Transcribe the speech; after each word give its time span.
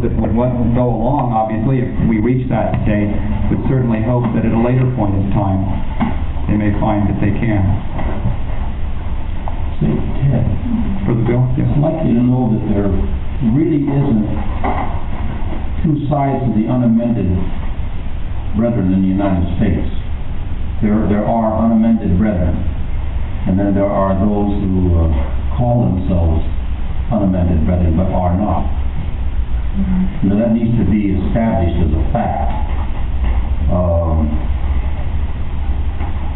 that 0.00 0.16
would 0.16 0.72
go 0.72 0.88
along, 0.88 1.36
obviously, 1.36 1.84
if 1.84 1.92
we 2.08 2.24
reach 2.24 2.48
that 2.48 2.72
state, 2.88 3.12
would 3.52 3.60
certainly 3.68 4.00
hope 4.00 4.24
that 4.32 4.48
at 4.48 4.52
a 4.52 4.62
later 4.64 4.88
point 4.96 5.12
in 5.12 5.28
time, 5.36 5.60
they 6.48 6.56
may 6.56 6.72
find 6.80 7.04
that 7.04 7.20
they 7.20 7.32
can. 7.36 7.60
Say, 9.80 9.92
Ted, 10.24 10.44
For 11.04 11.12
the 11.12 11.24
bill? 11.28 11.44
Yes. 11.56 11.68
I'd 11.68 11.84
like 11.84 12.00
you 12.08 12.16
to 12.16 12.24
know 12.24 12.48
that 12.48 12.64
there 12.72 12.88
really 13.52 13.84
isn't 13.84 14.24
two 15.84 15.96
sides 16.08 16.48
to 16.48 16.50
the 16.56 16.64
unamended 16.68 17.28
brethren 18.56 18.96
in 18.96 19.04
the 19.04 19.12
United 19.12 19.44
States. 19.60 19.84
There, 20.80 20.96
there 21.12 21.24
are 21.28 21.60
unamended 21.60 22.16
brethren, 22.16 22.56
and 23.48 23.60
then 23.60 23.76
there 23.76 23.88
are 23.88 24.16
those 24.16 24.48
who 24.64 24.96
uh, 24.96 25.08
call 25.60 25.92
themselves 25.92 26.40
unamended 27.12 27.68
brethren 27.68 27.96
but 28.00 28.08
are 28.08 28.32
not. 28.36 28.79
Now, 29.70 30.34
that 30.34 30.50
needs 30.50 30.74
to 30.82 30.86
be 30.90 31.14
established 31.14 31.78
as 31.78 31.94
a 31.94 32.04
fact. 32.10 32.50
Um, 33.70 34.26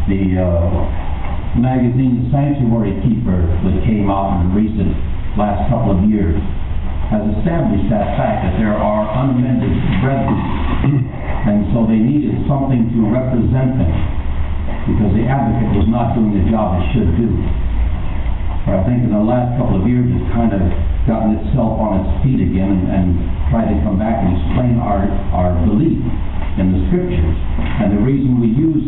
the 0.06 0.38
uh, 0.38 1.58
magazine 1.58 2.30
Sanctuary 2.30 2.94
Keeper 3.02 3.42
that 3.66 3.76
came 3.82 4.06
out 4.06 4.38
in 4.38 4.48
the 4.48 4.52
recent 4.54 4.94
last 5.34 5.66
couple 5.66 5.98
of 5.98 6.06
years 6.06 6.38
has 7.10 7.26
established 7.34 7.90
that 7.90 8.14
fact 8.14 8.46
that 8.46 8.54
there 8.54 8.74
are 8.74 9.02
unamended 9.18 9.74
brethren. 9.98 11.10
And 11.44 11.68
so 11.76 11.84
they 11.84 12.00
needed 12.00 12.40
something 12.48 12.88
to 12.96 12.98
represent 13.12 13.76
them 13.76 13.92
because 14.88 15.12
the 15.12 15.28
advocate 15.28 15.76
was 15.76 15.84
not 15.92 16.16
doing 16.16 16.32
the 16.32 16.48
job 16.48 16.80
it 16.80 16.88
should 16.96 17.12
do. 17.20 17.28
But 18.64 18.80
I 18.80 18.82
think 18.88 19.04
in 19.04 19.12
the 19.12 19.20
last 19.20 19.52
couple 19.60 19.76
of 19.76 19.84
years, 19.84 20.08
it's 20.08 20.24
kind 20.32 20.56
of 20.56 20.64
gotten 21.04 21.36
itself 21.36 21.76
on 21.80 22.00
its 22.00 22.10
feet 22.24 22.40
again 22.40 22.72
and, 22.72 22.84
and 22.88 23.08
tried 23.52 23.68
to 23.68 23.76
come 23.84 24.00
back 24.00 24.24
and 24.24 24.32
explain 24.32 24.80
our, 24.80 25.04
our 25.36 25.52
belief 25.68 26.00
in 26.56 26.72
the 26.72 26.80
scriptures. 26.88 27.36
And 27.80 27.92
the 27.92 28.02
reason 28.02 28.40
we 28.40 28.48
use 28.50 28.84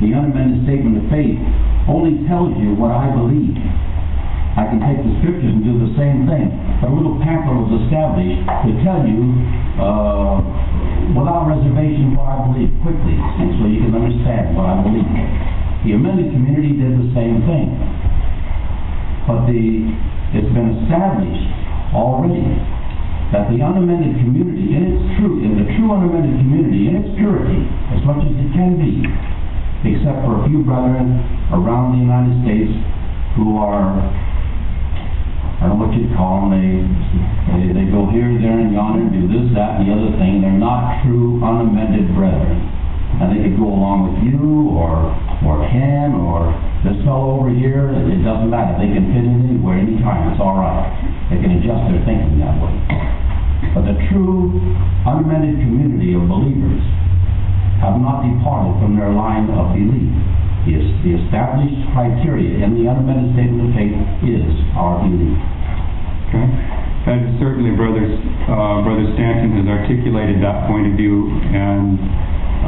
the 0.00 0.14
unamended 0.14 0.64
statement 0.64 1.02
of 1.02 1.06
faith 1.12 1.36
only 1.90 2.24
tells 2.30 2.54
you 2.56 2.72
what 2.78 2.94
I 2.94 3.10
believe. 3.12 3.56
I 4.58 4.66
can 4.66 4.82
take 4.82 4.98
the 4.98 5.12
scriptures 5.22 5.54
and 5.54 5.62
do 5.62 5.78
the 5.78 5.92
same 5.94 6.26
thing. 6.26 6.50
A 6.82 6.90
little 6.90 7.18
pamphlet 7.22 7.68
was 7.68 7.72
established 7.86 8.42
to 8.66 8.70
tell 8.82 9.06
you, 9.06 9.22
uh, 9.78 10.42
without 11.14 11.46
reservation 11.46 12.18
what 12.18 12.26
I 12.26 12.36
believe 12.50 12.72
quickly, 12.82 13.14
and 13.14 13.54
so 13.58 13.70
you 13.70 13.86
can 13.86 13.94
understand 13.94 14.56
what 14.58 14.66
I 14.66 14.82
believe. 14.82 15.06
The 15.86 15.94
amended 15.94 16.34
community 16.34 16.74
did 16.74 16.90
the 16.90 17.08
same 17.14 17.38
thing. 17.46 17.70
But 19.30 19.46
the, 19.46 19.62
it's 20.34 20.50
been 20.50 20.82
established 20.82 21.57
already. 21.94 22.44
That 23.28 23.52
the 23.52 23.60
unamended 23.60 24.16
community 24.24 24.72
in 24.72 24.88
its 24.88 25.04
true, 25.20 25.44
in 25.44 25.60
the 25.60 25.68
true 25.76 25.92
unamended 25.92 26.40
community, 26.40 26.88
in 26.88 26.96
its 26.96 27.12
purity, 27.20 27.60
as 27.92 28.00
much 28.08 28.24
as 28.24 28.32
it 28.32 28.48
can 28.56 28.80
be, 28.80 29.04
except 29.84 30.24
for 30.24 30.40
a 30.40 30.48
few 30.48 30.64
brethren 30.64 31.20
around 31.52 31.92
the 31.92 32.00
United 32.00 32.32
States 32.40 32.72
who 33.36 33.60
are, 33.60 34.00
I 35.60 35.68
don't 35.68 35.76
know 35.76 35.86
what 35.86 35.92
you'd 35.92 36.10
call 36.16 36.48
them, 36.48 36.56
they, 36.56 36.82
they, 37.52 37.84
they 37.84 37.86
go 37.92 38.08
here, 38.08 38.32
there, 38.40 38.58
and 38.58 38.72
yonder, 38.72 39.04
and 39.06 39.12
do 39.12 39.28
this, 39.28 39.52
that, 39.54 39.76
and 39.76 39.86
the 39.86 39.92
other 39.92 40.16
thing, 40.16 40.40
they're 40.40 40.56
not 40.56 41.04
true 41.04 41.38
unamended 41.44 42.10
brethren. 42.16 42.64
And 43.20 43.28
they 43.34 43.44
could 43.44 43.60
go 43.60 43.68
along 43.68 44.08
with 44.08 44.24
you, 44.24 44.72
or, 44.72 45.12
or 45.44 45.68
Ken, 45.68 46.16
or 46.16 46.48
this 46.80 46.96
fellow 47.04 47.38
over 47.44 47.52
here, 47.52 47.92
it 47.92 48.08
it 48.08 48.22
doesn't 48.24 48.48
matter, 48.48 48.78
they 48.80 48.88
can 48.88 49.04
fit 49.12 49.20
in 49.20 49.52
anywhere, 49.52 49.78
anytime, 49.78 50.32
it's 50.32 50.40
all 50.40 50.56
right. 50.56 51.07
They 51.28 51.38
can 51.44 51.60
adjust 51.60 51.92
their 51.92 52.00
thinking 52.08 52.40
that 52.40 52.56
way. 52.56 52.72
But 53.76 53.84
the 53.84 53.96
true 54.08 54.56
unamended 55.04 55.60
community 55.60 56.16
of 56.16 56.24
believers 56.24 56.80
have 57.84 58.00
not 58.00 58.24
departed 58.24 58.80
from 58.80 58.96
their 58.96 59.12
line 59.12 59.52
of 59.52 59.76
belief. 59.76 60.08
The 60.64 60.80
the 61.04 61.12
established 61.24 61.78
criteria 61.92 62.64
in 62.64 62.80
the 62.80 62.88
unamended 62.88 63.36
statement 63.36 63.68
of 63.68 63.72
faith 63.76 63.96
is 64.24 64.48
our 64.76 65.04
belief. 65.04 65.38
Okay. 66.28 66.78
Is 67.08 67.40
certainly, 67.40 67.72
brothers, 67.72 68.20
uh, 68.52 68.84
Brother 68.84 69.08
Stanton 69.16 69.56
has 69.56 69.64
articulated 69.64 70.44
that 70.44 70.68
point 70.68 70.92
of 70.92 70.94
view, 71.00 71.24
and 71.56 71.96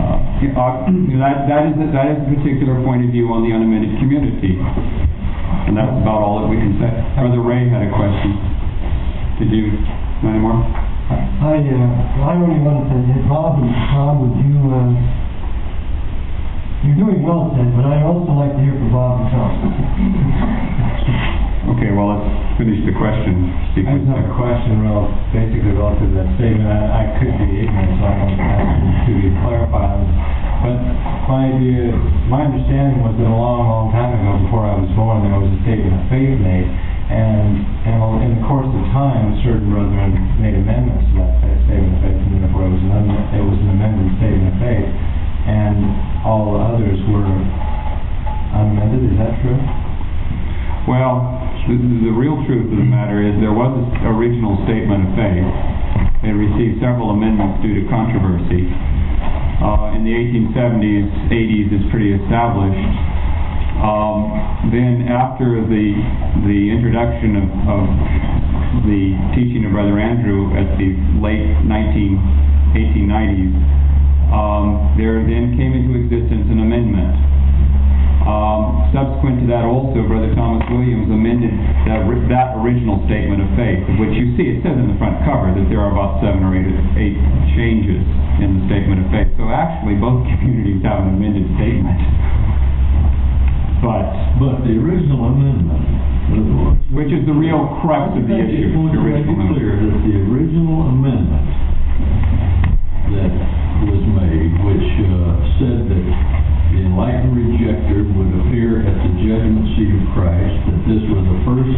uh, 0.00 0.16
that, 1.20 1.44
that 1.44 1.62
is, 1.68 1.76
that 1.92 2.08
is 2.08 2.18
a 2.24 2.28
particular 2.40 2.80
point 2.80 3.04
of 3.04 3.12
view 3.12 3.28
on 3.36 3.44
the 3.44 3.52
unamended 3.52 4.00
community. 4.00 4.56
And 5.70 5.78
that's 5.78 6.02
about 6.02 6.18
all 6.18 6.42
that 6.42 6.50
we 6.50 6.58
can 6.58 6.74
say. 6.82 6.90
Brother 7.14 7.38
Ray 7.46 7.70
had 7.70 7.86
a 7.86 7.90
question. 7.94 8.34
Did 9.38 9.54
you, 9.54 9.70
any 10.26 10.42
more? 10.42 10.58
I, 10.58 11.62
uh, 11.62 12.26
I 12.26 12.34
only 12.42 12.58
wanted 12.58 12.90
to, 12.90 12.98
say, 13.06 13.22
Bob 13.30 13.62
and 13.62 13.70
Tom, 13.86 14.18
would 14.18 14.34
you, 14.42 14.58
uh, 14.66 14.90
you're 16.82 16.98
doing 16.98 17.22
well, 17.22 17.54
Ted, 17.54 17.70
but 17.78 17.86
I'd 17.86 18.02
also 18.02 18.34
like 18.34 18.50
to 18.50 18.60
hear 18.66 18.74
from 18.82 18.90
Bob 18.90 19.22
and 19.22 19.30
Tom. 19.30 19.50
Okay, 21.70 21.92
well, 21.92 22.16
let's 22.18 22.24
finish 22.56 22.80
the 22.88 22.96
question 22.96 23.52
I 23.52 23.76
sequence. 23.76 24.02
just 24.02 24.16
have 24.16 24.26
a 24.26 24.32
question, 24.32 24.80
rel 24.80 25.06
basically 25.30 25.76
relative 25.76 26.08
to 26.08 26.16
that 26.18 26.28
statement. 26.40 26.66
I, 26.66 27.04
I 27.04 27.04
could 27.20 27.36
be 27.36 27.62
ignorant, 27.62 28.00
so 28.00 28.04
I 28.10 28.14
don't 28.16 28.40
ask 28.40 29.06
you 29.06 29.28
to 29.28 29.30
clarify. 29.44 29.92
But 30.60 30.76
my 31.24 31.56
idea, 31.56 31.88
my 32.28 32.44
understanding 32.44 33.00
was 33.00 33.16
that 33.16 33.24
a 33.24 33.32
long, 33.32 33.64
long 33.64 33.88
time 33.96 34.12
ago, 34.12 34.44
before 34.44 34.68
I 34.68 34.76
was 34.76 34.92
born, 34.92 35.24
there 35.24 35.40
was 35.40 35.48
a 35.48 35.60
statement 35.64 35.96
of 35.96 36.04
faith 36.12 36.36
made. 36.36 36.68
And, 37.10 37.64
and 37.88 37.98
in 38.22 38.30
the 38.38 38.42
course 38.44 38.68
of 38.68 38.84
time, 38.92 39.40
certain 39.40 39.72
brethren 39.72 40.14
made 40.36 40.60
amendments 40.60 41.10
to 41.10 41.24
that 41.24 41.40
statement 41.64 41.96
of 41.96 42.00
faith, 42.04 42.20
and 42.22 42.44
therefore 42.44 42.68
it 42.68 42.72
was 42.76 42.84
an, 42.86 43.08
it 43.34 43.42
was 43.42 43.56
an 43.56 43.68
amended 43.72 44.08
statement 44.20 44.52
of 44.52 44.58
faith. 44.60 44.90
And 45.48 45.80
all 46.28 46.54
the 46.54 46.60
others 46.60 47.00
were 47.08 47.24
unamended, 47.24 49.10
is 49.10 49.16
that 49.16 49.40
true? 49.40 49.58
Well, 50.86 51.40
the, 51.66 51.76
the 52.04 52.14
real 52.14 52.36
truth 52.44 52.68
of 52.68 52.76
the 52.76 52.84
matter 52.84 53.24
is 53.24 53.32
there 53.40 53.56
was 53.56 53.72
an 53.80 54.06
original 54.12 54.60
statement 54.68 55.08
of 55.08 55.12
faith. 55.16 55.48
It 56.20 56.36
received 56.36 56.84
several 56.84 57.16
amendments 57.16 57.64
due 57.64 57.80
to 57.80 57.88
controversy. 57.88 58.68
Uh, 59.60 59.92
in 59.92 60.08
the 60.08 60.14
1870s, 60.16 61.04
80s, 61.28 61.68
is 61.68 61.84
pretty 61.92 62.16
established. 62.16 62.80
Um, 63.84 64.72
then 64.72 65.04
after 65.04 65.60
the, 65.60 65.86
the 66.48 66.60
introduction 66.72 67.36
of, 67.36 67.48
of 67.68 67.84
the 68.88 69.20
teaching 69.36 69.68
of 69.68 69.76
Brother 69.76 70.00
Andrew 70.00 70.48
at 70.56 70.80
the 70.80 70.96
late 71.20 71.60
19, 71.68 72.72
1890s, 72.72 73.52
um, 74.32 74.96
there 74.96 75.20
then 75.28 75.52
came 75.60 75.76
into 75.76 75.92
existence 76.08 76.48
an 76.48 76.64
amendment 76.64 77.12
um, 78.20 78.92
subsequent 78.92 79.40
to 79.40 79.46
that 79.48 79.64
also, 79.64 80.04
Brother 80.04 80.28
Thomas 80.36 80.60
Williams 80.68 81.08
amended 81.08 81.56
that, 81.88 82.04
that 82.28 82.52
original 82.60 83.00
statement 83.08 83.40
of 83.40 83.48
faith, 83.56 83.80
of 83.88 83.96
which 83.96 84.12
you 84.12 84.36
see, 84.36 84.52
it 84.52 84.60
says 84.60 84.76
in 84.76 84.92
the 84.92 84.98
front 85.00 85.24
cover 85.24 85.48
that 85.56 85.66
there 85.72 85.80
are 85.80 85.88
about 85.88 86.20
seven 86.20 86.44
or 86.44 86.52
eight, 86.52 86.68
eight 87.00 87.16
changes 87.56 88.04
in 88.44 88.60
the 88.60 88.62
statement 88.68 89.00
of 89.00 89.08
faith. 89.08 89.32
So 89.40 89.48
actually, 89.48 89.96
both 89.96 90.20
communities 90.36 90.84
have 90.84 91.00
an 91.00 91.16
amended 91.16 91.48
statement. 91.56 91.96
But, 93.80 94.36
But 94.36 94.68
the 94.68 94.76
original 94.76 95.32
amendment, 95.32 95.80
in 96.28 96.44
other 96.44 96.56
words, 96.60 96.84
which 96.92 97.08
is 97.08 97.24
the 97.24 97.32
real 97.32 97.80
crux 97.80 98.12
of 98.20 98.28
the 98.28 98.36
issue, 98.36 98.68
the 98.68 98.84
to 98.92 99.00
make 99.00 99.24
original 99.24 99.56
clear 99.56 99.80
that 99.80 99.96
the 100.04 100.14
original 100.28 100.92
amendment 100.92 101.48
that 103.16 103.32
was 103.88 104.02
made, 104.20 104.52
which 104.60 104.88
uh, 105.08 105.40
said 105.56 105.88
that 105.88 106.04
enlightened 106.78 107.34
rejecter 107.34 108.06
would 108.14 108.30
appear 108.46 108.86
at 108.86 108.94
the 108.94 109.10
judgment 109.18 109.66
seat 109.74 109.90
of 109.90 110.04
Christ, 110.14 110.54
that 110.70 110.80
this 110.86 111.02
was 111.10 111.22
the 111.26 111.38
first 111.42 111.74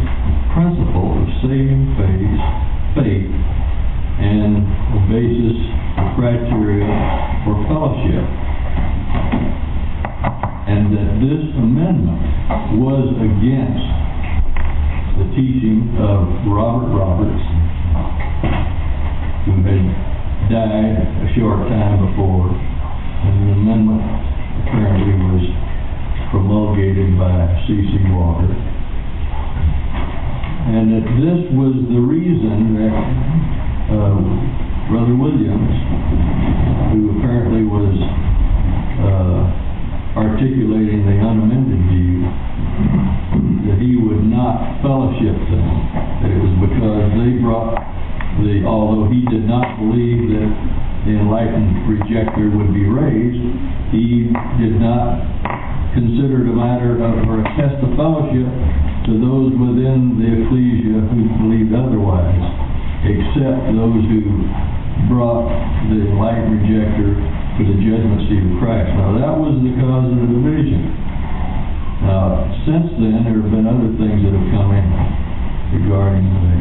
principle 0.53 1.17
of 1.17 1.25
saving 1.41 1.97
faith, 1.97 2.43
faith, 3.01 3.33
and 4.21 4.61
the 4.93 5.01
basis, 5.09 5.57
the 5.97 6.07
criteria 6.17 6.85
for 7.45 7.57
fellowship. 7.73 8.27
And 10.69 10.93
that 10.93 11.11
this 11.25 11.45
amendment 11.57 12.77
was 12.77 13.09
against 13.17 13.87
the 15.17 15.27
teaching 15.37 15.97
of 16.01 16.29
Robert 16.49 16.93
Roberts, 16.93 17.45
who 19.49 19.57
had 19.65 19.85
died 20.53 21.01
a 21.01 21.29
short 21.37 21.69
time 21.69 22.05
before, 22.09 22.49
and 22.53 23.35
the 23.49 23.53
amendment 23.53 24.32
apparently 24.73 25.13
was 25.21 25.45
promulgated 26.33 27.13
by 27.21 27.45
C.C. 27.69 27.93
Walker. 28.09 28.49
And 30.73 30.97
that 30.97 31.05
this 31.21 31.41
was 31.53 31.77
the 31.93 32.01
reason 32.01 32.81
that 32.81 32.97
uh, 33.93 34.17
Brother 34.89 35.13
Williams, 35.13 35.77
who 36.89 37.21
apparently 37.21 37.69
was 37.69 37.93
uh, 39.05 39.43
articulating 40.17 41.05
the 41.05 41.21
unamended 41.21 41.93
view, 41.93 42.25
that 43.69 43.77
he 43.77 44.01
would 44.01 44.25
not 44.25 44.81
fellowship 44.81 45.37
them. 45.53 45.69
That 46.25 46.33
it 46.33 46.41
was 46.41 46.57
because 46.65 47.13
they 47.21 47.37
brought 47.45 47.77
the, 48.41 48.65
although 48.65 49.13
he 49.13 49.21
did 49.29 49.43
did 49.43 49.45
not 49.45 49.77
believe 49.77 50.33
that 50.33 50.51
the 51.07 51.19
enlightened 51.19 51.87
rejector 51.91 52.47
would 52.47 52.71
be 52.71 52.87
raised. 52.87 53.43
He 53.91 54.31
did 54.63 54.79
not 54.79 55.19
consider 55.99 56.47
it 56.47 56.49
a 56.49 56.57
matter 56.57 56.97
of, 57.03 57.27
or 57.27 57.43
test 57.59 57.77
of 57.83 57.93
fellowship 57.99 58.49
to 59.11 59.13
those 59.19 59.51
within 59.59 60.15
the 60.17 60.31
ecclesia 60.31 61.03
who 61.11 61.21
believed 61.43 61.75
otherwise, 61.75 62.39
except 63.03 63.75
those 63.75 63.99
who 64.09 64.47
brought 65.11 65.51
the 65.91 66.07
enlightened 66.07 66.63
rejector 66.63 67.19
to 67.59 67.61
the 67.67 67.77
judgment 67.83 68.23
seat 68.31 68.41
of 68.47 68.55
Christ. 68.63 68.95
Now, 68.95 69.19
that 69.19 69.35
was 69.35 69.59
the 69.59 69.75
cause 69.83 70.07
of 70.07 70.17
the 70.23 70.31
division. 70.31 70.87
Now, 72.07 72.47
since 72.63 72.89
then, 73.03 73.27
there 73.27 73.43
have 73.43 73.51
been 73.51 73.67
other 73.67 73.91
things 73.99 74.23
that 74.23 74.33
have 74.33 74.49
come 74.55 74.71
in 74.71 74.87
regarding 75.83 76.25
the 76.31 76.55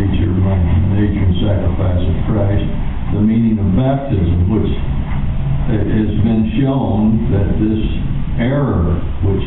nature, 0.00 0.32
nature 0.32 1.24
and 1.24 1.36
sacrifice 1.38 2.00
of 2.00 2.16
Christ, 2.32 2.93
the 3.14 3.22
meaning 3.22 3.56
of 3.62 3.68
baptism, 3.78 4.50
which 4.50 4.70
has 5.70 6.10
been 6.26 6.50
shown 6.60 7.30
that 7.32 7.48
this 7.62 7.82
error 8.42 8.98
which 9.24 9.46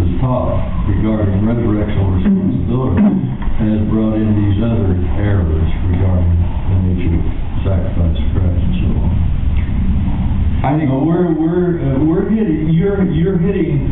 was 0.00 0.08
taught 0.24 0.56
regarding 0.88 1.44
resurrectional 1.44 2.16
responsibility 2.16 3.04
has 3.60 3.78
brought 3.92 4.16
in 4.16 4.32
these 4.40 4.58
other 4.64 4.96
errors 5.20 5.68
regarding 5.92 6.32
the 6.32 6.76
nature 6.88 7.12
of 7.20 7.24
sacrifice 7.62 8.16
of 8.16 8.28
Christ 8.32 8.56
and 8.64 8.74
so 8.80 8.88
on. 8.96 9.12
I 10.64 10.70
think, 10.78 10.88
No, 10.88 11.04
we're, 11.04 11.28
we're, 11.36 11.70
uh, 11.76 11.98
we're 12.06 12.30
hitting, 12.32 12.70
you're, 12.72 13.04
you're 13.12 13.36
hitting, 13.38 13.86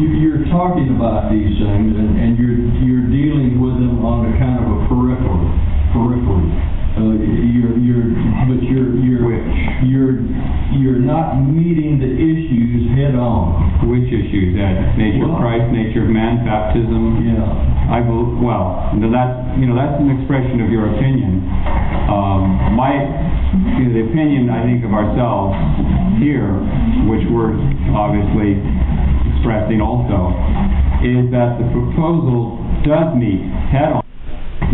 you- 0.00 0.16
you're 0.22 0.48
talking 0.48 0.88
about 0.96 1.28
these 1.30 1.52
things 1.60 1.92
and, 1.98 2.16
and 2.16 2.38
you're, 2.40 2.56
you're 2.82 3.06
dealing 3.12 3.60
with 3.60 3.76
them 3.76 4.00
on 4.06 4.30
a 4.30 4.32
kind 4.40 4.56
of 4.56 4.66
a 4.70 4.78
peripheral, 4.88 5.44
periphery. 5.92 6.71
Uh, 6.92 7.16
you're, 7.16 7.72
you're, 7.80 8.04
but 8.44 8.60
you're, 8.60 8.92
you're, 9.00 9.32
you're, 9.80 10.12
you're 10.76 11.00
not 11.00 11.40
meeting 11.40 11.96
the 11.96 12.06
issues 12.06 12.84
head 12.92 13.16
on. 13.16 13.88
which 13.88 14.12
issues, 14.12 14.52
That 14.60 14.94
Nature 15.00 15.24
of 15.24 15.32
Well- 15.32 15.40
Christ, 15.40 15.72
nature 15.72 16.04
of 16.04 16.12
man, 16.12 16.44
baptism? 16.44 17.24
Yeah. 17.24 17.48
I 17.92 18.00
bel 18.04 18.36
well, 18.40 18.92
now 18.96 19.08
that's, 19.08 19.36
you 19.60 19.66
know, 19.68 19.76
that's 19.76 20.00
an 20.00 20.08
expression 20.20 20.60
of 20.60 20.68
your 20.70 20.88
opinion. 20.96 21.44
Um, 22.12 22.76
my, 22.76 22.92
you 23.80 23.88
know, 23.88 23.92
the 23.96 24.04
opinion, 24.12 24.48
I 24.52 24.60
think, 24.64 24.84
of 24.84 24.92
ourselves 24.92 25.56
here, 26.20 26.52
which 27.08 27.24
we're 27.32 27.52
obviously 27.96 28.60
expressing 29.32 29.80
also, 29.80 30.32
is 31.04 31.28
that 31.32 31.56
the 31.60 31.66
proposal 31.72 32.60
does 32.86 33.12
meet 33.16 33.42
head-on, 33.72 34.01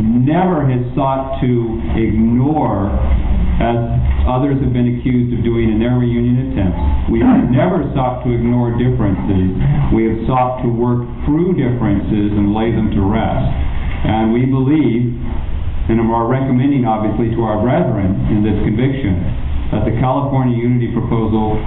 never 0.01 0.67
has 0.69 0.83
sought 0.93 1.41
to 1.41 1.51
ignore, 1.97 2.93
as 3.59 3.79
others 4.29 4.61
have 4.63 4.71
been 4.71 4.99
accused 4.99 5.35
of 5.35 5.43
doing 5.43 5.73
in 5.73 5.79
their 5.81 5.99
reunion 5.99 6.53
attempts. 6.53 6.79
We 7.11 7.25
have 7.25 7.49
never 7.51 7.83
sought 7.97 8.23
to 8.23 8.31
ignore 8.31 8.77
differences. 8.77 9.57
We 9.91 10.07
have 10.07 10.19
sought 10.29 10.63
to 10.63 10.69
work 10.69 11.09
through 11.25 11.57
differences 11.57 12.37
and 12.37 12.55
lay 12.55 12.71
them 12.71 12.93
to 12.95 13.01
rest. 13.03 13.49
And 14.05 14.31
we 14.31 14.47
believe, 14.47 15.17
and 15.91 15.99
are 16.13 16.29
recommending 16.29 16.85
obviously 16.85 17.35
to 17.35 17.41
our 17.43 17.59
brethren 17.65 18.15
in 18.31 18.45
this 18.45 18.55
conviction, 18.63 19.25
that 19.73 19.85
the 19.85 19.97
California 20.01 20.57
Unity 20.57 20.93
Proposal 20.93 21.59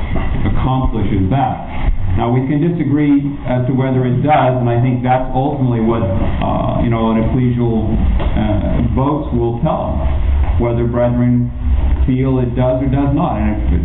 accomplishes 0.48 1.30
that. 1.30 1.92
Now, 2.20 2.30
we 2.30 2.44
can 2.46 2.60
disagree 2.60 3.24
as 3.48 3.66
to 3.68 3.74
whether 3.74 4.04
it 4.06 4.20
does, 4.22 4.54
and 4.60 4.68
I 4.68 4.78
think 4.84 5.02
that's 5.02 5.32
ultimately 5.32 5.80
what, 5.80 6.04
uh, 6.04 6.84
you 6.84 6.92
know, 6.92 7.16
an 7.16 7.24
ecclesial 7.24 7.88
uh, 7.88 8.94
votes 8.94 9.32
will 9.34 9.64
tell 9.64 9.96
us, 9.96 10.62
whether 10.62 10.86
brethren 10.86 11.50
feel 12.06 12.38
it 12.44 12.54
does 12.54 12.84
or 12.84 12.90
does 12.92 13.16
not. 13.16 13.40
And 13.40 13.48
if 13.56 13.66
it 13.72 13.84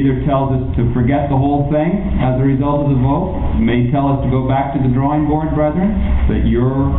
either 0.00 0.24
tells 0.26 0.58
us 0.58 0.64
to 0.80 0.90
forget 0.90 1.30
the 1.30 1.38
whole 1.38 1.70
thing 1.70 2.18
as 2.18 2.40
a 2.40 2.44
result 2.44 2.88
of 2.88 2.96
the 2.96 2.98
vote, 2.98 3.60
may 3.62 3.92
tell 3.94 4.10
us 4.10 4.24
to 4.26 4.28
go 4.32 4.48
back 4.48 4.74
to 4.74 4.82
the 4.82 4.90
drawing 4.90 5.28
board, 5.30 5.54
brethren, 5.54 5.94
that 6.26 6.48
your 6.48 6.98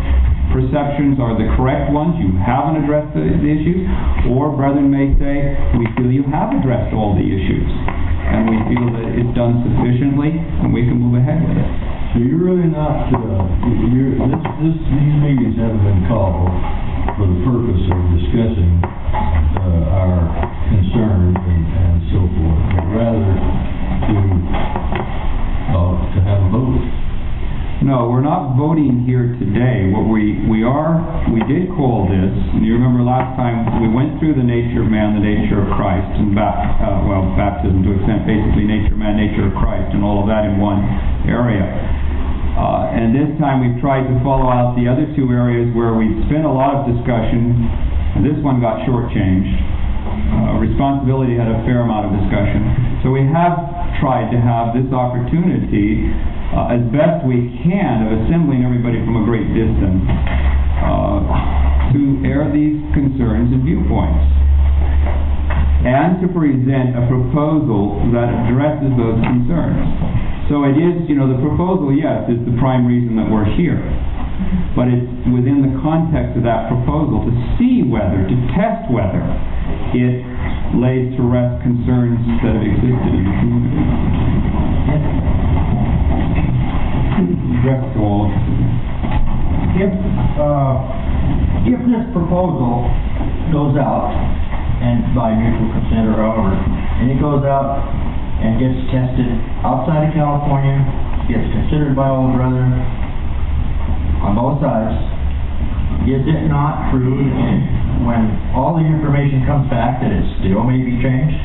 perceptions 0.53 1.19
are 1.19 1.35
the 1.35 1.47
correct 1.55 1.91
ones, 1.91 2.15
you 2.19 2.31
haven't 2.39 2.83
addressed 2.83 3.11
the 3.13 3.23
the 3.23 3.49
issues, 3.49 3.83
or 4.31 4.55
brethren 4.55 4.89
may 4.89 5.11
say, 5.19 5.55
we 5.77 5.85
feel 5.95 6.09
you 6.09 6.25
have 6.31 6.55
addressed 6.55 6.94
all 6.95 7.13
the 7.13 7.23
issues, 7.23 7.67
and 7.67 8.49
we 8.49 8.57
feel 8.71 8.85
that 8.97 9.07
it's 9.15 9.33
done 9.35 9.61
sufficiently, 9.63 10.33
and 10.33 10.73
we 10.73 10.83
can 10.88 10.97
move 10.97 11.15
ahead 11.19 11.39
with 11.44 11.57
it. 11.59 11.69
So 12.15 12.23
you're 12.23 12.41
really 12.41 12.71
not, 12.71 13.11
uh, 13.11 13.45
you're, 13.91 14.15
this, 14.17 14.41
this, 14.63 14.77
these 14.95 15.15
meetings 15.21 15.59
haven't 15.59 15.83
been 15.83 16.07
called 16.07 16.49
for 17.19 17.27
the 17.27 17.39
purpose 17.45 17.83
of 17.88 17.99
discussing, 18.17 18.79
uh, 18.83 19.99
our 19.99 20.19
concerns 20.71 21.38
and, 21.38 21.63
and 21.67 21.95
so 22.11 22.19
forth, 22.25 22.61
but 22.73 22.85
rather 22.95 23.27
to, 24.07 24.17
uh, 25.75 25.94
to 26.15 26.19
have 26.23 26.39
a 26.41 26.49
vote. 26.51 27.06
No, 27.77 28.09
we're 28.09 28.25
not 28.25 28.57
voting 28.57 29.06
here 29.06 29.38
today. 29.38 29.94
What 29.94 30.09
we, 30.09 30.41
we 30.50 30.65
are, 30.65 30.97
we 31.29 31.45
did 31.45 31.69
call 31.77 32.09
this, 32.09 32.33
and 32.57 32.65
you 32.65 32.74
remember 32.74 33.06
last 33.06 33.38
time, 33.38 33.69
we 33.77 33.85
went 33.85 34.18
through 34.18 34.33
the 34.33 34.41
nature 34.41 34.81
of 34.81 34.89
man, 34.89 35.13
the 35.13 35.21
nature 35.21 35.62
of 35.62 35.69
Christ, 35.77 36.09
and 36.18 36.33
bap, 36.33 36.57
uh, 36.81 37.06
well, 37.06 37.38
baptism 37.38 37.85
to 37.85 37.94
extent, 38.01 38.25
basically 38.25 38.65
nature 38.65 38.97
of 38.97 39.00
man, 39.00 39.13
nature 39.13 39.45
of 39.45 39.53
Christ, 39.62 39.94
and 39.94 40.01
all 40.01 40.25
of 40.25 40.27
that 40.27 40.50
in 40.50 40.57
one 40.57 40.81
area. 41.29 41.69
Uh, 42.57 42.97
and 42.97 43.13
this 43.13 43.29
time 43.38 43.62
we've 43.62 43.77
tried 43.77 44.09
to 44.09 44.15
follow 44.25 44.50
out 44.50 44.73
the 44.73 44.89
other 44.89 45.06
two 45.13 45.30
areas 45.30 45.69
where 45.77 45.94
we 45.94 46.09
spent 46.25 46.50
a 46.50 46.51
lot 46.51 46.81
of 46.81 46.89
discussion, 46.89 47.62
and 48.18 48.25
this 48.25 48.41
one 48.41 48.57
got 48.57 48.81
shortchanged. 48.89 49.53
Uh, 49.53 50.57
responsibility 50.57 51.38
had 51.38 51.45
a 51.45 51.62
fair 51.62 51.85
amount 51.85 52.09
of 52.09 52.18
discussion. 52.25 53.06
So 53.06 53.13
we 53.13 53.21
have 53.30 53.53
tried 54.01 54.33
to 54.33 54.41
have 54.41 54.73
this 54.73 54.89
opportunity, 54.89 56.09
uh, 56.57 56.74
as 56.74 56.81
best 56.89 57.21
we 57.21 57.54
can, 57.62 58.09
of 58.09 58.25
assembling 58.25 58.65
everybody 58.65 58.98
from 59.06 59.21
a 59.21 59.24
great 59.30 59.45
distance, 59.54 60.01
uh, 60.81 61.21
to 61.94 62.18
air 62.25 62.50
these 62.50 62.81
concerns 62.98 63.54
and 63.54 63.62
viewpoints. 63.62 64.25
And 65.86 66.18
to 66.25 66.27
present 66.33 66.98
a 66.98 67.06
proposal 67.06 68.01
that 68.09 68.33
addresses 68.50 68.89
those 68.98 69.21
concerns. 69.21 69.86
So 70.50 70.65
it 70.65 70.74
is, 70.74 71.06
you 71.06 71.13
know, 71.13 71.30
the 71.30 71.38
proposal, 71.38 71.94
yes, 71.94 72.25
is 72.25 72.42
the 72.42 72.57
prime 72.57 72.89
reason 72.89 73.13
that 73.21 73.30
we're 73.30 73.45
here. 73.54 73.77
But 74.74 74.89
it's 74.89 75.06
within 75.30 75.62
the 75.62 75.77
context 75.86 76.42
of 76.42 76.44
that 76.50 76.74
proposal 76.74 77.21
to 77.21 77.33
see 77.62 77.86
whether, 77.86 78.25
to 78.25 78.36
test 78.57 78.89
whether 78.89 79.21
it 79.94 80.25
lays 80.74 81.14
to 81.16 81.21
rest 81.21 81.61
concerns 81.61 82.18
that 82.42 82.57
have 82.57 82.66
existed 82.66 83.14
in 83.14 83.21
the 83.21 83.35
community. 83.45 83.78
To 87.18 87.97
all. 87.97 88.30
If, 89.74 89.90
uh, 90.38 91.66
if 91.66 91.80
this 91.90 92.06
proposal 92.14 92.86
goes 93.50 93.74
out, 93.74 94.14
and 94.86 95.18
by 95.18 95.33
mutual 95.33 95.66
consent 95.74 96.14
or 96.14 96.21
however, 96.21 96.54
and 96.54 97.09
it 97.09 97.18
goes 97.18 97.42
out 97.42 97.81
and 98.38 98.62
gets 98.62 98.78
tested 98.94 99.33
outside 99.66 100.06
of 100.06 100.14
California, 100.14 100.78
gets 101.26 101.42
considered 101.57 101.97
by 101.97 102.06
all 102.06 102.30
the 102.30 102.38
brethren 102.38 102.69
on 104.21 104.38
both 104.38 104.62
sides, 104.62 104.94
is 106.06 106.21
it 106.21 106.45
not 106.45 106.94
true 106.94 107.18
when 108.06 108.30
all 108.54 108.78
the 108.78 108.86
information 108.86 109.42
comes 109.50 109.66
back 109.74 110.06
that 110.06 110.14
it 110.14 110.21
still 110.38 110.62
may 110.62 110.86
be 110.86 111.02
changed? 111.02 111.42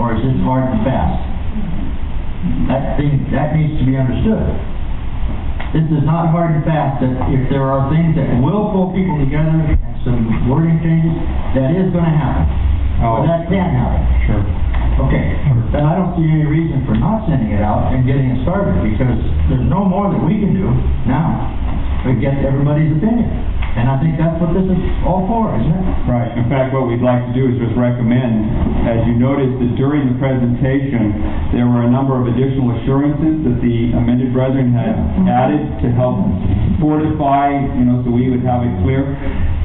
Or 0.00 0.16
is 0.16 0.24
it 0.24 0.40
hard 0.48 0.64
and 0.72 0.80
fast? 0.80 1.33
That 2.68 2.96
thing, 2.96 3.28
that 3.32 3.56
needs 3.56 3.80
to 3.80 3.84
be 3.84 3.96
understood. 3.96 4.44
This 5.72 5.86
is 5.90 6.06
not 6.06 6.30
hard 6.30 6.54
and 6.54 6.62
fast, 6.62 7.02
that 7.02 7.12
if 7.34 7.50
there 7.50 7.66
are 7.66 7.90
things 7.90 8.14
that 8.14 8.30
will 8.38 8.70
pull 8.70 8.94
people 8.94 9.18
together 9.18 9.50
and 9.50 9.74
some 10.06 10.46
wording 10.46 10.78
changes, 10.84 11.16
that 11.58 11.74
is 11.74 11.90
gonna 11.90 12.14
happen. 12.14 12.46
Oh. 13.02 13.18
Or 13.18 13.26
that 13.26 13.50
can 13.50 13.74
happen. 13.74 14.02
Sure. 14.28 14.44
Okay, 15.08 15.34
then 15.74 15.82
I 15.82 15.98
don't 15.98 16.14
see 16.14 16.22
any 16.22 16.46
reason 16.46 16.86
for 16.86 16.94
not 16.94 17.26
sending 17.26 17.50
it 17.50 17.58
out 17.58 17.90
and 17.90 18.06
getting 18.06 18.30
it 18.30 18.46
started, 18.46 18.78
because 18.86 19.18
there's 19.50 19.66
no 19.66 19.82
more 19.82 20.06
that 20.14 20.22
we 20.22 20.38
can 20.38 20.54
do 20.54 20.70
now 21.10 21.50
to 22.06 22.14
get 22.22 22.38
everybody's 22.46 22.94
opinion. 22.94 23.26
And 23.74 23.90
I 23.90 23.98
think 23.98 24.14
that's 24.14 24.38
what 24.38 24.54
this 24.54 24.70
is 24.70 24.82
all 25.02 25.26
for, 25.26 25.50
isn't 25.58 25.66
it? 25.66 25.86
Right. 26.06 26.30
In 26.38 26.46
fact, 26.46 26.70
what 26.70 26.86
we'd 26.86 27.02
like 27.02 27.26
to 27.26 27.34
do 27.34 27.50
is 27.50 27.58
just 27.58 27.74
recommend, 27.74 28.86
as 28.86 29.02
you 29.02 29.18
noticed 29.18 29.58
that 29.58 29.74
during 29.74 30.06
the 30.06 30.16
presentation, 30.22 31.50
there 31.50 31.66
were 31.66 31.82
a 31.82 31.90
number 31.90 32.14
of 32.14 32.30
additional 32.30 32.70
assurances 32.78 33.42
that 33.42 33.58
the 33.58 33.98
amended 33.98 34.30
brethren 34.30 34.70
had 34.70 34.94
added 35.26 35.82
to 35.82 35.90
help 35.98 36.22
fortify, 36.78 37.50
you 37.74 37.82
know, 37.82 37.98
so 38.06 38.14
we 38.14 38.30
would 38.30 38.46
have 38.46 38.62
it 38.62 38.70
clear. 38.86 39.02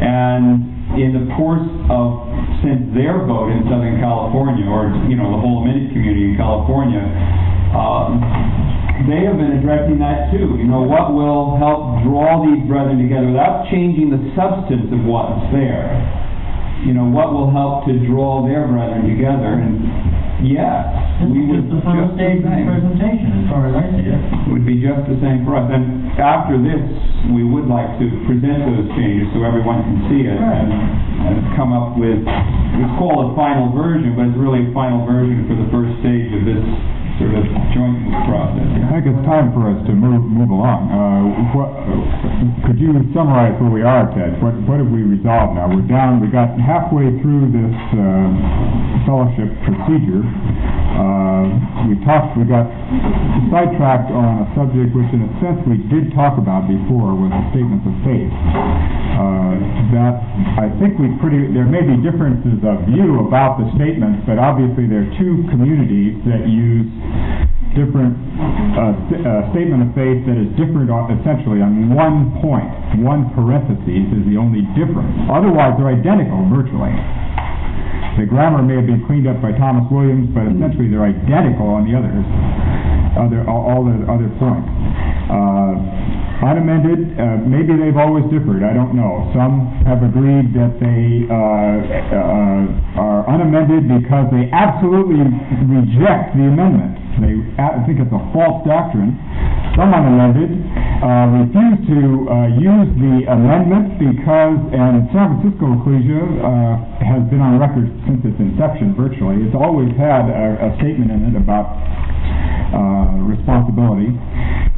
And 0.02 0.98
in 0.98 1.14
the 1.14 1.30
course 1.38 1.70
of, 1.94 2.26
since 2.66 2.90
their 2.98 3.22
vote 3.30 3.54
in 3.54 3.62
Southern 3.70 4.02
California, 4.02 4.66
or, 4.66 4.90
you 5.06 5.22
know, 5.22 5.30
the 5.30 5.38
whole 5.38 5.62
amended 5.62 5.94
community 5.94 6.34
in 6.34 6.36
California, 6.36 7.06
um, 7.78 8.26
they 9.08 9.24
have 9.24 9.38
been 9.40 9.56
addressing 9.56 10.00
that 10.04 10.34
too. 10.34 10.60
You 10.60 10.68
know, 10.68 10.84
what 10.84 11.14
will 11.16 11.56
help 11.56 12.04
draw 12.04 12.44
these 12.44 12.66
brethren 12.68 13.00
together 13.00 13.32
without 13.32 13.70
changing 13.72 14.12
the 14.12 14.20
substance 14.36 14.92
of 14.92 15.06
what's 15.08 15.40
there? 15.56 15.88
you 16.86 16.96
know, 16.96 17.04
what 17.04 17.36
will 17.36 17.52
help 17.52 17.84
to 17.92 17.94
draw 18.08 18.40
their 18.48 18.64
brethren 18.64 19.04
together, 19.04 19.60
and 19.60 19.84
yes, 20.48 20.88
This 21.20 21.28
we 21.28 21.44
would 21.44 21.68
just 21.68 21.76
the 21.76 21.84
first 21.84 22.16
stage 22.16 22.40
the 22.40 22.48
same. 22.56 22.68
presentation, 22.72 23.30
as 23.44 23.46
far 23.52 23.68
as 23.68 23.76
I 23.76 23.84
see 24.00 24.08
it. 24.08 24.16
It 24.16 24.52
would 24.56 24.64
be 24.64 24.80
just 24.80 25.04
the 25.12 25.20
same 25.20 25.44
for 25.44 25.60
us. 25.60 25.68
And 25.68 26.08
after 26.16 26.56
this, 26.56 26.80
we 27.36 27.44
would 27.44 27.68
like 27.68 28.00
to 28.00 28.08
present 28.24 28.64
those 28.64 28.88
changes 28.96 29.28
so 29.36 29.44
everyone 29.44 29.84
can 29.84 30.00
see 30.08 30.24
it 30.24 30.40
and, 30.40 30.72
and 30.72 31.36
come 31.60 31.76
up 31.76 32.00
with, 32.00 32.24
it's 32.24 32.96
called 32.96 33.28
a 33.28 33.36
final 33.36 33.76
version, 33.76 34.16
but 34.16 34.32
it's 34.32 34.40
really 34.40 34.64
a 34.64 34.72
final 34.72 35.04
version 35.04 35.52
for 35.52 35.60
the 35.60 35.68
first 35.76 35.92
stage 36.00 36.32
of 36.32 36.48
this 36.48 36.64
joint 37.20 38.00
process. 38.32 38.64
I 38.64 38.88
think 38.96 39.12
it's 39.12 39.24
time 39.28 39.52
for 39.52 39.68
us 39.68 39.80
to 39.88 39.94
move, 39.94 40.24
move 40.24 40.48
along. 40.48 40.88
Uh, 40.88 41.52
what, 41.52 41.70
could 42.64 42.80
you 42.80 42.96
summarize 43.12 43.60
where 43.60 43.72
we 43.72 43.84
are, 43.84 44.08
Ted? 44.16 44.40
What, 44.40 44.56
what 44.64 44.80
have 44.80 44.88
we 44.88 45.04
resolved 45.04 45.60
now? 45.60 45.68
We're 45.68 45.84
down, 45.84 46.24
we 46.24 46.32
got 46.32 46.56
halfway 46.56 47.12
through 47.20 47.52
this, 47.52 47.76
uh, 48.00 48.80
fellowship 49.10 49.50
procedure. 49.66 50.22
Uh, 50.22 51.90
we 51.90 51.98
talked, 52.06 52.38
we 52.38 52.46
got 52.46 52.68
sidetracked 53.50 54.14
on 54.14 54.44
a 54.44 54.48
subject 54.54 54.94
which 54.94 55.10
in 55.10 55.26
a 55.26 55.32
sense 55.42 55.58
we 55.66 55.82
did 55.90 56.14
talk 56.14 56.38
about 56.38 56.68
before 56.70 57.18
was 57.18 57.34
the 57.34 57.44
statements 57.56 57.90
of 57.90 57.96
faith. 58.04 58.30
Uh, 58.30 59.58
that, 59.96 60.16
I 60.62 60.68
think 60.78 61.02
we 61.02 61.10
pretty, 61.18 61.50
there 61.52 61.66
may 61.66 61.82
be 61.82 61.98
differences 62.06 62.62
of 62.62 62.86
view 62.86 63.26
about 63.26 63.58
the 63.58 63.68
statements, 63.76 64.24
but 64.30 64.38
obviously 64.38 64.86
there 64.86 65.08
are 65.08 65.12
two 65.18 65.48
communities 65.50 66.20
that 66.30 66.46
use 66.46 66.88
different, 67.76 68.18
uh, 68.76 68.94
st- 69.10 69.24
uh, 69.26 69.52
statement 69.54 69.86
of 69.86 69.90
faith 69.94 70.26
that 70.26 70.38
is 70.38 70.50
different 70.58 70.90
on- 70.90 71.12
essentially 71.22 71.62
on 71.62 71.94
one 71.94 72.32
point, 72.42 72.68
one 73.00 73.30
parenthesis 73.38 74.10
is 74.12 74.24
the 74.26 74.38
only 74.38 74.62
difference. 74.74 75.12
Otherwise, 75.30 75.78
they're 75.78 75.94
identical 75.94 76.44
virtually. 76.50 76.92
The 78.18 78.26
grammar 78.26 78.62
may 78.64 78.76
have 78.76 78.88
been 78.90 79.06
cleaned 79.06 79.28
up 79.28 79.40
by 79.42 79.54
Thomas 79.54 79.86
Williams, 79.92 80.28
but 80.36 80.44
essentially 80.50 80.90
they're 80.90 81.06
identical 81.08 81.68
on 81.68 81.88
the 81.88 81.96
others, 81.96 82.26
other, 83.16 83.48
all 83.48 83.64
all 83.70 83.82
the 83.86 83.96
other 84.12 84.28
points. 84.42 84.68
Uh, 85.30 85.76
Unamended, 86.40 87.20
uh, 87.20 87.36
maybe 87.44 87.76
they've 87.76 87.98
always 88.00 88.24
differed, 88.32 88.64
I 88.64 88.72
don't 88.72 88.96
know. 88.96 89.28
Some 89.36 89.68
have 89.84 90.00
agreed 90.08 90.56
that 90.56 90.80
they 90.80 91.28
uh, 91.28 91.36
uh, 92.16 92.96
are 92.96 93.28
unamended 93.28 93.92
because 93.92 94.32
they 94.32 94.48
absolutely 94.56 95.20
reject 95.20 96.40
the 96.40 96.48
amendment. 96.48 96.96
They 97.20 97.36
think 97.86 98.00
it's 98.00 98.16
a 98.16 98.24
false 98.32 98.64
doctrine. 98.64 99.14
Some 99.76 99.92
unamended 99.94 100.52
uh, 101.00 101.28
refuse 101.44 101.80
to 101.88 102.00
uh, 102.28 102.36
use 102.60 102.90
the 103.00 103.32
amendment 103.32 103.96
because, 104.00 104.60
and 104.76 105.08
San 105.16 105.40
Francisco 105.40 105.80
Ecclesia 105.80 106.20
uh, 106.20 106.76
has 107.00 107.24
been 107.32 107.40
on 107.40 107.60
record 107.60 107.88
since 108.08 108.20
its 108.24 108.36
inception 108.40 108.96
virtually. 108.96 109.44
It's 109.48 109.56
always 109.56 109.92
had 109.96 110.28
a, 110.28 110.68
a 110.68 110.70
statement 110.82 111.12
in 111.12 111.32
it 111.32 111.36
about 111.40 111.72
uh, 112.76 113.24
responsibility, 113.24 114.12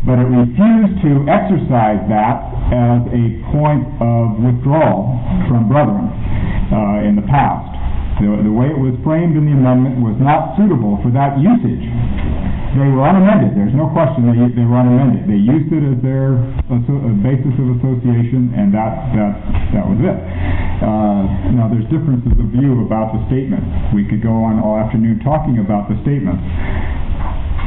but 0.06 0.22
it 0.22 0.30
refused 0.30 1.02
to 1.02 1.26
exercise 1.28 2.02
that 2.08 2.38
as 2.72 3.02
a 3.12 3.24
point 3.52 3.84
of 4.00 4.40
withdrawal 4.40 5.18
from 5.50 5.68
brethren 5.68 6.08
uh, 6.72 7.08
in 7.08 7.18
the 7.18 7.26
past. 7.28 7.71
The, 8.22 8.30
the 8.46 8.54
way 8.54 8.70
it 8.70 8.78
was 8.78 8.94
framed 9.02 9.34
in 9.34 9.50
the 9.50 9.56
amendment 9.58 9.98
was 9.98 10.14
not 10.22 10.54
suitable 10.54 11.02
for 11.02 11.10
that 11.10 11.42
usage. 11.42 11.82
They 12.78 12.88
were 12.88 13.04
unamended, 13.04 13.52
there's 13.52 13.76
no 13.76 13.92
question 13.92 14.32
they, 14.32 14.38
they 14.56 14.64
were 14.64 14.80
unamended. 14.80 15.28
They 15.28 15.42
used 15.42 15.74
it 15.76 15.84
as 15.84 16.00
their 16.00 16.40
basis 17.20 17.52
of 17.60 17.68
association, 17.82 18.56
and 18.56 18.72
that, 18.72 19.12
that, 19.12 19.34
that 19.76 19.84
was 19.84 20.00
it. 20.00 20.18
Uh, 20.80 21.52
now, 21.52 21.68
there's 21.68 21.84
differences 21.92 22.32
of 22.32 22.48
view 22.56 22.88
about 22.88 23.12
the 23.12 23.20
statements. 23.28 23.68
We 23.92 24.08
could 24.08 24.24
go 24.24 24.32
on 24.48 24.64
all 24.64 24.80
afternoon 24.80 25.20
talking 25.20 25.60
about 25.60 25.92
the 25.92 26.00
statements. 26.06 26.40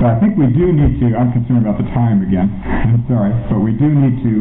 So 0.00 0.10
I 0.10 0.16
think 0.18 0.40
we 0.40 0.50
do 0.50 0.72
need 0.72 0.98
to, 1.04 1.14
I'm 1.14 1.30
concerned 1.30 1.68
about 1.68 1.78
the 1.78 1.86
time 1.92 2.24
again, 2.24 2.50
I'm 2.64 3.04
sorry, 3.06 3.30
but 3.46 3.62
we 3.62 3.76
do 3.76 3.86
need 3.86 4.24
to 4.26 4.34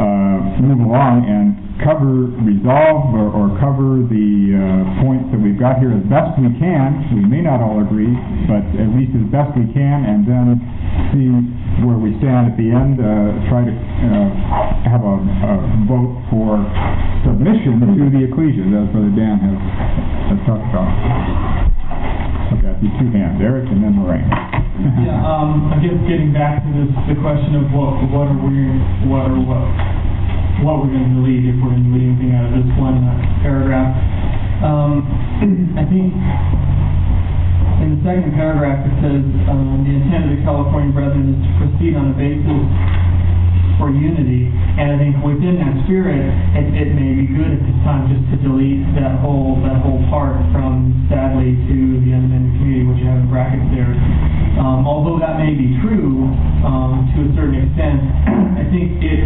uh, 0.00 0.38
move 0.64 0.82
along 0.82 1.28
and 1.28 1.69
cover, 1.84 2.28
resolve, 2.44 3.12
or 3.16 3.28
or 3.32 3.46
cover 3.60 4.04
the 4.04 4.54
uh, 4.54 5.02
points 5.04 5.28
that 5.32 5.40
we've 5.40 5.58
got 5.58 5.80
here 5.80 5.92
as 5.92 6.04
best 6.08 6.36
we 6.36 6.52
can. 6.60 7.04
We 7.16 7.24
may 7.24 7.40
not 7.40 7.60
all 7.60 7.80
agree, 7.80 8.12
but 8.48 8.62
at 8.76 8.88
least 8.96 9.16
as 9.16 9.26
best 9.32 9.56
we 9.56 9.68
can, 9.72 10.04
and 10.04 10.24
then 10.28 10.60
see 11.14 11.28
where 11.84 11.96
we 11.96 12.16
stand 12.20 12.52
at 12.52 12.56
the 12.60 12.68
end, 12.68 13.00
uh, 13.00 13.32
try 13.48 13.64
to 13.64 13.72
uh, 13.72 14.28
have 14.88 15.02
a 15.04 15.16
a 15.20 15.52
vote 15.88 16.14
for 16.28 16.60
submission 17.24 17.80
to 17.80 18.08
the 18.12 18.22
ecclesia, 18.28 18.64
as 18.68 18.88
Brother 18.92 19.12
Dan 19.16 19.36
has 19.40 19.58
has 20.32 20.40
talked 20.44 20.66
about. 20.68 20.90
Okay, 22.56 22.66
I 22.66 22.74
see 22.82 22.90
two 22.98 23.10
hands, 23.14 23.38
Eric 23.40 23.70
and 23.70 23.80
then 23.80 23.94
Lorraine. 23.96 24.26
Yeah, 24.80 25.12
um, 25.20 25.68
I 25.68 25.76
guess 25.76 25.92
getting 26.08 26.32
back 26.32 26.64
to 26.64 26.68
this, 26.72 26.88
the 27.04 27.16
question 27.20 27.52
of 27.52 27.68
what, 27.76 28.00
what 28.08 28.32
are 28.32 28.40
we, 28.48 28.64
what 29.12 29.28
are, 29.28 29.36
what, 29.36 29.60
what 30.60 30.84
we're 30.84 30.92
gonna 30.92 31.16
delete, 31.16 31.48
if 31.48 31.56
we're 31.56 31.72
gonna 31.72 31.88
delete 31.88 32.04
anything 32.12 32.32
out 32.36 32.52
of 32.52 32.52
this 32.52 32.68
one 32.76 33.00
uh, 33.00 33.16
paragraph. 33.40 33.96
Um, 34.60 35.08
I 35.80 35.84
think 35.88 36.12
in 37.80 37.96
the 37.96 38.00
second 38.04 38.36
paragraph, 38.36 38.84
it 38.84 38.92
says, 39.00 39.24
um, 39.48 39.88
the 39.88 39.92
intent 39.96 40.28
of 40.28 40.36
the 40.36 40.42
California 40.44 40.92
Brethren 40.92 41.32
is 41.32 41.40
to 41.40 41.50
proceed 41.56 41.96
on 41.96 42.12
a 42.12 42.16
basis 42.16 42.60
for 43.80 43.88
unity, 43.88 44.52
and 44.52 44.92
I 44.92 44.96
think 45.00 45.16
within 45.24 45.56
that 45.64 45.72
spirit, 45.88 46.20
it, 46.52 46.68
it 46.76 46.92
may 46.92 47.16
be 47.16 47.24
good 47.24 47.56
at 47.56 47.64
this 47.64 47.78
time 47.80 48.12
just 48.12 48.20
to 48.28 48.36
delete 48.44 48.84
that 49.00 49.16
whole, 49.24 49.56
that 49.64 49.80
whole 49.80 50.04
part 50.12 50.36
from 50.52 50.92
sadly 51.08 51.56
to 51.56 51.76
the 52.04 52.12
unamended 52.12 52.60
community, 52.60 52.84
which 52.84 53.00
you 53.00 53.08
have 53.08 53.24
in 53.24 53.32
brackets 53.32 53.64
there. 53.72 53.96
Um, 54.60 54.84
although 54.84 55.16
that 55.16 55.40
may 55.40 55.56
be 55.56 55.80
true, 55.80 56.28
um, 56.68 57.08
to 57.16 57.24
a 57.24 57.30
certain 57.32 57.64
extent, 57.64 58.04
I 58.60 58.64
think 58.68 59.00
it, 59.00 59.24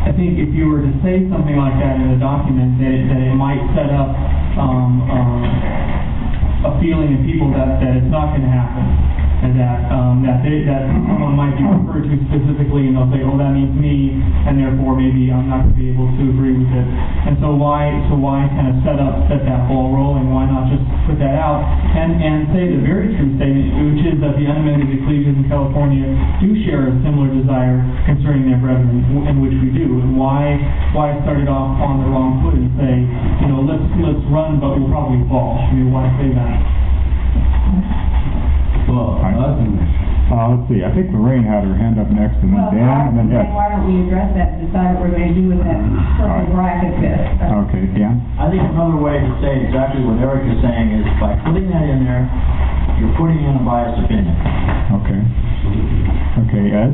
I 0.00 0.12
think 0.16 0.40
if 0.40 0.48
you 0.56 0.72
were 0.72 0.80
to 0.80 0.92
say 1.04 1.28
something 1.28 1.56
like 1.60 1.76
that 1.76 2.00
in 2.00 2.16
a 2.16 2.18
document, 2.18 2.80
that 2.80 2.88
it, 2.88 3.04
that 3.12 3.20
it 3.20 3.36
might 3.36 3.60
set 3.76 3.92
up, 3.92 4.16
um, 4.56 5.04
um, 5.12 5.44
a 6.64 6.80
feeling 6.80 7.12
in 7.12 7.24
people 7.28 7.52
that, 7.52 7.80
that 7.84 8.00
it's 8.00 8.08
not 8.08 8.32
gonna 8.32 8.48
happen. 8.48 9.29
And 9.40 9.56
that, 9.56 9.88
um, 9.88 10.20
that 10.28 10.44
they, 10.44 10.68
that 10.68 10.84
someone 11.08 11.32
might 11.32 11.56
be 11.56 11.64
referred 11.64 12.04
to 12.04 12.16
specifically 12.28 12.92
and 12.92 12.92
they'll 12.92 13.08
say, 13.08 13.24
oh, 13.24 13.40
that 13.40 13.56
means 13.56 13.72
me, 13.72 14.12
and 14.44 14.60
therefore 14.60 14.92
maybe 15.00 15.32
I'm 15.32 15.48
not 15.48 15.64
gonna 15.64 15.80
be 15.80 15.88
able 15.88 16.12
to 16.12 16.22
agree 16.28 16.60
with 16.60 16.68
it. 16.68 16.86
And 17.24 17.40
so 17.40 17.56
why, 17.56 17.88
so 18.12 18.20
why 18.20 18.44
kind 18.52 18.68
of 18.68 18.84
set 18.84 19.00
up, 19.00 19.16
set 19.32 19.40
that 19.48 19.64
ball 19.64 19.96
rolling, 19.96 20.28
why 20.28 20.44
not 20.44 20.68
just 20.68 20.84
put 21.08 21.16
that 21.24 21.40
out? 21.40 21.64
And, 21.64 22.20
and 22.20 22.52
say 22.52 22.68
the 22.68 22.84
very 22.84 23.16
true 23.16 23.32
statement, 23.40 23.96
which 23.96 24.04
is 24.12 24.20
that 24.20 24.36
the 24.36 24.44
unamended 24.44 24.92
ecclesias 24.92 25.32
in 25.32 25.48
California 25.48 26.04
do 26.44 26.52
share 26.68 26.92
a 26.92 26.94
similar 27.00 27.32
desire 27.32 27.80
concerning 28.04 28.44
their 28.44 28.60
brethren, 28.60 29.08
in 29.24 29.40
which 29.40 29.56
we 29.56 29.72
do. 29.72 30.04
And 30.04 30.20
why, 30.20 30.60
why 30.92 31.16
start 31.24 31.40
it 31.40 31.48
off 31.48 31.80
on 31.80 32.04
the 32.04 32.08
wrong 32.12 32.44
foot 32.44 32.60
and 32.60 32.68
say, 32.76 33.08
you 33.40 33.48
know, 33.48 33.64
let's, 33.64 33.88
let's 34.04 34.20
run, 34.28 34.60
but 34.60 34.76
we'll 34.76 34.92
probably 34.92 35.24
fall. 35.32 35.56
I 35.56 35.72
mean, 35.72 35.88
why 35.88 36.12
say 36.20 36.28
that? 36.36 38.09
Well, 38.90 39.22
I 39.22 39.30
think, 39.54 39.78
Uh, 40.30 40.46
let's 40.54 40.62
see, 40.70 40.82
I 40.86 40.90
think 40.94 41.10
Lorraine 41.10 41.42
had 41.42 41.62
her 41.66 41.74
hand 41.74 41.98
up 41.98 42.06
next, 42.10 42.38
and 42.42 42.54
then 42.54 42.62
Well, 42.62 42.70
Dan, 42.70 43.06
and 43.10 43.18
then 43.18 43.28
then 43.34 43.46
Ed. 43.46 43.54
why 43.54 43.66
don't 43.70 43.82
we 43.86 44.06
address 44.06 44.30
that 44.38 44.54
and 44.54 44.66
decide 44.66 44.94
what 44.94 45.10
we're 45.10 45.14
gonna 45.18 45.34
do 45.34 45.46
with 45.50 45.58
that 45.66 45.78
purple 46.18 46.54
bracket 46.54 46.94
bit? 47.02 47.18
Okay, 47.66 47.84
Dan? 47.98 48.22
I 48.38 48.46
think 48.50 48.62
another 48.62 48.94
way 48.98 49.18
to 49.18 49.30
say 49.42 49.58
exactly 49.66 50.02
what 50.06 50.22
Eric 50.22 50.46
is 50.46 50.62
saying 50.62 50.90
is 51.02 51.06
by 51.18 51.34
putting 51.46 51.66
that 51.70 51.82
in 51.86 52.02
there, 52.06 52.30
you're 53.02 53.14
putting 53.18 53.42
in 53.42 53.58
a 53.58 53.62
biased 53.66 53.98
opinion. 54.06 54.34
Okay. 55.02 55.20
Okay, 56.46 56.64
Ed? 56.78 56.90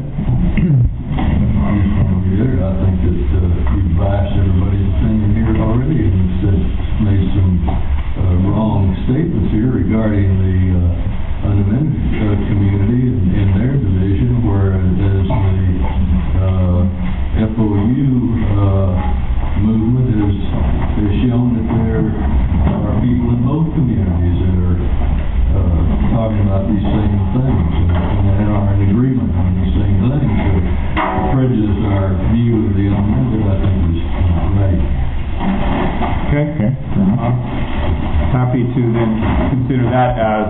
Here, 2.37 2.57
I 2.61 2.73
think 2.77 2.97
that 3.05 3.21
uh, 3.37 3.77
you've 3.77 3.97
biased 4.01 4.33
everybody's 4.37 4.89
opinion 4.97 5.31
here 5.37 5.53
already 5.61 6.01
and 6.09 6.25
said, 6.41 6.61
made 7.05 7.25
some 7.37 7.53
uh, 7.69 8.49
wrong 8.49 8.97
statements 9.05 9.53
here 9.53 9.73
regarding 9.77 10.29
the 10.41 10.57
uh, 10.73 11.16
unamended 11.47 11.95
uh, 11.95 12.35
community 12.51 13.03
and 13.07 13.23
and 13.37 13.49
their 13.55 13.75
division, 13.79 14.43
whereas 14.43 14.83
the 14.99 15.15
uh, 16.43 16.83
FOU 17.55 18.11
uh, 18.57 18.93
movement 19.61 20.09
is, 20.11 20.37
has 20.99 21.13
shown 21.23 21.55
that 21.55 21.67
there 21.69 22.03
are 22.03 22.97
people 23.01 23.29
in 23.37 23.41
both 23.45 23.69
communities 23.77 24.37
that 24.43 24.57
are 24.57 24.79
uh, 25.55 25.81
talking 26.17 26.43
about 26.49 26.65
these 26.67 26.83
same 26.83 27.21
things 27.37 27.73
and 27.77 27.93
and 28.41 28.49
are 28.51 28.73
in 28.75 28.91
agreement 28.91 29.31
on 29.37 29.49
these 29.61 29.73
same 29.77 30.01
things. 30.01 30.33
So 30.33 30.51
to 30.57 31.23
prejudice 31.37 31.81
our 31.93 32.17
view 32.33 32.69
of 32.69 32.73
the 32.75 32.87
unamended, 32.91 33.45
I 33.47 33.57
think 33.61 33.95
is 33.95 34.01
right. 34.57 34.81
Okay, 36.27 36.45
okay, 36.57 36.71
fair 36.93 37.05
enough. 37.05 38.16
Happy 38.37 38.61
to 38.61 38.83
then 38.93 39.13
consider 39.49 39.89
that 39.89 40.21
as 40.21 40.45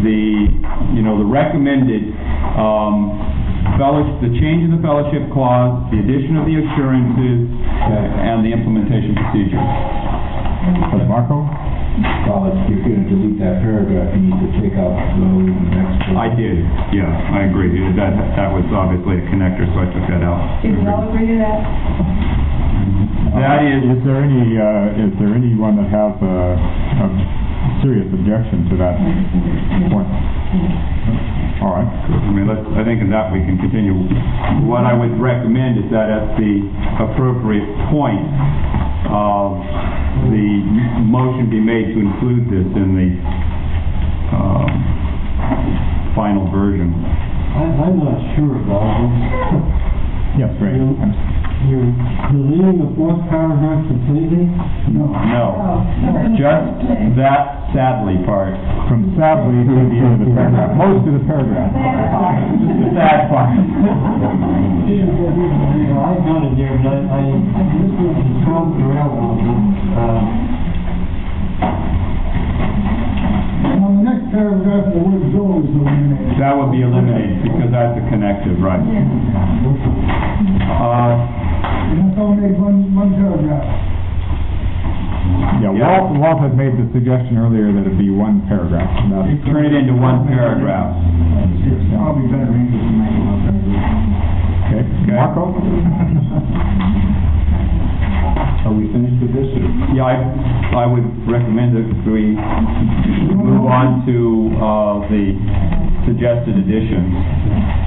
the, 0.00 0.48
you 0.96 1.04
know, 1.04 1.20
the 1.20 1.28
recommended, 1.28 2.16
um, 2.56 3.12
fellowship, 3.76 4.24
the 4.24 4.32
change 4.40 4.64
in 4.64 4.72
the 4.72 4.80
fellowship 4.80 5.28
clause, 5.28 5.84
the 5.92 6.00
addition 6.00 6.40
of 6.40 6.48
the 6.48 6.56
assurances, 6.56 7.44
uh, 7.44 8.24
and 8.24 8.40
the 8.40 8.48
implementation 8.48 9.12
procedure. 9.12 9.60
Uh, 9.60 11.04
Marco? 11.04 11.44
Well, 12.24 12.48
if 12.50 12.72
you're 12.72 12.82
gonna 12.82 13.04
delete 13.06 13.38
that 13.38 13.60
paragraph, 13.60 14.16
you 14.16 14.24
need 14.24 14.40
to 14.40 14.50
take 14.64 14.74
out 14.80 14.96
the 14.96 15.28
next. 15.76 16.08
I 16.16 16.32
did, 16.32 16.64
yeah, 16.90 17.36
I 17.36 17.46
agree. 17.46 17.70
That, 18.00 18.16
that 18.40 18.48
was 18.48 18.64
obviously 18.72 19.20
a 19.20 19.24
connector, 19.28 19.68
so 19.70 19.76
I 19.78 19.86
took 19.92 20.08
that 20.08 20.24
out. 20.24 20.40
Did 20.64 20.80
we 20.80 20.88
all 20.88 21.04
agree 21.04 21.28
to 21.28 21.36
that? 21.44 22.63
That 23.34 23.66
is, 23.66 23.82
Is 23.98 24.00
there 24.06 24.22
any, 24.22 24.54
uh, 24.54 24.94
is 24.94 25.10
there 25.18 25.34
anyone 25.34 25.74
that 25.82 25.90
has 25.90 26.14
a, 26.22 26.38
a 26.54 27.06
serious 27.82 28.06
objection 28.14 28.70
to 28.70 28.74
that 28.78 28.94
point? 29.90 30.06
All 31.58 31.74
right. 31.74 31.90
I 31.90 32.30
mean, 32.30 32.46
let's, 32.46 32.62
I 32.78 32.86
think 32.86 33.02
in 33.02 33.10
that 33.10 33.34
we 33.34 33.42
can 33.42 33.58
continue. 33.58 33.94
What 34.70 34.86
I 34.86 34.94
would 34.94 35.18
recommend 35.18 35.82
is 35.82 35.90
that 35.90 36.06
at 36.14 36.38
the 36.38 36.62
appropriate 37.02 37.66
point, 37.90 38.22
uh, 39.10 39.50
the 40.30 40.46
motion 41.02 41.50
be 41.50 41.58
made 41.58 41.90
to 41.90 41.98
include 41.98 42.46
this 42.48 42.68
in 42.70 42.88
the, 42.94 43.10
um, 44.30 44.70
final 46.14 46.46
version. 46.54 46.94
I, 47.02 47.66
I'm 47.82 47.98
not 47.98 48.18
sure 48.38 48.62
about 48.62 48.86
this. 48.94 49.90
Yes, 50.34 50.50
Ray. 50.58 50.74
You- 50.74 51.33
You're 51.64 51.88
deleting 52.28 52.76
the 52.76 52.92
fourth 52.92 53.24
paragraph 53.32 53.88
completely? 53.88 54.52
No. 54.92 55.08
No, 55.08 55.56
just 56.36 56.76
that 57.16 57.72
sadly 57.72 58.20
part. 58.28 58.52
From 58.84 59.16
sadly 59.16 59.64
to 59.64 59.72
the 59.72 59.96
end 59.96 60.20
of 60.20 60.28
the 60.28 60.34
paragraph, 60.36 60.76
most 60.76 61.08
of 61.08 61.16
the 61.16 61.24
paragraph. 61.24 61.72
Just 61.72 62.84
the 62.84 62.92
sad 62.92 63.32
part. 63.32 63.48
I've 66.04 66.20
got 66.20 66.44
it 66.44 66.52
there, 66.60 66.76
but 66.84 67.00
I, 67.08 67.32
I, 67.32 67.64
bounced 68.44 68.76
around 68.84 69.10
a 69.16 69.24
little. 69.24 69.56
Um, 69.96 70.44
On 73.84 73.90
the 73.98 74.04
next 74.04 74.28
paragraph, 74.36 74.92
the 74.92 75.00
word 75.00 75.32
"though" 75.32 75.64
is 75.64 75.72
eliminated. 75.72 76.36
That 76.38 76.52
would 76.60 76.70
be 76.76 76.84
eliminated 76.84 77.40
because 77.42 77.72
that's 77.72 77.96
a 77.96 78.04
connective, 78.12 78.60
right? 78.60 78.84
Uh, 80.70 81.43
And 81.64 81.96
that's 82.04 82.18
all 82.18 82.34
made 82.36 82.56
one, 82.58 82.94
one 82.94 83.14
paragraph. 83.14 83.64
Yeah, 85.64 85.72
Walt, 85.72 86.12
Walt 86.20 86.38
had 86.44 86.56
made 86.56 86.76
the 86.76 86.84
suggestion 86.92 87.40
earlier 87.40 87.72
that 87.72 87.88
it 87.88 87.96
be 87.96 88.10
one 88.10 88.44
paragraph. 88.44 88.88
Now, 89.08 89.24
turn 89.48 89.64
it 89.64 89.72
into 89.72 89.96
one 89.96 90.28
paragraph. 90.28 90.92
It's 91.64 91.84
probably 91.94 92.28
better 92.28 92.52
English 92.52 92.84
to 92.84 92.92
make 93.00 93.16
it. 93.16 94.88
Okay, 95.04 95.16
Marco? 95.16 95.54
Are 98.64 98.72
we 98.72 98.88
finished 98.92 99.20
with 99.20 99.32
this, 99.36 99.48
or? 99.60 99.68
Yeah, 99.92 100.08
I, 100.08 100.16
I 100.82 100.86
would 100.88 101.04
recommend 101.28 101.76
that 101.76 101.86
we 102.08 102.32
move 103.36 103.68
on 103.68 104.04
to, 104.08 104.16
uh, 104.56 105.04
the 105.12 105.36
suggested 106.08 106.56
additions, 106.60 107.12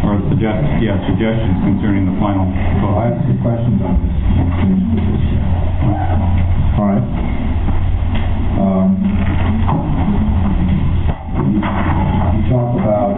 or 0.05 0.17
suggest, 0.33 0.61
yeah, 0.81 0.97
suggestions 1.05 1.61
concerning 1.65 2.09
the 2.09 2.17
final 2.17 2.49
Well, 2.81 2.97
I 2.97 3.13
have 3.13 3.21
some 3.25 3.37
questions 3.45 3.77
on 3.81 3.93
this. 4.01 4.15
I'm 4.37 4.49
finished 4.57 4.89
with 4.89 5.05
this. 5.05 5.23
All 6.81 6.87
right. 6.89 7.05
Um, 8.57 8.89
you 11.45 11.61
you 11.61 12.41
talk 12.49 12.73
about 12.73 13.13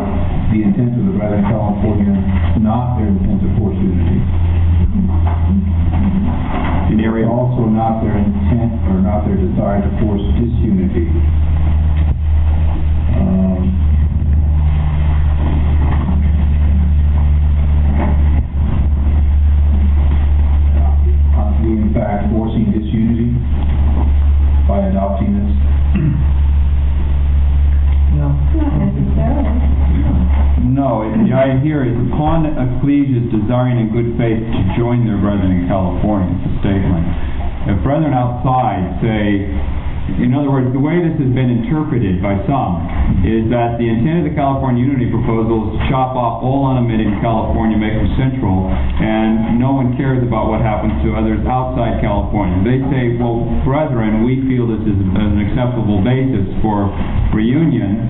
the 0.51 0.59
intent 0.67 0.99
of 0.99 1.05
the 1.07 1.15
of 1.15 1.43
California, 1.47 2.11
not 2.59 2.99
their 2.99 3.07
intent 3.07 3.39
to 3.39 3.49
force 3.55 3.79
unity. 3.79 4.19
In 6.91 6.99
area, 6.99 7.23
Also 7.29 7.68
not 7.79 8.03
their 8.03 8.17
intent 8.19 8.75
or 8.91 8.99
not 8.99 9.23
their 9.23 9.39
desire 9.39 9.79
to 9.79 9.87
force 10.03 10.19
disunity. 10.35 11.07
Um, 13.15 13.71
we 21.63 21.71
in 21.79 21.91
fact 21.95 22.27
forcing 22.35 22.67
disunity 22.75 23.31
by 24.67 24.83
adopting 24.91 25.39
this? 25.39 25.55
No. 28.19 28.27
Not 28.59 28.75
necessarily. 28.75 29.55
no, 30.67 31.07
it- 31.07 31.15
the 31.27 31.33
idea 31.33 31.59
here 31.63 31.83
is 31.87 31.95
upon 32.11 32.43
ecclesias 32.43 33.31
desiring 33.31 33.79
in 33.79 33.87
good 33.95 34.17
faith 34.19 34.43
to 34.43 34.61
join 34.75 35.05
their 35.07 35.17
brethren 35.17 35.51
in 35.63 35.67
California, 35.67 36.27
it's 36.43 36.51
a 36.51 36.59
statement. 36.59 37.28
If 37.69 37.85
brethren 37.85 38.17
outside 38.17 38.97
say, 38.97 39.45
in 40.17 40.33
other 40.33 40.49
words, 40.49 40.73
the 40.73 40.81
way 40.81 40.97
this 41.05 41.13
has 41.21 41.29
been 41.37 41.53
interpreted 41.53 42.17
by 42.17 42.33
some 42.49 42.81
is 43.21 43.45
that 43.53 43.77
the 43.77 43.85
intent 43.85 44.25
of 44.25 44.33
the 44.33 44.33
California 44.33 44.81
Unity 44.81 45.05
proposal 45.13 45.69
is 45.69 45.77
to 45.77 45.79
chop 45.85 46.17
off 46.17 46.41
all 46.41 46.65
unamended 46.65 47.13
California, 47.21 47.77
make 47.77 47.93
them 47.93 48.09
central, 48.17 48.65
and 48.73 49.61
no 49.61 49.69
one 49.77 49.93
cares 50.01 50.17
about 50.25 50.49
what 50.49 50.65
happens 50.65 50.97
to 51.05 51.13
others 51.13 51.37
outside 51.45 52.01
California. 52.01 52.57
They 52.65 52.81
say, 52.89 53.03
well, 53.21 53.45
brethren, 53.61 54.25
we 54.25 54.41
feel 54.49 54.65
this 54.65 54.81
is 54.89 54.97
an 54.97 55.37
acceptable 55.45 56.01
basis 56.01 56.49
for 56.65 56.89
reunion, 57.37 58.01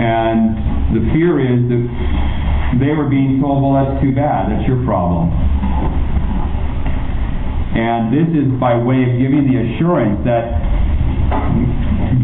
and 0.00 0.96
the 0.96 1.02
fear 1.12 1.44
is 1.44 1.60
that 1.68 1.84
they 2.80 2.96
were 2.96 3.12
being 3.12 3.36
told, 3.36 3.60
well, 3.60 3.76
that's 3.76 4.00
too 4.00 4.16
bad, 4.16 4.48
that's 4.48 4.64
your 4.64 4.80
problem. 4.88 5.28
And 7.74 8.08
this 8.12 8.28
is 8.32 8.48
by 8.56 8.76
way 8.76 9.04
of 9.04 9.12
giving 9.20 9.44
the 9.44 9.56
assurance 9.60 10.24
that 10.24 10.56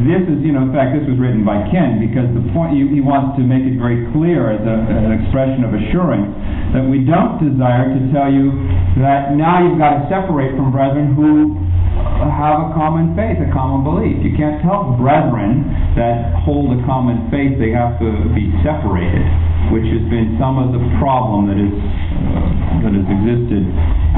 this 0.04 0.24
is, 0.28 0.40
you 0.40 0.52
know, 0.52 0.64
in 0.64 0.72
fact, 0.72 0.96
this 0.96 1.04
was 1.04 1.20
written 1.20 1.44
by 1.44 1.60
Ken, 1.68 2.00
because 2.00 2.28
the 2.32 2.44
point, 2.56 2.72
he 2.72 2.88
he 2.88 3.00
wants 3.04 3.36
to 3.36 3.44
make 3.44 3.64
it 3.64 3.76
very 3.76 4.04
clear 4.16 4.52
as 4.52 4.60
a, 4.64 4.76
an 4.88 5.12
expression 5.12 5.64
of 5.64 5.76
assurance, 5.76 6.28
that 6.72 6.84
we 6.84 7.04
don't 7.04 7.40
desire 7.40 7.92
to 7.92 8.00
tell 8.12 8.32
you 8.32 8.52
that 9.00 9.36
now 9.36 9.60
you've 9.60 9.80
got 9.80 10.00
to 10.00 10.02
separate 10.08 10.56
from 10.56 10.72
brethren 10.72 11.12
who 11.12 11.56
have 12.24 12.68
a 12.68 12.70
common 12.72 13.12
faith, 13.12 13.36
a 13.44 13.48
common 13.52 13.84
belief. 13.84 14.16
You 14.24 14.32
can't 14.36 14.64
tell 14.64 14.96
brethren 14.96 15.68
that 15.96 16.32
hold 16.44 16.72
a 16.74 16.80
common 16.88 17.28
faith, 17.28 17.60
they 17.60 17.72
have 17.72 18.00
to 18.00 18.08
be 18.32 18.50
separated, 18.64 19.24
which 19.72 19.84
has 19.88 20.04
been 20.08 20.36
some 20.40 20.56
of 20.60 20.72
the 20.72 20.80
problem 20.96 21.48
that 21.48 21.60
is, 21.60 21.72
uh, 21.72 22.88
that 22.88 22.92
has 22.92 23.08
existed 23.08 23.64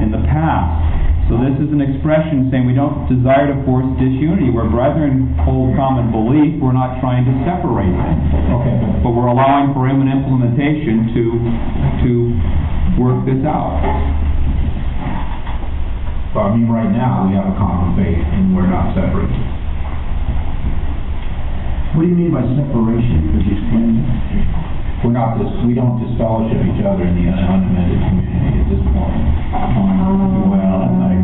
in 0.03 0.15
the 0.15 0.23
past. 0.31 1.06
So 1.27 1.35
this 1.43 1.59
is 1.59 1.75
an 1.75 1.83
expression 1.83 2.47
saying 2.55 2.71
we 2.71 2.77
don't 2.79 3.11
desire 3.11 3.51
to 3.51 3.59
force 3.67 3.83
disunity. 3.99 4.47
Where 4.47 4.71
brethren 4.71 5.35
hold 5.43 5.75
common 5.75 6.15
belief, 6.15 6.63
we're 6.63 6.71
not 6.71 7.03
trying 7.03 7.27
to 7.27 7.35
separate 7.43 7.91
them. 7.91 8.17
Okay. 8.55 9.03
But 9.03 9.11
we're 9.11 9.27
allowing 9.27 9.75
for 9.75 9.91
him 9.91 10.07
an 10.07 10.11
implementation 10.11 11.11
to, 11.19 11.25
to 12.07 12.11
work 13.03 13.27
this 13.27 13.43
out. 13.43 13.83
But 16.31 16.47
I 16.47 16.49
mean, 16.55 16.71
right 16.71 16.95
now, 16.95 17.27
we 17.27 17.35
have 17.35 17.51
a 17.51 17.57
common 17.59 17.99
faith 17.99 18.23
and 18.23 18.55
we're 18.55 18.71
not 18.71 18.95
separate. 18.95 19.35
What 21.99 22.07
do 22.07 22.09
you 22.13 22.19
mean 22.23 22.31
by 22.31 22.47
separation? 22.55 23.35
Could 23.35 23.43
you 23.51 23.57
explain? 23.59 24.76
We're 25.05 25.13
not, 25.13 25.39
dis- 25.39 25.61
we 25.67 25.75
don't 25.75 26.01
disfellowship 26.03 26.59
each 26.67 26.83
other 26.83 27.05
in 27.05 27.15
the 27.15 27.29
un- 27.31 27.39
unamended 27.39 28.01
community 28.11 28.59
at 28.59 28.67
this 28.73 28.83
point. 28.91 29.23
Well, 30.51 30.83
that's 30.83 30.97
not 30.99 31.15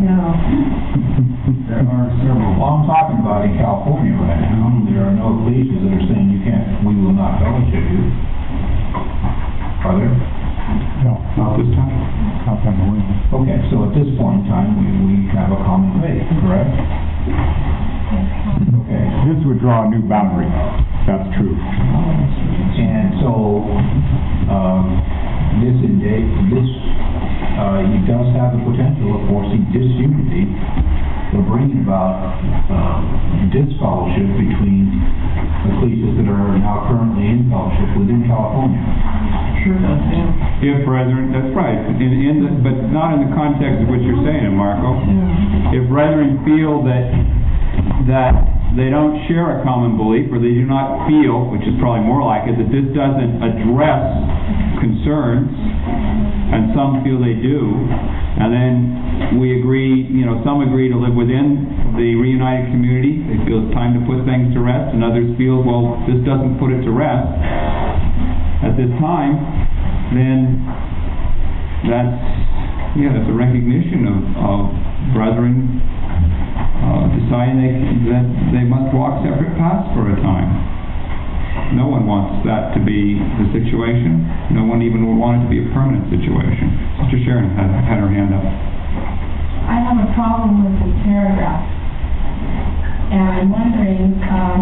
No. 0.00 0.32
There 1.68 1.82
are 1.84 2.08
several. 2.22 2.50
Well, 2.56 2.70
I'm 2.80 2.86
talking 2.88 3.18
about 3.20 3.44
in 3.44 3.54
California 3.58 4.14
right 4.18 4.40
now, 4.40 4.80
there 4.88 5.04
are 5.06 5.14
no 5.14 5.34
ecclesias 5.42 5.82
that 5.84 5.92
are 5.98 6.06
saying 6.08 6.30
you 6.34 6.40
can't, 6.46 6.82
we 6.86 6.94
will 6.96 7.12
not 7.14 7.38
fellowship 7.42 7.84
you. 7.90 8.02
Are 9.84 9.94
there? 9.98 10.14
No, 11.04 11.16
Not 11.36 11.56
this 11.58 11.68
time. 11.74 11.90
not 12.46 12.62
that 12.62 12.70
I'm 12.72 12.80
aware 12.86 13.02
of. 13.02 13.42
Okay, 13.42 13.58
so 13.70 13.84
at 13.88 13.92
this 13.96 14.08
point 14.18 14.44
in 14.44 14.50
time, 14.50 14.70
we, 14.78 14.86
we 15.04 15.14
have 15.34 15.50
a 15.52 15.60
common 15.66 15.98
faith, 16.02 16.24
correct? 16.42 16.70
Okay. 19.30 19.38
This 19.38 19.46
would 19.46 19.60
draw 19.60 19.86
a 19.86 19.90
new 19.90 20.02
boundary. 20.08 20.50
That's 21.06 21.22
true. 21.38 21.54
And 21.54 23.14
so, 23.22 23.62
um, 24.50 24.98
this 25.62 25.78
indeed, 25.86 26.26
this, 26.50 26.66
uh, 27.58 27.94
it 27.94 28.02
does 28.10 28.26
have 28.34 28.58
the 28.58 28.62
potential 28.66 29.14
of 29.14 29.30
forcing 29.30 29.70
disunity, 29.70 30.50
or 31.34 31.46
bringing 31.46 31.86
about, 31.86 32.18
uh, 32.74 33.06
disfellowship 33.54 34.26
between 34.34 34.98
ecclesias 34.98 36.18
that 36.18 36.26
are 36.26 36.58
now 36.58 36.90
currently 36.90 37.30
in 37.30 37.46
fellowship 37.50 37.86
within 37.98 38.26
California. 38.26 38.82
Sure 39.62 39.78
does, 39.78 40.02
yeah. 40.10 40.74
If 40.74 40.86
brethren, 40.86 41.30
that's 41.30 41.54
right, 41.54 41.78
in, 41.78 42.10
in 42.18 42.36
the, 42.42 42.50
but 42.66 42.90
not 42.90 43.14
in 43.14 43.30
the 43.30 43.32
context 43.36 43.86
of 43.86 43.88
what 43.88 44.02
you're 44.02 44.22
saying, 44.26 44.56
Marco. 44.56 44.98
If 45.70 45.86
brethren 45.86 46.42
feel 46.42 46.82
that, 46.82 47.14
that 48.10 48.49
they 48.78 48.86
don't 48.86 49.18
share 49.26 49.58
a 49.58 49.66
common 49.66 49.98
belief, 49.98 50.30
or 50.30 50.38
they 50.38 50.54
do 50.54 50.62
not 50.62 51.10
feel, 51.10 51.50
which 51.50 51.66
is 51.66 51.74
probably 51.82 52.06
more 52.06 52.22
like 52.22 52.46
it, 52.46 52.54
that 52.54 52.70
this 52.70 52.86
doesn't 52.94 53.42
address 53.42 54.02
concerns, 54.78 55.50
and 55.50 56.70
some 56.70 57.02
feel 57.02 57.18
they 57.18 57.34
do. 57.34 57.74
And 58.38 58.54
then 58.54 58.74
we 59.42 59.58
agree, 59.58 60.06
you 60.06 60.22
know, 60.22 60.38
some 60.46 60.62
agree 60.62 60.86
to 60.86 60.94
live 60.94 61.18
within 61.18 61.66
the 61.98 62.14
reunited 62.14 62.70
community, 62.70 63.26
they 63.26 63.42
feel 63.42 63.66
it's 63.66 63.74
time 63.74 63.98
to 63.98 64.02
put 64.06 64.22
things 64.22 64.54
to 64.54 64.62
rest, 64.62 64.94
and 64.94 65.02
others 65.02 65.26
feel, 65.34 65.60
well, 65.66 65.98
this 66.06 66.22
doesn't 66.22 66.56
put 66.62 66.70
it 66.70 66.86
to 66.86 66.92
rest 66.94 67.26
at 68.62 68.78
this 68.78 68.90
time, 69.02 69.34
then 70.14 70.62
that's, 71.90 72.22
yeah, 72.94 73.10
that's 73.18 73.26
a 73.26 73.34
recognition 73.34 74.06
of, 74.06 74.20
of 74.38 74.58
brethren 75.10 75.82
uh, 76.80 77.04
deciding 77.12 77.60
they, 77.60 77.74
that 78.10 78.26
they 78.56 78.64
must 78.64 78.92
walk 78.96 79.20
separate 79.20 79.52
paths 79.60 79.88
for 79.92 80.08
a 80.08 80.16
time. 80.24 80.48
No 81.76 81.86
one 81.86 82.06
wants 82.06 82.42
that 82.46 82.74
to 82.74 82.80
be 82.82 83.18
the 83.38 83.46
situation. 83.54 84.26
No 84.50 84.66
one 84.66 84.82
even 84.82 85.06
would 85.06 85.18
want 85.18 85.38
it 85.38 85.42
to 85.46 85.50
be 85.50 85.62
a 85.62 85.68
permanent 85.70 86.10
situation. 86.10 86.72
Sister 87.06 87.20
Sharon 87.22 87.54
had, 87.54 87.70
had 87.86 87.98
her 88.02 88.10
hand 88.10 88.34
up. 88.34 88.42
I 88.42 89.78
have 89.78 89.98
a 90.02 90.08
problem 90.18 90.66
with 90.66 90.74
this 90.82 90.94
paragraph. 91.06 91.62
And 93.10 93.22
I'm 93.22 93.48
wondering, 93.50 94.18
um, 94.26 94.58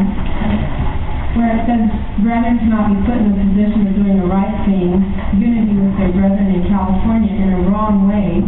where 1.36 1.52
it 1.52 1.62
says, 1.68 1.84
brethren 2.24 2.56
cannot 2.60 2.92
be 2.92 2.96
put 3.04 3.16
in 3.20 3.32
the 3.32 3.40
position 3.40 3.88
of 3.88 3.92
doing 3.96 4.16
the 4.20 4.28
right 4.28 4.56
thing, 4.64 5.00
unity 5.36 5.76
with 5.76 5.96
their 6.00 6.12
brethren 6.12 6.50
in 6.56 6.64
California 6.68 7.32
in 7.32 7.48
a 7.56 7.60
wrong 7.68 8.08
way, 8.08 8.40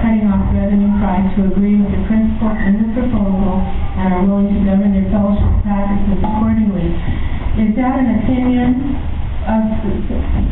cutting 0.00 0.28
off 0.28 0.52
in 0.52 0.82
Christ 1.00 1.36
who 1.36 1.48
agree 1.48 1.80
with 1.80 1.88
the 1.88 2.02
principles 2.04 2.58
in 2.64 2.72
this 2.80 2.90
proposal 2.96 3.64
and 3.96 4.08
are 4.12 4.24
willing 4.28 4.52
to 4.52 4.60
govern 4.64 4.92
their 4.92 5.08
fellowship 5.08 5.52
practices 5.64 6.20
accordingly. 6.20 6.92
Is 7.56 7.72
that 7.80 7.94
an 8.04 8.08
opinion 8.20 8.92
of 9.46 9.62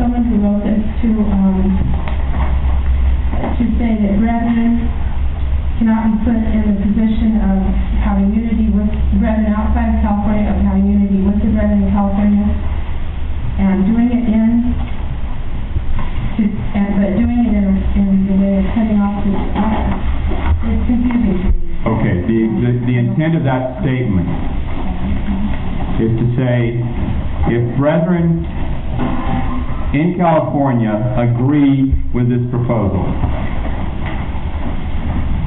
someone 0.00 0.24
who 0.30 0.40
wrote 0.40 0.64
this 0.64 0.80
to, 1.02 1.09
um, 1.28 1.61
to 3.59 3.64
say 3.76 3.92
that 4.00 4.16
brethren 4.22 4.88
cannot 5.76 6.09
be 6.09 6.14
put 6.24 6.38
in 6.38 6.62
the 6.70 6.76
position 6.80 7.42
of 7.42 7.59
having 8.00 8.30
unity 8.33 8.70
with 8.70 8.88
the 8.88 9.18
brethren 9.18 9.50
outside 9.50 9.92
of 9.92 9.98
California, 10.00 10.46
of 10.48 10.62
having 10.62 10.87
unity 10.87 11.20
with 11.20 11.37
the 11.42 11.50
brethren 11.52 11.83
in 11.85 11.90
California, 11.90 12.46
and 13.59 13.85
doing 13.90 14.09
it 14.14 14.24
in, 14.30 14.43
that 23.44 23.80
statement 23.85 24.28
is 26.00 26.11
to 26.16 26.26
say, 26.35 26.80
if 27.54 27.62
brethren 27.78 28.42
in 29.94 30.16
California 30.18 30.90
agree 31.20 31.92
with 32.11 32.26
this 32.26 32.42
proposal, 32.50 33.04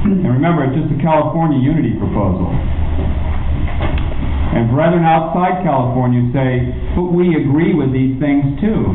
and 0.08 0.24
remember, 0.24 0.64
it's 0.64 0.78
just 0.78 0.88
a 0.94 1.00
California 1.02 1.60
unity 1.60 1.92
proposal, 2.00 2.48
and 4.56 4.70
brethren 4.72 5.04
outside 5.04 5.60
California 5.66 6.24
say, 6.32 6.70
but 6.96 7.12
we 7.12 7.36
agree 7.36 7.74
with 7.74 7.92
these 7.92 8.16
things 8.16 8.56
too, 8.62 8.94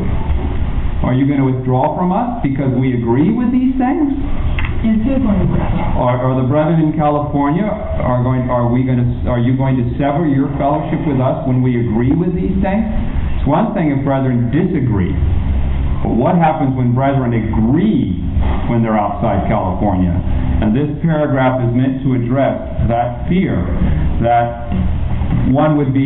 are 1.06 1.14
you 1.14 1.28
gonna 1.28 1.44
withdraw 1.44 1.94
from 1.94 2.10
us 2.10 2.40
because 2.42 2.72
we 2.80 2.96
agree 2.96 3.30
with 3.30 3.52
these 3.52 3.76
things? 3.76 4.10
Going 4.84 5.00
to? 5.00 5.16
Are, 5.96 6.20
are 6.28 6.36
the 6.36 6.44
brethren 6.44 6.76
in 6.84 6.92
California, 6.92 7.64
are 7.64 8.20
going, 8.20 8.52
are 8.52 8.68
we 8.68 8.84
gonna, 8.84 9.16
are 9.24 9.40
you 9.40 9.56
going 9.56 9.80
to 9.80 9.86
sever 9.96 10.28
your 10.28 10.52
fellowship 10.60 11.00
with 11.08 11.24
us 11.24 11.40
when 11.48 11.64
we 11.64 11.80
agree 11.80 12.12
with 12.12 12.36
these 12.36 12.52
things? 12.60 12.84
It's 13.40 13.48
one 13.48 13.72
thing 13.72 13.96
if 13.96 14.04
brethren 14.04 14.52
disagree, 14.52 15.16
but 16.04 16.12
what 16.20 16.36
happens 16.36 16.76
when 16.76 16.92
brethren 16.92 17.32
agree 17.32 18.12
when 18.68 18.84
they're 18.84 19.00
outside 19.00 19.48
California? 19.48 20.12
And 20.12 20.76
this 20.76 20.92
paragraph 21.00 21.64
is 21.64 21.72
meant 21.72 22.04
to 22.04 22.20
address 22.20 22.60
that 22.92 23.24
fear, 23.24 23.56
that 24.20 24.68
one 25.48 25.80
would 25.80 25.96
be, 25.96 26.04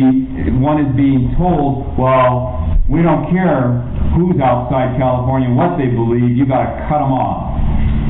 one 0.55 0.79
is 0.79 0.91
being 0.95 1.35
told, 1.35 1.99
well, 1.99 2.79
we 2.87 3.03
don't 3.03 3.27
care 3.27 3.83
who's 4.15 4.39
outside 4.39 4.95
California, 4.95 5.51
what 5.51 5.75
they 5.75 5.91
believe, 5.91 6.31
you 6.31 6.47
gotta 6.47 6.87
cut 6.87 7.03
them 7.03 7.11
off. 7.11 7.58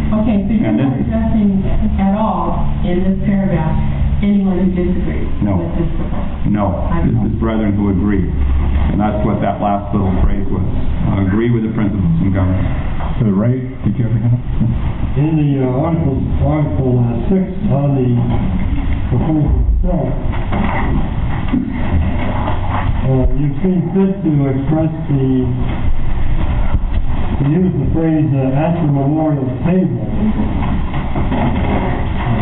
Okay, 0.09 0.41
so 0.41 0.51
you're 0.53 0.65
And 0.65 0.77
not 0.77 0.97
this- 0.97 1.05
addressing 1.05 1.61
at 2.01 2.13
all 2.17 2.65
in 2.83 2.97
this 3.05 3.17
paragraph 3.25 3.77
anyone 4.25 4.57
who 4.57 4.67
disagrees 4.73 5.29
No. 5.41 5.57
with 5.61 5.71
this 5.77 5.89
proposal. 5.95 6.49
No, 6.49 6.65
this 7.05 7.31
is 7.31 7.33
brethren 7.39 7.73
who 7.77 7.89
agree. 7.93 8.25
And 8.91 8.99
that's 8.99 9.23
what 9.25 9.39
that 9.41 9.61
last 9.61 9.93
little 9.93 10.11
phrase 10.25 10.47
was. 10.49 10.65
Uh, 10.65 11.21
Agree 11.29 11.51
with 11.51 11.63
the 11.63 11.69
principles 11.77 12.03
and 12.25 12.33
government. 12.33 12.67
So 13.21 13.25
Ray, 13.29 13.69
did 13.85 13.95
you 13.97 14.03
have 14.09 14.13
your 14.17 14.23
hand 14.25 14.33
up? 14.33 15.17
In 15.17 15.31
the 15.37 15.49
uh, 15.63 15.83
article, 15.85 16.17
article 16.41 16.93
uh, 16.99 17.29
six 17.29 17.45
on 17.69 17.89
the 17.95 18.09
proposal 19.13 19.45
itself, 19.77 20.09
uh, 23.09 23.25
you've 23.37 23.57
seen 23.61 23.79
fit 23.93 24.11
to 24.25 24.31
express 24.57 24.91
the, 25.09 25.45
to 27.39 27.47
use 27.47 27.71
the 27.71 27.87
phrase, 27.95 28.27
uh, 28.35 28.51
at 28.51 28.75
the 28.83 28.91
memorial 28.91 29.47
table. 29.63 30.03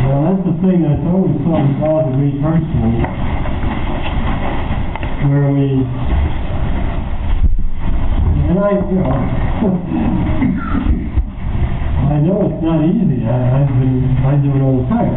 Now, 0.09 0.25
that's 0.25 0.41
the 0.41 0.57
thing 0.65 0.81
that's 0.81 1.05
always 1.05 1.37
something 1.45 1.77
bothered 1.77 2.17
me 2.17 2.33
personally, 2.41 3.05
where 5.29 5.53
we, 5.53 5.85
and 8.49 8.57
I, 8.57 8.73
you 8.89 8.97
know, 8.97 9.13
I 12.09 12.17
know 12.25 12.49
it's 12.49 12.57
not 12.65 12.81
easy, 12.89 13.21
I, 13.29 13.37
I've 13.53 13.69
been, 13.77 14.01
I 14.25 14.33
do 14.41 14.49
it 14.49 14.65
all 14.65 14.81
the 14.81 14.89
time. 14.89 15.13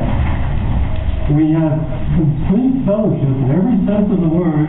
We 1.40 1.56
have 1.56 1.80
complete 2.20 2.84
fellowship 2.84 3.32
in 3.32 3.48
every 3.48 3.80
sense 3.88 4.12
of 4.12 4.20
the 4.20 4.28
word, 4.28 4.68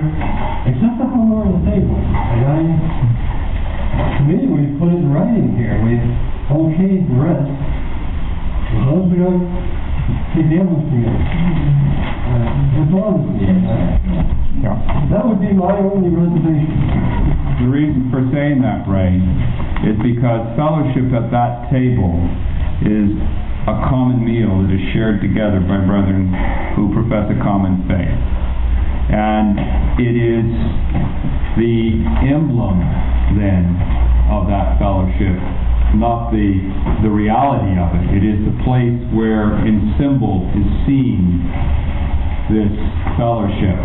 except 0.72 1.04
the 1.04 1.06
memorial 1.10 1.60
table. 1.68 2.00
And 2.00 2.48
I, 2.48 3.11
to 3.92 4.22
me, 4.28 4.48
we 4.48 4.62
put 4.80 4.90
it 4.94 5.00
in 5.02 5.12
writing 5.12 5.56
here, 5.58 5.76
we 5.84 6.00
okayed 6.52 7.08
the 7.08 7.18
rest. 7.20 7.52
As 8.72 9.04
we 9.12 9.18
don't 9.20 9.46
keep 10.34 10.48
the 10.48 10.58
others 10.64 10.84
together. 10.88 11.22
Uh, 12.32 12.82
as 12.82 12.90
long 12.92 13.20
as, 13.20 13.52
uh, 13.52 14.32
Yeah. 14.64 14.78
that 15.12 15.28
would 15.28 15.42
be 15.42 15.52
my 15.54 15.76
only 15.76 16.10
reservation. 16.10 16.80
The 17.60 17.68
reason 17.68 18.10
for 18.10 18.24
saying 18.32 18.62
that, 18.62 18.88
Ray, 18.88 19.20
is 19.84 19.98
because 20.00 20.42
fellowship 20.56 21.12
at 21.14 21.32
that 21.32 21.70
table 21.70 22.16
is 22.82 23.12
a 23.68 23.76
common 23.90 24.24
meal 24.24 24.64
that 24.64 24.72
is 24.72 24.82
shared 24.94 25.22
together 25.22 25.60
by 25.60 25.78
brethren 25.86 26.34
who 26.76 26.94
profess 26.94 27.30
a 27.30 27.36
common 27.44 27.84
faith. 27.88 28.18
And 29.12 29.60
it 30.00 30.16
is 30.16 30.48
the 31.58 32.02
emblem, 32.32 32.80
then, 33.38 33.76
of 34.32 34.48
that 34.48 34.80
fellowship, 34.80 35.36
not 36.00 36.32
the, 36.32 36.56
the 37.04 37.12
reality 37.12 37.76
of 37.76 37.92
it. 38.00 38.06
It 38.16 38.24
is 38.24 38.40
the 38.48 38.56
place 38.64 38.96
where, 39.12 39.60
in 39.68 39.92
symbol, 40.00 40.48
is 40.56 40.68
seen 40.88 41.44
this 42.48 42.72
fellowship. 43.20 43.76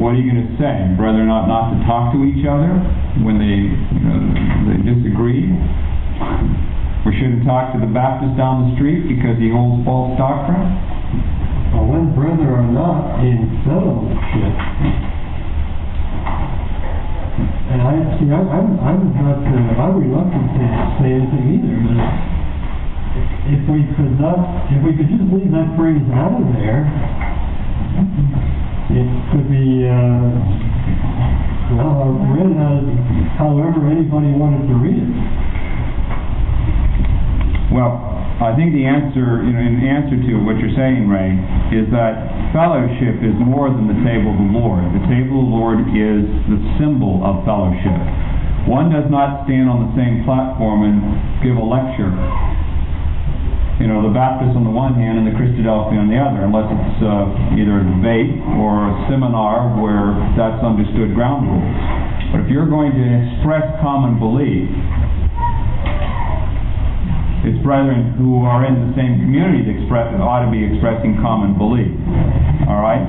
What 0.00 0.16
are 0.16 0.20
you 0.20 0.28
going 0.32 0.44
to 0.44 0.52
say? 0.56 0.96
Brethren 0.96 1.28
ought 1.28 1.48
not 1.48 1.72
to 1.72 1.78
talk 1.84 2.12
to 2.16 2.24
each 2.24 2.44
other 2.48 2.72
when 3.20 3.36
they, 3.36 3.68
you 3.68 4.00
know, 4.04 4.20
they 4.68 4.80
disagree? 4.80 5.48
We 7.04 7.16
shouldn't 7.16 7.44
talk 7.48 7.72
to 7.72 7.80
the 7.80 7.88
Baptist 7.88 8.36
down 8.36 8.68
the 8.68 8.76
street 8.76 9.08
because 9.08 9.40
he 9.40 9.48
holds 9.52 9.84
false 9.84 10.16
doctrine? 10.20 10.60
But 11.72 11.84
when 11.88 12.12
brethren 12.16 12.48
are 12.48 12.68
not 12.68 13.20
in 13.24 13.60
fellowship, 13.64 14.56
and 17.70 17.82
I, 17.82 17.94
see, 18.18 18.26
I, 18.34 18.42
I'm, 18.42 18.68
I'm 18.82 19.14
not, 19.14 19.46
uh, 19.46 19.82
I'm 19.82 19.94
reluctant 20.02 20.46
to 20.58 20.64
say 20.98 21.14
anything 21.14 21.54
either, 21.54 21.76
but 21.86 22.02
if 23.46 23.62
we 23.70 23.86
could 23.94 24.18
not, 24.18 24.66
if 24.74 24.82
we 24.82 24.90
could 24.98 25.06
just 25.06 25.22
leave 25.30 25.54
that 25.54 25.70
phrase 25.78 26.02
out 26.10 26.34
of 26.34 26.50
there, 26.58 26.82
it 28.90 29.06
could 29.30 29.46
be, 29.46 29.86
uh, 29.86 30.34
well, 31.78 32.10
read 32.34 32.58
as 32.58 32.82
however 33.38 33.86
anybody 33.86 34.34
wanted 34.34 34.66
to 34.66 34.74
read 34.74 34.98
it. 34.98 35.14
Well, 37.70 38.19
I 38.40 38.56
think 38.56 38.72
the 38.72 38.88
answer, 38.88 39.44
you 39.44 39.52
know, 39.52 39.60
in 39.60 39.84
answer 39.84 40.16
to 40.16 40.32
what 40.40 40.56
you're 40.56 40.72
saying, 40.72 41.04
Ray, 41.12 41.36
is 41.76 41.84
that 41.92 42.24
fellowship 42.56 43.20
is 43.20 43.36
more 43.36 43.68
than 43.68 43.84
the 43.84 44.00
table 44.00 44.32
of 44.32 44.40
the 44.40 44.52
Lord. 44.56 44.80
The 44.96 45.04
table 45.12 45.44
of 45.44 45.52
the 45.52 45.52
Lord 45.52 45.78
is 45.92 46.24
the 46.48 46.56
symbol 46.80 47.20
of 47.20 47.44
fellowship. 47.44 48.00
One 48.64 48.88
does 48.88 49.12
not 49.12 49.44
stand 49.44 49.68
on 49.68 49.84
the 49.84 49.92
same 49.92 50.24
platform 50.24 50.88
and 50.88 50.96
give 51.44 51.60
a 51.60 51.60
lecture. 51.60 52.08
You 53.76 53.92
know, 53.92 54.08
the 54.08 54.12
Baptists 54.16 54.56
on 54.56 54.64
the 54.64 54.72
one 54.72 54.96
hand 54.96 55.20
and 55.20 55.28
the 55.28 55.36
Christadelphians 55.36 56.00
on 56.00 56.08
the 56.08 56.16
other, 56.16 56.40
unless 56.40 56.68
it's 56.68 57.00
uh, 57.04 57.60
either 57.60 57.80
a 57.80 57.84
debate 57.92 58.40
or 58.56 58.88
a 58.88 58.92
seminar 59.12 59.68
where 59.76 60.16
that's 60.40 60.64
understood 60.64 61.12
ground 61.12 61.44
rules. 61.44 61.76
But 62.32 62.44
if 62.44 62.48
you're 62.48 62.68
going 62.68 62.96
to 62.96 63.04
express 63.04 63.68
common 63.84 64.16
belief, 64.16 64.68
brethren 67.62 68.16
who 68.18 68.42
are 68.44 68.64
in 68.64 68.74
the 68.76 68.90
same 68.96 69.20
community 69.20 69.64
that 69.66 69.74
express, 69.80 70.12
ought 70.18 70.44
to 70.44 70.50
be 70.52 70.60
expressing 70.60 71.16
common 71.20 71.56
belief. 71.56 71.92
All 72.68 72.80
right? 72.80 73.02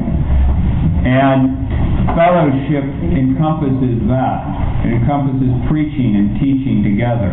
And 1.01 2.13
fellowship 2.13 2.85
encompasses 3.13 4.01
that. 4.09 4.39
It 4.85 4.97
encompasses 4.97 5.51
preaching 5.69 6.17
and 6.17 6.37
teaching 6.41 6.81
together. 6.81 7.29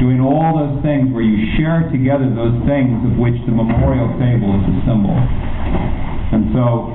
Doing 0.00 0.18
all 0.18 0.58
those 0.58 0.82
things 0.82 1.14
where 1.14 1.22
you 1.22 1.54
share 1.58 1.86
together 1.90 2.26
those 2.30 2.58
things 2.66 2.98
of 3.06 3.14
which 3.18 3.38
the 3.46 3.54
memorial 3.54 4.10
table 4.18 4.50
is 4.58 4.64
a 4.66 4.76
symbol. 4.82 5.14
And 5.14 6.50
so, 6.50 6.90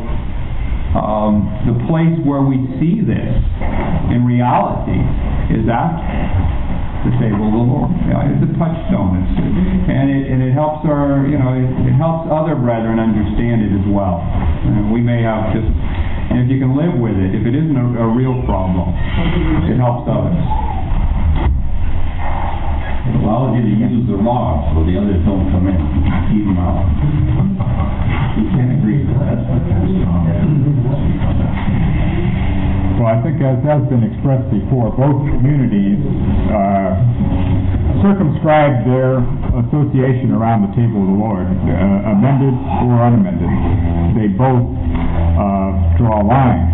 um, 0.97 1.47
the 1.69 1.75
place 1.87 2.15
where 2.25 2.41
we 2.41 2.57
see 2.81 2.99
this 3.05 3.37
in 4.11 4.25
reality 4.25 4.99
is 5.53 5.63
at 5.69 6.66
the 7.07 7.15
table 7.23 7.47
the 7.47 7.63
Lord. 7.63 7.87
Yeah, 8.11 8.27
it's 8.27 8.43
a 8.43 8.51
touchstone. 8.59 9.15
It's, 9.23 9.31
and, 9.87 10.11
it, 10.11 10.27
and 10.27 10.43
it 10.43 10.51
helps 10.51 10.83
our, 10.83 11.23
you 11.23 11.39
know, 11.39 11.55
it, 11.55 11.63
it 11.87 11.95
helps 11.95 12.27
other 12.27 12.59
brethren 12.59 12.99
understand 12.99 13.63
it 13.63 13.71
as 13.71 13.87
well. 13.87 14.19
And 14.67 14.91
we 14.91 14.99
may 14.99 15.23
have 15.23 15.55
just, 15.55 15.71
and 15.71 16.43
if 16.43 16.51
you 16.51 16.59
can 16.59 16.75
live 16.75 16.99
with 16.99 17.15
it, 17.15 17.31
if 17.31 17.47
it 17.47 17.55
isn't 17.55 17.79
a, 17.79 17.87
a 18.03 18.07
real 18.11 18.43
problem, 18.43 18.91
it 19.71 19.79
helps 19.79 20.03
others. 20.11 20.35
Allows 23.23 23.55
you 23.55 23.63
to 23.63 23.71
use 23.71 24.03
the 24.11 24.19
rod 24.19 24.75
so 24.75 24.83
the 24.83 24.99
others 24.99 25.23
don't 25.23 25.47
come 25.47 25.63
in, 25.71 25.79
keep 26.27 26.43
them 26.43 26.59
out. 26.59 26.83
You 28.35 28.51
can't 28.51 28.83
agree 28.83 29.07
with 29.07 29.15
that. 29.23 29.47
Well, 32.97 33.13
I 33.13 33.21
think 33.21 33.37
as 33.45 33.61
has 33.61 33.85
been 33.93 34.01
expressed 34.01 34.49
before, 34.49 34.89
both 34.89 35.21
communities 35.29 36.01
uh, 36.49 36.97
circumscribe 38.01 38.89
their 38.89 39.21
association 39.61 40.33
around 40.33 40.65
the 40.65 40.73
table 40.73 41.05
of 41.05 41.09
the 41.13 41.19
Lord, 41.21 41.45
uh, 41.45 42.13
amended 42.17 42.57
or 42.57 42.97
unamended. 43.05 43.53
They 44.17 44.33
both 44.33 44.65
uh, 44.73 45.93
draw 46.01 46.21
a 46.21 46.25
line. 46.25 46.65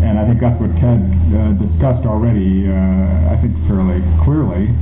And 0.00 0.16
I 0.16 0.24
think 0.24 0.40
that's 0.40 0.56
what 0.56 0.72
Ted 0.80 1.00
uh, 1.04 1.52
discussed 1.60 2.08
already, 2.08 2.64
uh, 2.64 3.32
I 3.32 3.36
think 3.44 3.52
fairly 3.68 4.00
clearly, 4.24 4.72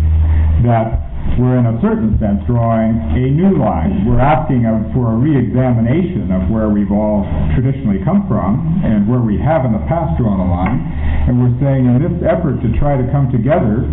that 0.63 1.12
we're 1.41 1.57
in 1.57 1.65
a 1.65 1.77
certain 1.81 2.19
sense 2.21 2.45
drawing 2.45 2.93
a 3.17 3.25
new 3.33 3.57
line. 3.57 4.05
We're 4.05 4.21
asking 4.21 4.69
for 4.93 5.13
a 5.13 5.17
reexamination 5.17 6.29
of 6.29 6.53
where 6.53 6.69
we've 6.69 6.93
all 6.93 7.25
traditionally 7.57 8.05
come 8.05 8.29
from 8.29 8.83
and 8.85 9.09
where 9.09 9.25
we 9.25 9.41
have 9.41 9.65
in 9.65 9.73
the 9.73 9.85
past 9.89 10.21
drawn 10.21 10.41
a 10.41 10.49
line. 10.49 10.81
And 11.29 11.41
we're 11.41 11.57
saying 11.63 11.89
in 11.89 11.97
this 12.05 12.19
effort 12.29 12.61
to 12.61 12.69
try 12.77 13.01
to 13.01 13.07
come 13.09 13.33
together, 13.33 13.89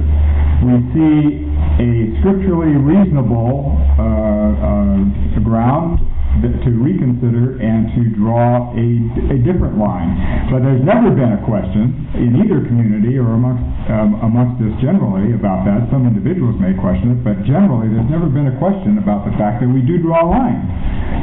we 0.67 0.83
see 0.91 1.47
a 1.79 1.89
scripturally 2.19 2.75
reasonable 2.75 3.79
uh, 3.95 4.51
uh, 4.59 5.39
ground 5.39 6.03
to 6.41 6.71
reconsider 6.79 7.59
and 7.59 7.91
to 7.95 8.01
draw 8.15 8.71
a, 8.75 8.87
a 9.35 9.37
different 9.43 9.75
line. 9.75 10.15
But 10.47 10.63
there's 10.63 10.83
never 10.83 11.11
been 11.11 11.35
a 11.35 11.41
question 11.43 11.93
in 12.15 12.39
either 12.39 12.63
community 12.65 13.19
or 13.19 13.35
amongst, 13.35 13.65
um, 13.91 14.19
amongst 14.23 14.63
us 14.63 14.73
generally 14.79 15.35
about 15.35 15.67
that. 15.67 15.87
Some 15.91 16.07
individuals 16.07 16.55
may 16.57 16.73
question 16.79 17.15
it, 17.15 17.19
but 17.21 17.43
generally, 17.43 17.91
there's 17.91 18.09
never 18.09 18.31
been 18.31 18.47
a 18.47 18.57
question 18.57 18.97
about 18.97 19.27
the 19.27 19.33
fact 19.35 19.59
that 19.59 19.69
we 19.69 19.83
do 19.83 19.99
draw 19.99 20.23
a 20.23 20.29
line. 20.29 20.61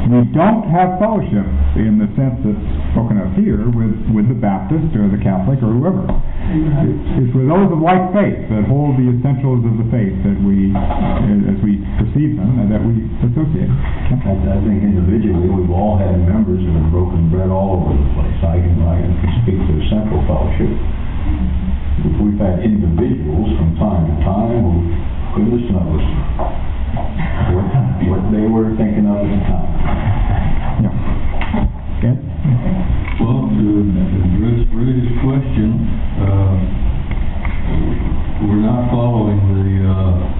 We 0.07 0.23
don't 0.31 0.69
have 0.71 1.01
fellowship 1.03 1.43
in 1.75 1.99
the 1.99 2.07
sense 2.15 2.39
that's 2.45 2.65
spoken 2.95 3.19
of 3.19 3.35
here 3.35 3.67
with, 3.67 3.95
with 4.15 4.31
the 4.31 4.39
Baptist 4.39 4.95
or 4.95 5.11
the 5.11 5.19
Catholic 5.19 5.59
or 5.59 5.75
whoever. 5.75 6.07
It's 6.47 7.35
with 7.35 7.51
those 7.51 7.67
of 7.67 7.83
like 7.83 8.07
faith 8.15 8.47
that 8.47 8.63
hold 8.71 8.95
the 8.95 9.11
essentials 9.19 9.67
of 9.67 9.75
the 9.83 9.87
faith 9.91 10.15
that 10.23 10.39
we, 10.39 10.71
uh, 10.71 11.51
as 11.51 11.59
we 11.59 11.83
perceive 11.99 12.39
them, 12.39 12.63
and 12.63 12.71
that 12.71 12.79
we 12.79 13.03
associate. 13.27 13.67
I, 13.67 14.31
I 14.31 14.59
think 14.63 14.79
individually, 14.79 15.51
we've 15.51 15.67
all 15.75 15.99
had 15.99 16.15
members 16.23 16.63
that 16.63 16.71
have 16.71 16.87
broken 16.87 17.27
bread 17.27 17.51
all 17.51 17.83
over 17.83 17.99
the 17.99 18.07
place. 18.15 18.39
I 18.47 18.63
can, 18.63 18.79
I 18.79 18.95
can 18.95 19.11
speak 19.43 19.59
to 19.59 19.71
the 19.75 19.83
central 19.91 20.23
fellowship. 20.23 20.71
We've 22.15 22.39
had 22.39 22.63
individuals 22.63 23.51
from 23.59 23.75
time 23.75 24.07
to 24.07 24.15
time 24.23 24.63
who, 24.63 24.87
goodness 25.35 25.67
knows, 25.67 25.99
what, 27.59 27.67
what 28.07 28.23
they 28.31 28.47
were 28.47 28.71
thinking 28.79 29.03
of 29.03 29.19
at 29.19 29.27
the 29.27 29.39
time. 29.51 29.67
Okay? 31.99 33.06
Well, 33.17 33.49
to 33.49 33.65
address 33.81 34.61
Ray's 34.77 35.09
question, 35.25 35.69
uh, 36.21 36.53
we're 38.45 38.61
not 38.61 38.93
following 38.93 39.41
the, 39.57 39.89
uh, 39.89 40.37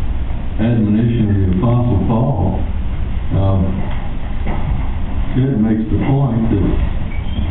admonition 0.62 1.26
of 1.26 1.38
the 1.42 1.58
Apostle 1.58 2.06
Paul. 2.06 2.62
Um, 3.34 3.62
Ted 5.34 5.58
makes 5.58 5.90
the 5.90 5.98
point 6.06 6.54
that 6.54 6.70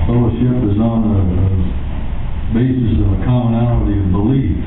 fellowship 0.07 0.63
is 0.71 0.79
on 0.79 1.01
a, 1.11 1.19
a 1.19 1.51
basis 2.55 3.03
of 3.03 3.19
a 3.19 3.19
commonality 3.27 3.99
of 3.99 4.15
belief, 4.15 4.63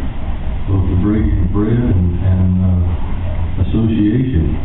both 0.68 0.92
the 0.92 1.00
breaking 1.00 1.40
of 1.40 1.56
bread 1.56 1.88
and, 1.88 2.20
and, 2.20 2.52
uh, 2.68 3.64
association. 3.64 4.60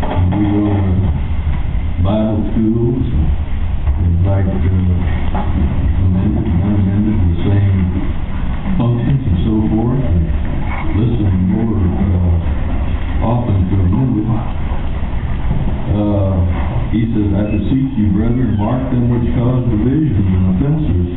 And 0.00 0.32
we 0.32 0.44
go 0.48 0.64
to 0.64 0.96
Bible 2.00 2.40
schools, 2.56 3.04
uh, 4.00 5.36
amended 6.00 6.46
and 6.46 6.60
unamended, 6.64 7.18
the 7.20 7.36
same 7.44 7.80
functions 8.80 9.22
and 9.28 9.38
so 9.44 9.54
forth, 9.76 10.00
and 10.00 10.24
listen 10.96 11.32
more 11.52 11.76
uh, 11.76 13.28
often. 13.28 13.60
Uh, 15.90 16.38
he 16.94 17.02
says, 17.12 17.28
I 17.34 17.50
beseech 17.50 17.92
you, 17.98 18.14
brethren, 18.14 18.56
mark 18.56 18.78
them 18.94 19.10
which 19.10 19.26
cause 19.36 19.66
divisions 19.68 20.22
and 20.22 20.54
offenses, 20.54 21.10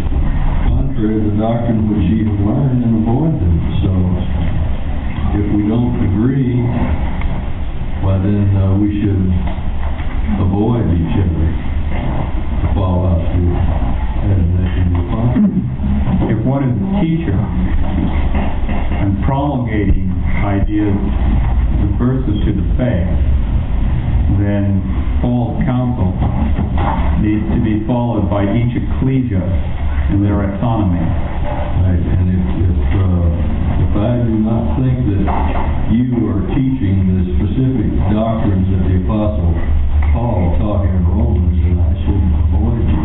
contrary 0.67 1.23
to 1.23 1.29
the 1.29 1.37
doctrine 1.39 1.87
which 1.87 2.03
ye 2.09 2.25
have 2.25 2.41
learned, 2.41 2.81
and 2.83 3.05
avoid 3.05 3.37
them. 3.37 3.57
So, 3.85 3.91
if 5.39 5.45
we 5.55 5.69
don't 5.69 5.93
agree, 6.03 6.57
why 8.01 8.17
then 8.21 8.49
uh, 8.57 8.75
we 8.81 8.97
should 9.01 9.29
avoid 10.41 10.89
each 10.89 11.15
other 11.21 11.72
to 12.73 12.79
fall 12.79 13.05
out 13.05 13.21
to 13.21 13.41
admonition 14.25 14.83
of 14.89 14.93
the 14.93 15.01
apostle. 15.05 16.33
if 16.33 16.39
one 16.45 16.63
is 16.65 16.73
a 16.73 16.89
teacher 17.05 17.37
and 17.37 19.21
promulgating 19.25 20.09
ideas 20.41 20.97
subversive 21.85 22.39
to 22.45 22.51
the 22.57 22.67
faith, 22.77 23.13
then 24.41 24.81
false 25.21 25.61
counsel 25.65 26.17
needs 27.21 27.45
to 27.53 27.59
be 27.61 27.85
followed 27.85 28.29
by 28.29 28.43
each 28.43 28.73
ecclesia 28.73 29.43
in 30.09 30.23
their 30.23 30.41
autonomy. 30.41 31.03
Right, 31.03 31.99
and 31.99 32.27
if, 32.31 32.43
if, 32.63 32.79
uh, 32.95 33.85
if 33.85 33.93
I 33.93 34.13
do 34.23 34.35
not 34.39 34.79
think 34.81 34.97
that 35.13 35.25
you 35.93 36.25
are 36.31 36.41
teaching 36.55 37.11
the 37.11 37.21
specific 37.37 37.91
doctrines 38.09 38.67
that 38.71 38.83
the 38.87 39.03
apostle 39.03 39.53
Paul 40.13 40.55
taught 40.61 40.85
in 40.85 41.01
Romans, 41.09 41.62
then 42.07 42.19
I 42.19 42.43
should 42.43 42.55
avoid 42.57 42.85
you. 42.87 43.03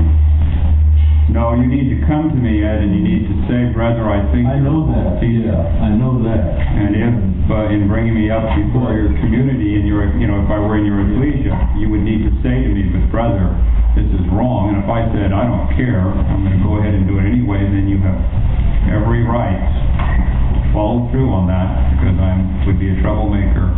No, 1.28 1.52
you 1.52 1.68
need 1.68 1.92
to 1.92 2.00
come 2.08 2.32
to 2.32 2.38
me, 2.40 2.64
Ed, 2.64 2.80
and 2.80 2.96
you 2.96 3.04
need 3.04 3.28
to 3.28 3.36
say, 3.44 3.68
brother, 3.76 4.08
I 4.08 4.24
think. 4.32 4.48
I 4.48 4.56
know 4.56 4.88
that, 4.88 5.20
yeah, 5.20 5.60
I 5.84 5.92
know 5.92 6.16
that. 6.24 6.40
And 6.40 6.96
if, 6.96 7.14
uh, 7.52 7.68
in 7.68 7.84
bringing 7.84 8.16
me 8.16 8.32
up 8.32 8.48
before 8.56 8.96
your 8.96 9.12
community 9.20 9.76
and 9.76 9.84
your, 9.84 10.08
you 10.16 10.24
know, 10.24 10.40
if 10.40 10.48
I 10.48 10.56
were 10.56 10.80
in 10.80 10.88
your 10.88 11.04
ecclesia, 11.04 11.52
you 11.76 11.92
would 11.92 12.00
need 12.00 12.24
to 12.24 12.32
say 12.40 12.64
to 12.64 12.70
me, 12.72 12.88
but 12.88 13.12
brother, 13.12 13.44
this 13.92 14.08
is 14.08 14.24
wrong. 14.32 14.72
And 14.72 14.80
if 14.80 14.88
I 14.88 15.04
said, 15.12 15.36
I 15.36 15.44
don't 15.44 15.68
care, 15.76 16.00
I'm 16.00 16.48
gonna 16.48 16.64
go 16.64 16.80
ahead 16.80 16.96
and 16.96 17.04
do 17.04 17.20
it 17.20 17.28
anyway, 17.28 17.60
then 17.60 17.92
you 17.92 18.00
have 18.08 18.20
every 18.88 19.20
right 19.28 19.60
to 20.56 20.60
follow 20.72 21.12
through 21.12 21.28
on 21.28 21.44
that, 21.52 21.92
because 21.92 22.16
I'm, 22.16 22.64
would 22.64 22.80
be 22.80 22.88
a 22.88 22.96
troublemaker 23.04 23.68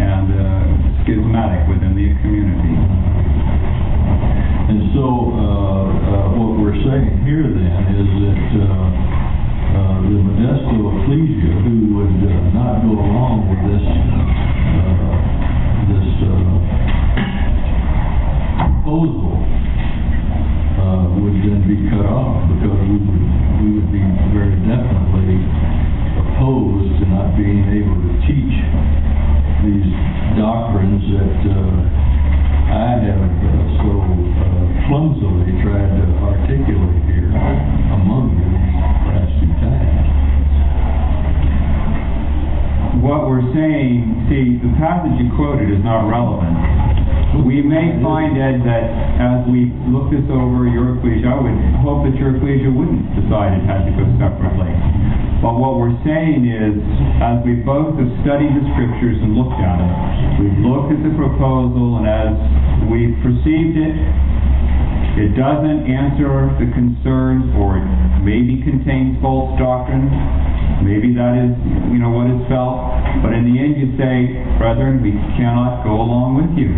and, 0.00 0.32
uh, 0.32 0.64
schismatic 1.04 1.68
within 1.68 1.92
the 1.92 2.08
community. 2.24 3.29
And 4.70 4.94
so, 4.94 5.02
uh, 5.02 5.82
uh, 5.90 6.38
what 6.38 6.62
we're 6.62 6.78
saying 6.86 7.26
here 7.26 7.42
then 7.42 7.82
is 7.90 8.06
that, 8.22 8.50
uh, 8.54 9.98
the 10.06 10.14
Modesto 10.14 10.78
Ecclesia, 10.94 11.58
who 11.66 11.98
would 11.98 12.14
not 12.54 12.78
go 12.86 12.94
along 12.94 13.50
with 13.50 13.66
this, 13.66 13.82
this, 15.90 16.06
proposal, 18.62 19.42
would 21.18 21.36
then 21.42 21.66
be 21.66 21.90
cut 21.90 22.06
off, 22.06 22.46
because 22.54 22.78
we 22.86 22.94
would, 22.94 23.26
we 23.58 23.68
would 23.74 23.90
be 23.90 24.06
very 24.30 24.54
definitely 24.70 25.50
opposed 26.14 26.94
to 27.02 27.10
not 27.10 27.34
being 27.34 27.66
able 27.74 27.98
to 28.06 28.12
teach 28.22 28.54
these 29.66 29.90
doctrines 30.38 31.02
that 31.10 31.58
uh, 31.58 32.09
I 32.70 33.02
have 33.02 33.18
uh, 33.18 33.82
so 33.82 33.90
uh, 33.98 34.86
clumsily 34.86 35.58
tried 35.58 35.90
to 35.90 36.06
articulate 36.22 37.02
here 37.10 37.34
among 37.98 38.30
you 38.38 38.46
these 38.46 38.78
last 39.10 39.32
few 39.42 39.50
times. 39.58 40.06
What 43.02 43.26
we're 43.26 43.42
saying, 43.50 44.30
see, 44.30 44.62
the 44.62 44.70
passage 44.78 45.18
you 45.18 45.34
quoted 45.34 45.66
is 45.66 45.82
not 45.82 46.06
relevant. 46.06 47.19
We 47.30 47.62
may 47.62 47.94
find, 48.02 48.34
Ed, 48.34 48.66
that 48.66 48.84
as 49.22 49.46
we 49.46 49.70
look 49.86 50.10
this 50.10 50.26
over, 50.26 50.66
your 50.66 50.98
ecclesia, 50.98 51.30
I 51.30 51.38
would 51.38 51.58
hope 51.78 52.02
that 52.10 52.18
your 52.18 52.34
ecclesia 52.34 52.66
wouldn't 52.66 53.06
decide 53.14 53.54
it 53.54 53.62
had 53.70 53.86
to 53.86 53.92
go 53.94 54.02
separately. 54.18 54.74
But 55.38 55.54
what 55.56 55.78
we're 55.78 55.94
saying 56.02 56.42
is, 56.42 56.74
as 57.22 57.38
we 57.46 57.62
both 57.62 57.94
have 58.02 58.12
studied 58.26 58.50
the 58.50 58.66
scriptures 58.74 59.22
and 59.22 59.38
looked 59.38 59.62
at 59.62 59.78
it, 59.78 59.92
we've 60.42 60.58
looked 60.58 60.90
at 60.90 61.00
the 61.06 61.14
proposal, 61.14 62.02
and 62.02 62.06
as 62.10 62.34
we've 62.90 63.14
perceived 63.22 63.78
it, 63.78 63.94
it 65.22 65.30
doesn't 65.38 65.86
answer 65.86 66.50
the 66.58 66.66
concerns, 66.74 67.46
or 67.56 67.78
it 67.78 67.86
maybe 68.26 68.58
contains 68.66 69.22
false 69.22 69.54
doctrine. 69.54 70.10
Maybe 70.80 71.12
that 71.14 71.36
is, 71.36 71.52
you 71.92 72.00
know, 72.00 72.08
what 72.10 72.26
is 72.32 72.40
felt. 72.48 72.88
But 73.20 73.36
in 73.36 73.44
the 73.44 73.56
end, 73.60 73.76
you 73.76 73.92
say, 74.00 74.40
brethren, 74.56 75.04
we 75.04 75.12
cannot 75.36 75.84
go 75.84 75.92
along 76.00 76.40
with 76.40 76.52
you. 76.56 76.72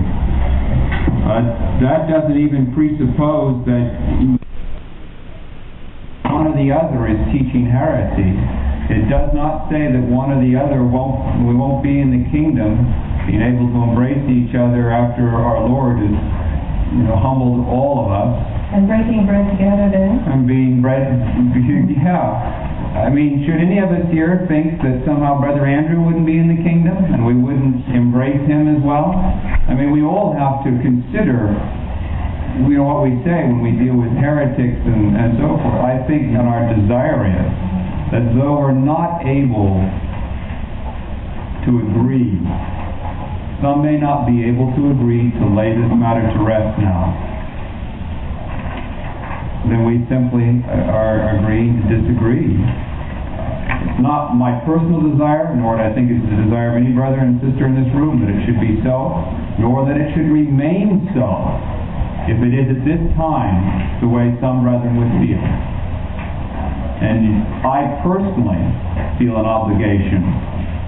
Uh, 1.23 1.39
that 1.87 2.11
doesn't 2.11 2.35
even 2.35 2.75
presuppose 2.75 3.63
that 3.71 3.87
one 6.27 6.51
or 6.51 6.55
the 6.59 6.75
other 6.75 7.07
is 7.07 7.21
teaching 7.31 7.69
heresy. 7.71 8.35
It 8.91 9.07
does 9.07 9.31
not 9.31 9.71
say 9.71 9.87
that 9.87 10.03
one 10.11 10.35
or 10.35 10.43
the 10.43 10.59
other 10.59 10.83
won't, 10.83 11.47
we 11.47 11.55
won't 11.55 11.81
be 11.87 12.03
in 12.03 12.11
the 12.11 12.27
kingdom, 12.35 12.83
being 13.31 13.39
able 13.41 13.71
to 13.71 13.79
embrace 13.87 14.19
each 14.27 14.51
other 14.59 14.91
after 14.91 15.31
our 15.31 15.63
Lord 15.63 16.03
has, 16.03 16.17
you 16.91 17.07
know, 17.07 17.15
humbled 17.23 17.71
all 17.71 18.03
of 18.05 18.11
us 18.11 18.35
And 18.75 18.91
breaking 18.91 19.25
bread 19.31 19.47
together 19.55 19.87
then? 19.95 20.27
and 20.27 20.43
being 20.51 20.83
bred, 20.83 21.07
yeah. 22.03 22.72
I 22.93 23.09
mean, 23.09 23.41
should 23.49 23.57
any 23.57 23.81
of 23.81 23.89
us 23.89 24.05
here 24.13 24.45
think 24.53 24.77
that 24.85 25.01
somehow 25.09 25.41
Brother 25.41 25.65
Andrew 25.65 26.05
wouldn't 26.05 26.29
be 26.29 26.37
in 26.37 26.53
the 26.53 26.61
kingdom 26.61 26.93
and 26.93 27.25
we 27.25 27.33
wouldn't 27.33 27.89
embrace 27.89 28.45
him 28.45 28.69
as 28.69 28.85
well? 28.85 29.17
I 29.17 29.73
mean, 29.73 29.97
we 29.97 30.05
all 30.05 30.37
have 30.37 30.61
to 30.69 30.71
consider, 30.85 31.57
you 32.61 32.77
know, 32.77 32.85
what 32.85 33.09
we 33.09 33.17
say 33.25 33.49
when 33.49 33.65
we 33.65 33.73
deal 33.81 33.97
with 33.97 34.13
heretics 34.21 34.77
and, 34.85 35.17
and 35.17 35.41
so 35.41 35.57
forth. 35.65 35.81
I 35.81 36.05
think 36.05 36.37
and 36.37 36.45
our 36.45 36.69
desire 36.69 37.33
is 37.33 37.49
that 38.13 38.37
though 38.37 38.61
we're 38.61 38.77
not 38.77 39.25
able 39.25 39.81
to 41.65 41.71
agree, 41.89 42.37
some 43.65 43.81
may 43.81 43.97
not 43.97 44.29
be 44.29 44.45
able 44.45 44.69
to 44.69 44.93
agree 44.93 45.33
to 45.41 45.45
lay 45.49 45.73
this 45.73 45.89
matter 45.97 46.29
to 46.29 46.41
rest 46.45 46.77
now 46.77 47.32
then 49.71 49.87
we 49.87 50.03
simply 50.11 50.63
uh, 50.67 50.91
are 50.91 51.39
agreeing 51.39 51.79
to 51.79 51.85
disagree. 51.87 52.59
It's 53.83 54.03
not 54.03 54.35
my 54.35 54.59
personal 54.67 55.03
desire, 55.07 55.55
nor 55.55 55.79
I 55.79 55.95
think 55.95 56.11
it's 56.11 56.27
the 56.27 56.39
desire 56.47 56.75
of 56.75 56.83
any 56.83 56.91
brother 56.91 57.23
and 57.23 57.39
sister 57.39 57.67
in 57.67 57.79
this 57.79 57.91
room 57.95 58.23
that 58.23 58.31
it 58.31 58.43
should 58.47 58.59
be 58.59 58.83
so, 58.83 59.23
nor 59.63 59.87
that 59.87 59.99
it 59.99 60.11
should 60.15 60.31
remain 60.31 61.07
so, 61.15 61.31
if 62.27 62.39
it 62.39 62.53
is 62.55 62.67
at 62.71 62.83
this 62.87 63.03
time 63.15 63.59
the 64.03 64.09
way 64.11 64.35
some 64.43 64.67
brethren 64.67 64.99
would 64.99 65.13
feel. 65.23 65.43
And 67.03 67.43
I 67.67 67.99
personally 68.03 68.63
feel 69.19 69.39
an 69.39 69.47
obligation 69.47 70.23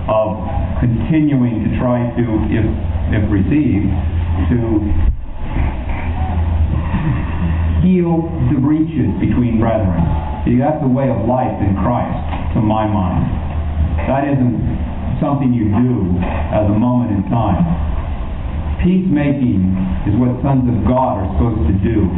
of 0.06 0.38
continuing 0.78 1.66
to 1.66 1.70
try 1.78 2.10
to, 2.14 2.24
if, 2.50 2.66
if 3.14 3.22
received, 3.30 3.90
to 4.50 5.13
heal 7.84 8.24
the 8.48 8.58
breaches 8.58 9.12
between 9.20 9.60
brethren. 9.60 10.00
See, 10.48 10.56
that's 10.56 10.80
the 10.80 10.88
way 10.88 11.12
of 11.12 11.28
life 11.28 11.54
in 11.60 11.76
Christ, 11.84 12.16
to 12.56 12.60
my 12.64 12.88
mind. 12.88 13.28
That 14.08 14.24
isn't 14.32 14.56
something 15.20 15.52
you 15.52 15.68
do 15.70 16.18
as 16.52 16.66
a 16.66 16.76
moment 16.76 17.12
in 17.12 17.22
time. 17.30 17.62
Peacemaking 18.82 19.72
is 20.08 20.16
what 20.16 20.36
sons 20.44 20.68
of 20.68 20.84
God 20.88 21.24
are 21.24 21.28
supposed 21.36 21.64
to 21.68 21.76
do. 21.80 22.08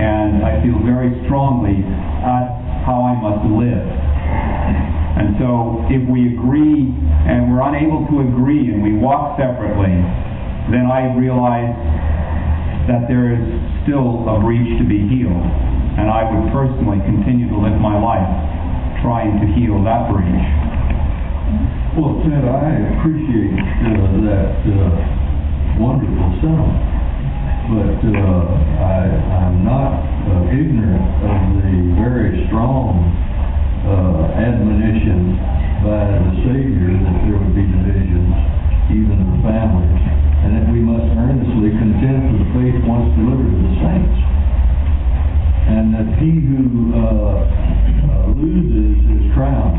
And 0.00 0.44
I 0.44 0.60
feel 0.60 0.76
very 0.84 1.12
strongly 1.24 1.80
that's 2.20 2.52
how 2.84 3.04
I 3.04 3.16
must 3.16 3.44
live. 3.48 3.88
And 5.18 5.34
so 5.40 5.82
if 5.90 6.04
we 6.08 6.36
agree 6.36 6.92
and 7.26 7.50
we're 7.50 7.64
unable 7.64 8.06
to 8.12 8.22
agree 8.22 8.70
and 8.70 8.84
we 8.84 8.94
walk 8.94 9.40
separately, 9.40 9.96
then 10.70 10.86
I 10.86 11.16
realize 11.16 11.74
that 12.86 13.08
there 13.08 13.32
is 13.34 13.44
still 13.88 14.28
a 14.28 14.36
breach 14.44 14.68
to 14.76 14.84
be 14.84 15.00
healed. 15.08 15.48
And 15.96 16.12
I 16.12 16.28
would 16.28 16.52
personally 16.52 17.00
continue 17.08 17.48
to 17.48 17.56
live 17.56 17.80
my 17.80 17.96
life 17.96 18.28
trying 19.00 19.40
to 19.40 19.46
heal 19.56 19.80
that 19.88 20.12
breach. 20.12 20.44
Well, 21.96 22.20
Ted, 22.20 22.44
I 22.44 23.00
appreciate 23.00 23.56
uh, 23.56 24.28
that 24.28 24.60
uh, 24.60 25.80
wonderful 25.80 26.28
sentiment, 26.44 26.84
but 27.72 28.00
uh, 28.12 28.44
I, 28.84 29.00
I'm 29.40 29.64
not 29.64 29.96
uh, 29.96 30.52
ignorant 30.52 31.08
of 31.24 31.40
the 31.64 31.76
very 31.96 32.44
strong 32.52 33.08
uh, 33.88 34.36
admonition 34.36 35.32
by 35.80 36.12
the 36.12 36.32
Savior 36.44 36.92
that 36.92 37.16
there 37.24 37.40
would 37.40 37.56
be 37.56 37.64
divisions, 37.64 38.36
even 38.92 39.16
in 39.16 39.28
the 39.32 39.40
families, 39.48 40.07
and 40.44 40.54
that 40.54 40.66
we 40.70 40.78
must 40.78 41.06
earnestly 41.18 41.70
contend 41.74 42.30
for 42.30 42.36
the 42.42 42.48
faith 42.54 42.78
once 42.86 43.10
delivered 43.18 43.50
to 43.50 43.58
the 43.58 43.74
saints. 43.82 44.18
And 45.68 45.92
that 45.92 46.08
he 46.22 46.30
who 46.40 46.94
uh, 46.94 47.02
uh, 48.08 48.32
loses 48.38 48.96
his 49.04 49.22
crown 49.34 49.76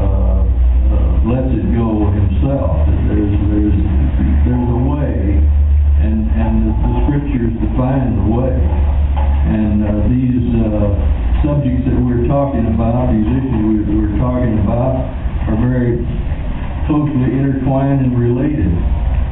uh, 0.00 0.42
uh, 0.42 1.30
lets 1.30 1.50
it 1.54 1.66
go 1.76 2.10
himself. 2.10 2.82
There's, 3.06 3.34
there's, 3.52 3.78
there's 4.48 4.68
a 4.74 4.80
way, 4.90 5.38
and, 6.02 6.26
and 6.34 6.52
the, 6.66 6.72
the 6.74 6.94
scriptures 7.06 7.52
define 7.62 8.18
the 8.18 8.26
way. 8.34 8.56
And 9.44 9.84
uh, 9.84 9.88
these 10.08 10.44
uh, 10.56 10.88
subjects 11.44 11.84
that 11.86 11.96
we're 12.00 12.26
talking 12.26 12.64
about, 12.74 13.12
these 13.12 13.28
issues 13.28 13.86
we- 13.86 13.86
we're 13.94 14.16
talking 14.18 14.58
about, 14.64 14.98
are 15.46 15.58
very 15.60 16.00
closely 16.88 17.28
intertwined 17.28 18.00
and 18.02 18.16
related. 18.16 18.72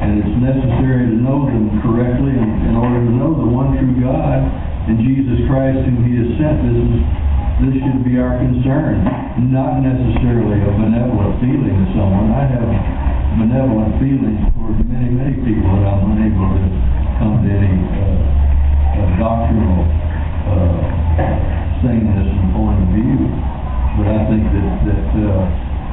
And 0.03 0.19
it's 0.19 0.35
necessary 0.43 1.07
to 1.07 1.15
know 1.15 1.47
them 1.47 1.79
correctly 1.79 2.35
in, 2.35 2.49
in 2.67 2.75
order 2.75 2.99
to 2.99 3.11
know 3.15 3.31
the 3.39 3.47
one 3.47 3.71
true 3.79 3.95
God 4.03 4.43
and 4.91 4.99
Jesus 4.99 5.47
Christ 5.47 5.79
whom 5.87 6.03
He 6.03 6.19
has 6.19 6.29
sent. 6.35 6.59
This 6.59 6.75
is 6.75 6.93
this 7.63 7.79
should 7.79 8.03
be 8.03 8.19
our 8.19 8.35
concern, 8.41 9.05
not 9.53 9.79
necessarily 9.79 10.59
a 10.59 10.71
benevolent 10.73 11.39
feeling 11.39 11.71
to 11.71 11.87
someone. 11.95 12.33
I 12.35 12.49
have 12.49 12.65
benevolent 13.39 13.93
feelings 14.03 14.41
toward 14.51 14.83
many, 14.89 15.07
many 15.13 15.37
people 15.39 15.71
that 15.79 15.85
I'm 15.87 16.17
unable 16.17 16.49
to 16.49 16.65
come 17.21 17.45
to 17.45 17.49
any 17.53 17.77
uh, 17.77 18.99
uh, 18.99 19.07
doctrinal 19.21 19.85
uh, 20.49 20.75
sameness 21.85 22.29
and 22.35 22.51
point 22.57 22.83
of 22.83 22.89
view. 22.91 23.21
But 24.01 24.05
I 24.11 24.21
think 24.27 24.43
that 24.49 24.69
that 24.89 25.07
uh, 25.13 25.45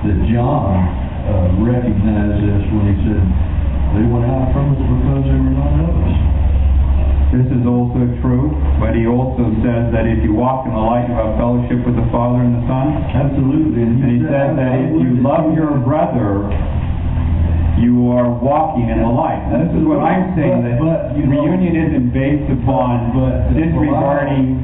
that 0.08 0.18
John 0.32 0.74
uh, 1.28 1.60
recognized 1.60 2.40
this 2.40 2.64
when 2.72 2.84
he 2.88 2.96
said, 3.04 3.20
"They 3.94 4.06
went 4.06 4.26
out 4.26 4.52
from 4.52 4.72
us 4.72 4.80
because 4.80 5.24
they 5.24 5.38
were 5.38 5.54
not 5.54 5.72
of 5.82 5.94
us." 6.06 6.40
This 7.30 7.46
is 7.46 7.62
also 7.62 8.10
true, 8.20 8.50
but 8.82 8.98
he 8.98 9.06
also 9.06 9.54
says 9.62 9.92
that 9.94 10.02
if 10.06 10.18
you 10.24 10.34
walk 10.34 10.66
in 10.66 10.74
the 10.74 10.82
light, 10.82 11.06
you 11.06 11.14
have 11.14 11.38
fellowship 11.38 11.86
with 11.86 11.94
the 11.94 12.06
Father 12.10 12.42
and 12.42 12.58
the 12.58 12.66
Son. 12.66 12.90
Absolutely. 13.14 13.82
And 13.86 14.02
he 14.02 14.18
said 14.26 14.58
that 14.58 14.74
if 14.74 14.90
you 14.98 15.22
love 15.22 15.54
your 15.54 15.78
brother, 15.78 16.50
you 17.78 18.10
are 18.10 18.28
walking 18.28 18.90
in 18.90 18.98
the 18.98 19.06
light. 19.06 19.46
Now, 19.46 19.62
this 19.62 19.72
is 19.78 19.86
what 19.86 20.02
I'm 20.02 20.34
saying, 20.34 20.64
that 20.64 20.78
But- 20.80 21.14
but, 21.14 21.16
you 21.16 21.26
know- 21.26 21.46
reunion 21.46 21.76
isn't 21.76 22.12
based 22.12 22.50
upon 22.50 23.12
But- 23.14 23.54
disregarding 23.54 24.58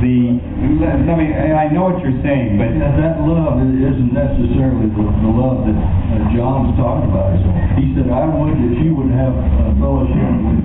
the, 0.00 0.40
let 0.80 1.16
me, 1.20 1.28
and 1.28 1.54
I 1.56 1.68
know 1.68 1.92
what 1.92 2.00
you're 2.00 2.16
saying, 2.24 2.56
but 2.56 2.72
Yeah, 2.72 2.96
that 2.96 3.20
love 3.20 3.60
isn't 3.60 4.12
necessarily 4.16 4.88
the, 4.88 5.04
the 5.04 5.30
love 5.30 5.68
that 5.68 5.76
uh, 5.76 6.24
John's 6.32 6.72
talking 6.80 7.12
about. 7.12 7.36
He 7.76 7.92
said, 7.92 8.08
I 8.08 8.24
would 8.24 8.56
that 8.56 8.74
you 8.80 8.96
would 8.96 9.12
have 9.12 9.36
uh, 9.36 9.76
fellowship 9.76 10.32
with, 10.40 10.64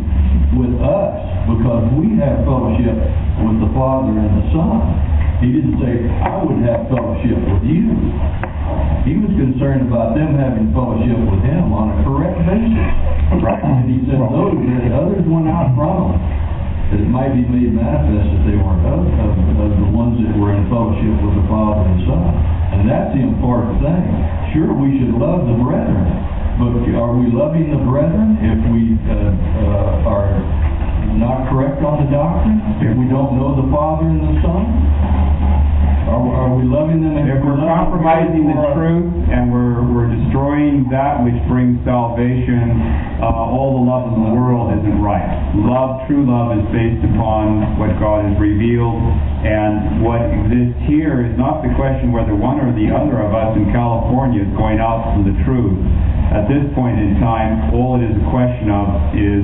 with 0.56 0.74
us, 0.80 1.12
because 1.52 1.84
we 2.00 2.16
have 2.24 2.48
fellowship 2.48 2.96
with 3.44 3.58
the 3.60 3.70
Father 3.76 4.16
and 4.16 4.32
the 4.40 4.46
Son. 4.56 4.80
He 5.44 5.52
didn't 5.52 5.84
say, 5.84 6.08
I 6.08 6.40
would 6.40 6.64
have 6.64 6.88
fellowship 6.88 7.36
with 7.36 7.64
you. 7.68 7.92
He 9.04 9.20
was 9.20 9.30
concerned 9.36 9.92
about 9.92 10.16
them 10.16 10.40
having 10.40 10.72
fellowship 10.72 11.20
with 11.20 11.44
him 11.44 11.76
on 11.76 11.92
a 11.94 11.98
correct 12.08 12.40
basis. 12.48 12.88
And 13.36 13.86
he 13.92 14.00
said, 14.08 14.18
those, 14.32 14.56
that 14.56 14.96
others 14.96 15.28
went 15.28 15.52
out 15.52 15.76
from 15.76 16.16
him, 16.16 16.45
that 16.92 17.02
it 17.02 17.10
might 17.10 17.34
be 17.34 17.42
made 17.42 17.74
manifest 17.74 18.30
that 18.30 18.44
they 18.46 18.58
weren't 18.58 18.86
of, 18.86 19.02
of, 19.02 19.34
of 19.58 19.72
the 19.74 19.90
ones 19.90 20.22
that 20.22 20.34
were 20.38 20.54
in 20.54 20.70
fellowship 20.70 21.14
with 21.26 21.34
the 21.34 21.46
Father 21.50 21.82
and 21.82 22.00
Son. 22.06 22.30
And 22.78 22.84
that's 22.86 23.10
the 23.18 23.24
important 23.26 23.82
thing. 23.82 24.06
Sure, 24.54 24.70
we 24.70 25.02
should 25.02 25.18
love 25.18 25.50
the 25.50 25.58
brethren, 25.58 26.06
but 26.62 26.78
are 26.94 27.14
we 27.18 27.34
loving 27.34 27.74
the 27.74 27.82
brethren 27.82 28.38
if 28.38 28.60
we, 28.70 28.96
uh, 29.10 29.34
uh, 29.66 30.14
are 30.14 30.30
not 31.18 31.50
correct 31.50 31.82
on 31.82 32.06
the 32.06 32.10
doctrine? 32.12 32.62
If 32.84 32.94
we 32.94 33.10
don't 33.10 33.40
know 33.40 33.58
the 33.58 33.68
Father 33.74 34.06
and 34.06 34.22
the 34.22 34.36
Son? 34.46 34.64
Are, 36.06 36.22
are 36.22 36.54
we 36.54 36.70
loving 36.70 37.02
them? 37.02 37.18
If 37.18 37.42
we're 37.42 37.58
compromising 37.66 38.46
the 38.46 38.54
truth 38.78 39.10
and 39.26 39.50
we're, 39.50 39.82
we're 39.90 40.06
destroying 40.06 40.86
that 40.94 41.18
which 41.26 41.34
brings 41.50 41.82
salvation, 41.82 42.78
uh, 43.26 43.34
all 43.34 43.82
the 43.82 43.84
love 43.90 44.14
in 44.14 44.22
the 44.22 44.30
world 44.38 44.70
isn't 44.78 45.02
right. 45.02 45.26
Love, 45.58 46.06
true 46.06 46.22
love 46.22 46.54
is 46.62 46.66
based 46.70 47.02
upon 47.10 47.82
what 47.82 47.90
God 47.98 48.22
has 48.22 48.38
revealed, 48.38 49.02
and 49.02 50.06
what 50.06 50.22
exists 50.22 50.78
here 50.86 51.26
is 51.26 51.34
not 51.42 51.66
the 51.66 51.74
question 51.74 52.14
whether 52.14 52.38
one 52.38 52.62
or 52.62 52.70
the 52.78 52.86
other 52.94 53.26
of 53.26 53.34
us 53.34 53.58
in 53.58 53.66
California 53.74 54.46
is 54.46 54.52
going 54.54 54.78
out 54.78 55.10
from 55.10 55.26
the 55.26 55.34
truth. 55.42 55.82
At 56.30 56.46
this 56.46 56.70
point 56.78 57.02
in 57.02 57.18
time, 57.18 57.74
all 57.74 57.98
it 57.98 58.06
is 58.06 58.14
a 58.14 58.28
question 58.30 58.70
of 58.70 59.10
is 59.18 59.42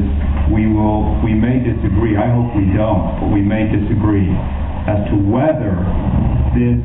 we 0.53 0.69
will, 0.69 1.17
we 1.25 1.33
may 1.33 1.57
disagree, 1.57 2.21
I 2.21 2.29
hope 2.29 2.53
we 2.53 2.69
don't, 2.69 3.17
but 3.17 3.33
we 3.33 3.41
may 3.41 3.65
disagree 3.65 4.29
as 4.89 4.99
to 5.11 5.15
whether 5.29 5.75
this 6.57 6.81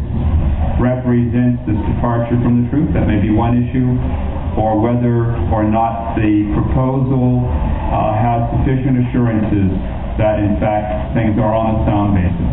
represents 0.78 1.64
this 1.64 1.80
departure 1.96 2.36
from 2.44 2.64
the 2.64 2.66
truth, 2.68 2.92
that 2.92 3.08
may 3.08 3.20
be 3.20 3.32
one 3.32 3.56
issue, 3.56 3.96
or 4.60 4.80
whether 4.80 5.32
or 5.52 5.64
not 5.64 6.16
the 6.16 6.48
proposal 6.52 7.44
uh, 7.48 8.12
has 8.16 8.44
sufficient 8.60 9.00
assurances 9.08 9.68
that 10.16 10.40
in 10.40 10.56
fact 10.60 11.12
things 11.12 11.36
are 11.36 11.52
on 11.52 11.76
a 11.76 11.78
sound 11.84 12.16
basis. 12.16 12.52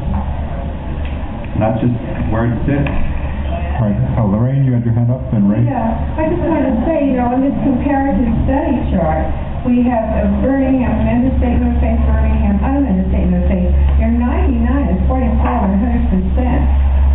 And 1.55 1.59
that's 1.63 1.79
just 1.79 1.95
where 2.31 2.49
it 2.49 2.57
sits. 2.67 2.91
All 3.79 3.89
right, 3.89 3.99
oh, 4.19 4.27
Lorraine, 4.31 4.63
you 4.63 4.71
had 4.75 4.83
your 4.83 4.93
hand 4.95 5.11
up, 5.11 5.23
then 5.31 5.47
Ray? 5.49 5.63
Yeah, 5.65 6.17
I 6.19 6.29
just 6.29 6.43
wanted 6.43 6.71
to 6.71 6.79
say, 6.87 7.09
you 7.09 7.17
know, 7.19 7.35
in 7.35 7.41
this 7.43 7.57
comparative 7.63 8.31
study 8.47 8.79
chart, 8.93 9.27
we 9.63 9.83
have 9.87 10.05
uh, 10.11 10.27
Birmingham 10.43 10.91
amended 11.01 11.39
statement 11.39 11.75
of 11.75 11.79
faith, 11.79 11.99
Birmingham 12.03 12.59
unamended 12.59 13.07
statement 13.09 13.43
of 13.43 13.47
faith. 13.47 13.71
They're 13.99 14.11
ninety-nine 14.11 14.87
and 14.91 14.99
forty-four 15.07 15.55
and 15.63 15.79
hundred 15.79 16.03
percent, 16.11 16.61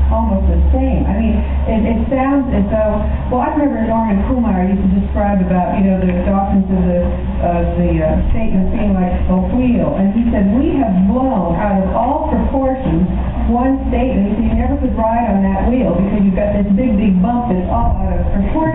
almost 0.09 0.49
the 0.49 0.61
same. 0.73 1.05
I 1.05 1.15
mean, 1.21 1.37
it, 1.69 1.81
it 1.85 2.01
sounds 2.09 2.49
as 2.57 2.65
though, 2.73 3.05
well, 3.29 3.45
I 3.45 3.53
remember 3.53 3.85
Norman 3.85 4.25
Kuhlmeyer 4.25 4.73
used 4.73 4.81
to 4.81 4.91
describe 5.05 5.45
about, 5.45 5.77
you 5.77 5.85
know, 5.85 6.01
the 6.01 6.25
doctrines 6.25 6.65
of 6.73 6.81
the, 6.89 7.01
of 7.45 7.65
the 7.77 7.91
uh, 8.01 8.17
statement 8.33 8.73
being 8.73 8.97
like 8.97 9.13
a 9.29 9.37
wheel. 9.53 10.01
And 10.01 10.17
he 10.17 10.25
said, 10.33 10.49
we 10.57 10.81
have 10.81 10.97
blown 11.13 11.61
out 11.61 11.85
of 11.85 11.93
all 11.93 12.33
proportions 12.33 13.05
one 13.53 13.77
statement. 13.93 14.33
He 14.33 14.49
said, 14.49 14.49
you 14.49 14.57
never 14.57 14.81
could 14.81 14.97
ride 14.97 15.29
on 15.29 15.45
that 15.45 15.69
wheel 15.69 15.93
because 16.01 16.25
you've 16.25 16.41
got 16.41 16.57
this 16.57 16.69
big, 16.73 16.97
big 16.97 17.21
bump 17.21 17.53
that's 17.53 17.69
all. 17.69 18.08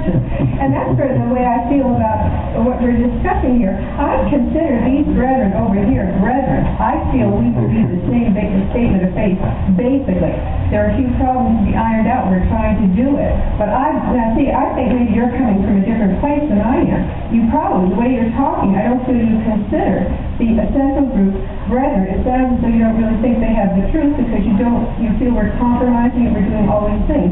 And 0.64 0.72
that's 0.72 0.95
sort 0.95 1.12
of 1.12 1.20
the 1.28 1.32
way 1.34 1.43
I 1.43 1.68
feel 1.68 1.91
about 1.91 2.24
what 2.64 2.80
we're 2.80 2.95
discussing 2.95 3.60
here. 3.60 3.76
I 3.99 4.28
consider 4.32 4.80
these 4.88 5.08
brethren 5.12 5.51
over 5.60 5.76
here 5.76 6.08
brethren. 6.24 6.64
I 6.80 7.04
feel 7.12 7.36
we 7.36 7.51
believe 7.51 7.91
the 7.91 8.01
same 8.08 8.32
statement 8.72 9.04
of 9.06 9.12
faith, 9.14 9.39
basically. 9.76 10.36
There 10.74 10.88
are 10.88 10.89
a 10.89 10.97
few 10.97 11.10
problems 11.22 11.62
to 11.62 11.64
be 11.70 11.76
ironed 11.78 12.10
out. 12.10 12.32
We're 12.34 12.47
trying 12.49 12.82
to 12.82 12.88
do 12.97 13.22
it. 13.22 13.34
But 13.62 13.70
I, 13.70 13.93
now 14.10 14.34
see, 14.34 14.49
I 14.49 14.74
think 14.74 14.89
maybe 14.89 15.14
you're 15.14 15.30
coming 15.30 15.62
from 15.62 15.78
a 15.80 15.84
different 15.86 16.18
place 16.18 16.43
than 16.49 16.58
I 16.58 16.82
am. 16.82 17.01
You 17.30 17.45
probably, 17.54 17.93
the 17.93 17.99
way 17.99 18.10
you're 18.18 18.34
talking, 18.34 18.74
I 18.74 18.89
don't 18.89 19.04
feel 19.06 19.22
you 19.22 19.38
consider 19.45 20.10
the 20.41 20.49
essential 20.66 21.06
group 21.14 21.36
brethren. 21.70 22.10
It 22.10 22.26
sounds 22.26 22.58
as 22.58 22.66
though 22.66 22.74
you 22.74 22.82
don't 22.82 22.97
really 22.97 23.20
think 23.22 23.38
they 23.38 23.54
have 23.54 23.78
the 23.78 23.86
truth 23.93 24.18
because 24.18 24.41
you 24.41 24.58
don't, 24.58 24.89
you 24.97 25.14
feel 25.22 25.38
we're 25.38 25.54
compromising 25.62 26.30
and 26.30 26.34
we're 26.34 26.49
doing 26.49 26.68
all 26.68 26.89
these 26.89 27.06
things. 27.06 27.32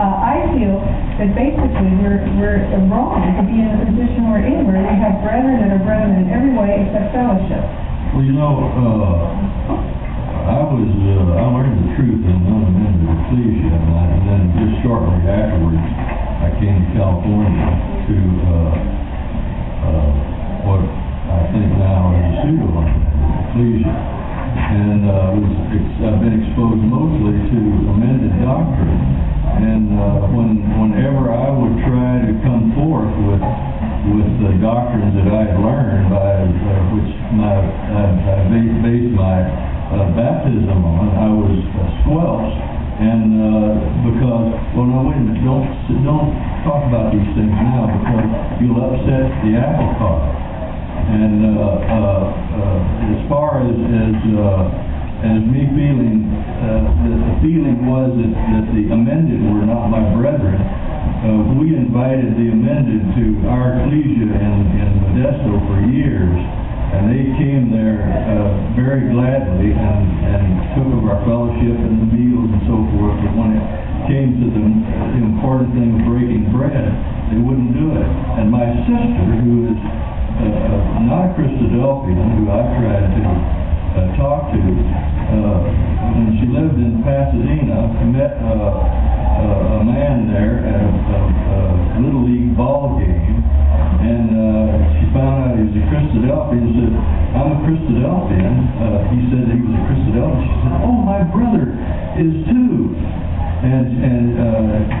Uh, 0.00 0.16
I 0.16 0.48
feel 0.56 0.80
that 1.20 1.28
basically 1.36 1.92
we're, 2.00 2.24
we're 2.40 2.64
wrong 2.88 3.20
to 3.20 3.44
be 3.44 3.52
in 3.52 3.68
the 3.68 3.84
position 3.84 4.32
we're 4.32 4.40
in, 4.40 4.64
where 4.64 4.80
we 4.80 4.96
have 4.96 5.20
brethren 5.20 5.60
that 5.60 5.76
are 5.76 5.84
brethren 5.84 6.24
in 6.24 6.32
every 6.32 6.56
way 6.56 6.88
except 6.88 7.12
fellowship. 7.12 7.60
Well, 8.16 8.24
you 8.24 8.32
know, 8.32 8.64
uh, 8.80 9.76
I 10.40 10.64
was, 10.72 10.88
uh, 10.88 11.36
I 11.36 11.44
learned 11.52 11.84
the 11.84 12.00
truth 12.00 12.16
in 12.16 12.32
unamended 12.32 13.12
ecclesia, 13.12 13.76
and, 13.76 13.92
I, 13.92 14.04
and 14.08 14.24
then 14.24 14.42
just 14.56 14.80
shortly 14.80 15.20
afterwards, 15.28 15.84
I 15.84 16.48
came 16.56 16.80
to 16.80 16.88
California 16.96 17.68
to, 18.08 18.16
uh, 18.48 18.72
uh, 19.84 20.10
what 20.64 20.80
I 20.80 21.44
think 21.52 21.76
now 21.76 22.16
is 22.16 22.24
a 22.24 22.34
pseudo-unamended 22.40 23.52
ecclesia. 23.52 24.19
And, 24.60 25.08
uh, 25.08 25.32
was, 25.40 25.56
I've 26.04 26.20
been 26.20 26.36
exposed 26.44 26.84
mostly 26.84 27.32
to 27.32 27.58
amended 27.90 28.36
doctrine. 28.44 29.00
And, 29.56 29.96
uh, 29.96 30.28
when, 30.36 30.60
whenever 30.76 31.32
I 31.32 31.48
would 31.48 31.76
try 31.88 32.28
to 32.28 32.32
come 32.44 32.76
forth 32.76 33.10
with, 33.24 33.42
with 34.14 34.30
the 34.44 34.52
doctrines 34.60 35.16
that 35.16 35.32
I 35.32 35.42
had 35.48 35.58
learned 35.64 36.12
by, 36.12 36.44
uh, 36.44 36.94
which 36.94 37.10
my, 37.34 37.56
I, 37.56 38.02
I 38.12 38.36
based 38.84 39.16
my, 39.16 39.48
uh, 39.90 40.06
baptism 40.14 40.84
on, 40.84 41.08
I 41.16 41.28
was 41.32 41.56
uh, 41.56 41.80
squelched. 42.04 42.60
And, 43.00 43.40
uh, 43.40 43.80
because, 44.12 44.44
well, 44.76 44.84
no, 44.84 45.08
wait 45.08 45.16
a 45.16 45.24
minute, 45.24 45.40
don't, 45.40 45.66
don't 46.04 46.36
talk 46.68 46.84
about 46.84 47.16
these 47.16 47.26
things 47.32 47.56
now 47.58 47.88
because 47.88 48.28
you'll 48.60 48.76
upset 48.76 49.24
the 49.40 49.56
apple 49.56 49.88
cart. 49.96 50.49
And, 51.00 51.56
uh, 51.56 51.64
uh, 51.64 52.22
uh, 52.28 53.14
as 53.16 53.20
far 53.28 53.64
as, 53.64 53.72
as, 53.72 54.16
uh, 54.36 55.24
as 55.24 55.40
me 55.48 55.64
feeling, 55.72 56.28
uh, 56.60 56.86
the, 57.02 57.12
the 57.16 57.34
feeling 57.40 57.88
was 57.88 58.12
that, 58.20 58.32
that 58.32 58.66
the 58.76 58.92
amended 58.92 59.40
were 59.40 59.64
not 59.64 59.88
my 59.88 60.04
brethren, 60.16 60.60
we 61.60 61.76
invited 61.76 62.32
the 62.36 62.48
amended 62.48 63.04
to 63.16 63.24
our 63.48 63.76
ecclesia 63.80 64.28
in, 64.28 64.56
in 64.80 64.88
Modesto 65.04 65.52
for 65.68 65.78
years. 65.92 66.36
And 66.90 67.06
they 67.06 67.22
came 67.38 67.70
there, 67.70 68.02
very 68.74 69.12
gladly 69.14 69.70
and, 69.70 70.04
and 70.26 70.44
took 70.74 70.90
of 70.90 71.06
our 71.06 71.22
fellowship 71.22 71.76
and 71.76 72.02
the 72.02 72.08
meals 72.10 72.50
and 72.50 72.62
so 72.66 72.82
forth. 72.96 73.14
But 73.20 73.32
when 73.36 73.50
it 73.54 73.64
came 74.10 74.42
to 74.42 74.46
the, 74.50 74.64
the 74.64 75.22
important 75.22 75.70
thing 75.76 76.00
of 76.00 76.02
breaking 76.08 76.50
bread, 76.50 76.90
they 77.30 77.38
wouldn't 77.38 77.78
do 77.78 77.94
it. 77.94 78.10
And 78.42 78.50
my 78.50 78.66
sister, 78.90 79.26
who 79.38 79.70
is 79.70 79.78
uh, 80.48 81.04
not 81.04 81.36
Christadelphian, 81.36 82.40
who 82.40 82.48
I 82.48 82.62
tried 82.80 83.08
to 83.12 83.24
uh, 83.28 84.16
talk 84.16 84.52
to, 84.54 84.60
uh, 84.60 85.58
when 86.16 86.38
she 86.40 86.46
lived 86.48 86.78
in 86.80 87.02
Pasadena, 87.04 87.90
met 88.08 88.38
uh, 88.40 88.50
uh, 88.50 89.80
a 89.80 89.84
man 89.84 90.32
there 90.32 90.64
at 90.64 90.80
a, 90.80 90.90
a, 90.90 91.58
a 91.96 91.98
Little 92.00 92.24
League 92.24 92.56
ball 92.56 92.98
game, 92.98 93.42
and 94.00 94.32
uh, 94.32 94.74
she 94.96 95.04
found 95.12 95.44
out 95.44 95.58
he 95.58 95.64
was 95.68 95.76
a 95.76 95.84
Christadelphian 95.92 96.62
and 96.64 96.74
said, 96.76 96.92
I'm 97.36 97.52
a 97.52 97.58
Christadelphian. 97.68 98.54
Uh, 98.80 99.06
he 99.12 99.18
said 99.28 99.44
he 99.48 99.60
was 99.60 99.74
a 99.76 99.82
Christadelphian. 99.86 100.44
She 100.44 100.56
said, 100.64 100.76
oh, 100.82 100.98
my 101.04 101.22
brother 101.28 101.72
is 102.16 102.32
too. 102.48 102.96
And, 103.60 103.86
and 104.00 104.26
uh, 104.40 105.00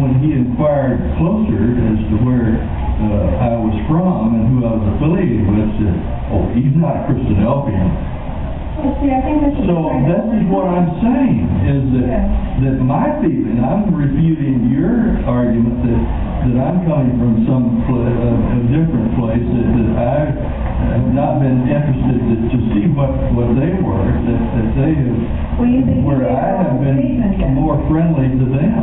when 0.00 0.16
he 0.24 0.32
inquired 0.32 0.96
closer 1.20 1.60
as 1.76 2.00
to 2.08 2.16
where 2.24 2.56
uh, 2.98 3.46
I 3.46 3.54
was 3.54 3.74
from 3.86 4.34
and 4.34 4.44
who 4.50 4.66
I 4.66 4.74
was 4.74 4.86
affiliated 4.98 5.46
with, 5.46 5.70
said, 5.78 5.96
"Oh, 6.34 6.50
he's 6.50 6.74
not 6.74 6.98
a 6.98 7.00
Christadelphian." 7.06 7.88
Well, 8.78 8.94
see, 9.02 9.10
I 9.10 9.20
think 9.22 9.42
this. 9.42 9.54
So 9.66 9.74
this 10.06 10.24
is 10.38 10.44
what 10.50 10.66
I'm 10.70 10.90
saying 11.02 11.46
is 11.66 11.82
that 12.02 12.26
that 12.66 12.76
my 12.82 13.06
feeling, 13.22 13.62
I'm 13.62 13.94
refuting 13.94 14.70
your 14.70 15.18
argument 15.26 15.82
that 15.86 16.02
that 16.46 16.56
I'm 16.58 16.78
coming 16.86 17.14
from 17.18 17.34
some 17.46 17.64
pla- 17.86 18.02
uh, 18.02 18.58
a 18.58 18.60
different 18.70 19.14
place 19.18 19.46
that, 19.46 19.66
that 19.78 19.90
I 19.98 20.67
have 20.78 21.08
not 21.14 21.42
been 21.42 21.66
interested 21.66 22.18
to, 22.22 22.34
to 22.54 22.56
see 22.72 22.86
what 22.94 23.10
what 23.34 23.50
they 23.58 23.74
were 23.82 24.06
that 24.26 24.42
that 24.54 24.68
they 24.78 24.92
have 24.94 25.18
Well, 25.58 25.66
you 25.68 25.82
think 25.82 26.06
where 26.06 26.22
they 26.22 26.30
I 26.30 26.62
have 26.62 26.78
statement 26.78 27.34
been 27.34 27.50
then? 27.50 27.58
more 27.58 27.76
friendly 27.90 28.30
to 28.38 28.46
them. 28.46 28.78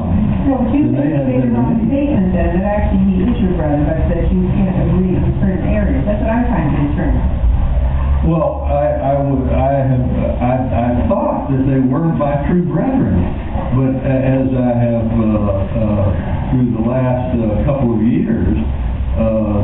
But 0.46 0.70
you 0.76 0.92
think 0.92 1.00
they 1.00 1.10
made 1.24 1.48
a 1.48 1.52
wrong 1.56 1.80
me. 1.80 1.88
statement 1.88 2.36
then, 2.36 2.50
that 2.60 2.68
actually 2.68 3.04
he 3.08 3.16
is 3.24 3.36
your 3.40 3.56
brother, 3.56 3.82
but 3.88 4.00
that 4.12 4.28
you 4.28 4.44
can't 4.54 4.76
agree 4.76 5.16
in 5.16 5.24
certain 5.40 5.66
areas. 5.72 6.04
That's 6.06 6.20
what 6.22 6.30
I'm 6.36 6.44
trying 6.52 6.70
to 6.76 6.78
determine. 6.92 7.26
Well, 8.26 8.66
I, 8.66 8.86
I 9.06 9.14
would, 9.22 9.46
I 9.54 9.72
have, 9.86 10.06
I, 10.42 10.54
I 10.66 10.88
thought 11.06 11.46
that 11.54 11.62
they 11.70 11.78
were 11.78 12.10
my 12.10 12.42
true 12.50 12.66
brethren, 12.66 13.22
but 13.78 13.94
a- 14.02 14.24
as 14.42 14.50
I 14.50 14.72
have, 14.82 15.08
uh, 15.14 15.30
uh, 15.30 16.06
through 16.50 16.74
the 16.74 16.82
last, 16.90 17.38
uh, 17.38 17.62
couple 17.70 17.94
of 17.94 18.02
years, 18.02 18.58
uh, 19.22 19.62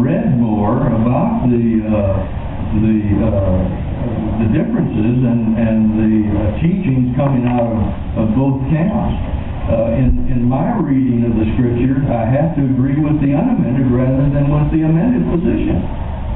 read 0.00 0.38
more 0.40 0.88
about 0.88 1.48
the, 1.48 1.84
uh, 1.84 2.16
the, 2.80 2.98
uh, 3.24 3.84
the 4.44 4.48
differences 4.52 5.18
and, 5.24 5.56
and 5.56 5.78
the 5.96 6.14
uh, 6.28 6.38
teachings 6.60 7.14
coming 7.16 7.46
out 7.46 7.68
of, 7.68 8.24
of 8.24 8.26
both 8.36 8.60
camps. 8.70 9.14
Uh, 9.64 9.96
in, 9.96 10.28
in 10.28 10.44
my 10.44 10.76
reading 10.76 11.24
of 11.24 11.32
the 11.40 11.48
scripture, 11.56 11.96
I 12.12 12.28
have 12.28 12.52
to 12.60 12.62
agree 12.68 13.00
with 13.00 13.16
the 13.24 13.32
unamended 13.32 13.88
rather 13.88 14.28
than 14.28 14.52
with 14.52 14.68
the 14.76 14.84
amended 14.84 15.24
position. 15.32 15.80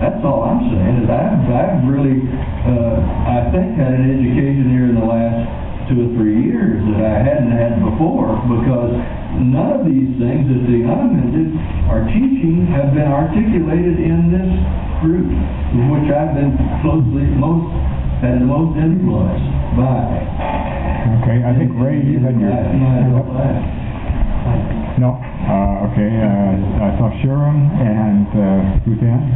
That's 0.01 0.25
all 0.25 0.49
I'm 0.49 0.65
saying, 0.73 1.05
is 1.05 1.09
I've, 1.13 1.45
I've 1.45 1.85
really, 1.85 2.25
uh, 2.25 2.97
I 3.29 3.53
think 3.53 3.77
had 3.77 4.01
an 4.01 4.09
education 4.09 4.73
here 4.73 4.89
in 4.89 4.97
the 4.97 5.05
last 5.05 5.68
two 5.89 6.05
or 6.05 6.11
three 6.21 6.37
years 6.45 6.85
that 6.93 7.01
I 7.01 7.19
hadn't 7.25 7.53
had 7.53 7.81
before, 7.81 8.37
because 8.45 8.93
none 9.41 9.81
of 9.81 9.83
these 9.89 10.13
things 10.21 10.45
that 10.53 10.63
the 10.69 10.85
unamended 10.85 11.57
are 11.89 12.05
teaching 12.13 12.69
have 12.77 12.93
been 12.93 13.09
articulated 13.09 13.97
in 13.97 14.29
this 14.29 14.53
group, 15.01 15.33
in 15.73 15.89
which 15.89 16.13
I've 16.13 16.37
been 16.37 16.53
closely, 16.85 17.25
most, 17.41 17.73
had 18.21 18.45
the 18.45 18.49
most 18.49 18.77
influence 18.77 19.41
by. 19.81 20.13
Okay, 21.25 21.41
I 21.41 21.57
think 21.57 21.73
Ray, 21.81 22.05
you 22.05 22.21
had 22.21 22.37
your... 22.37 22.53
Last. 22.53 23.89
No? 24.99 25.15
Uh, 25.15 25.87
okay, 25.89 26.11
uh, 26.11 26.85
I 26.85 26.89
saw 26.99 27.09
Sharon 27.23 27.71
and, 27.79 28.27
uh, 28.35 28.83
Suzanne? 28.83 29.31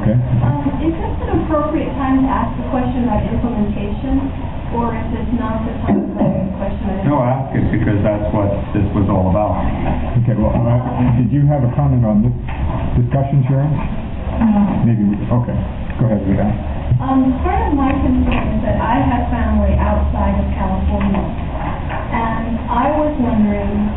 Okay. 0.00 0.16
Um, 0.16 0.64
is 0.80 0.96
this 0.96 1.16
an 1.28 1.44
appropriate 1.44 1.92
time 2.00 2.24
to 2.24 2.28
ask 2.28 2.56
a 2.56 2.66
question 2.72 3.04
about 3.04 3.20
implementation, 3.28 4.27
or 4.74 4.92
is 4.96 5.06
this 5.14 5.28
not 5.40 5.64
the 5.64 5.72
time 5.84 6.02
to 6.02 6.20
ask 6.20 6.36
a 6.44 6.52
question? 6.58 7.08
No, 7.08 7.22
ask 7.24 7.48
it 7.56 7.64
because 7.72 8.00
that's 8.04 8.28
what 8.34 8.50
this 8.76 8.84
was 8.92 9.08
all 9.08 9.32
about. 9.32 9.56
Okay, 10.22 10.36
well, 10.36 10.52
uh, 10.52 11.16
did 11.16 11.32
you 11.32 11.46
have 11.48 11.64
a 11.64 11.72
comment 11.72 12.04
on 12.04 12.20
this 12.20 12.34
discussion, 13.00 13.44
Sharon? 13.48 13.72
Maybe, 14.84 15.02
we- 15.08 15.18
okay, 15.24 15.56
go 15.98 16.06
ahead, 16.06 16.20
Suzanne. 16.28 16.54
Um, 17.00 17.38
part 17.46 17.62
of 17.68 17.74
my 17.78 17.92
concern 17.94 18.44
is 18.58 18.60
that 18.66 18.78
I 18.80 18.98
have 19.00 19.30
family 19.30 19.74
outside 19.78 20.34
of 20.36 20.46
California, 20.58 21.22
and 22.12 22.58
I 22.68 22.90
was 22.98 23.12
wondering, 23.22 23.88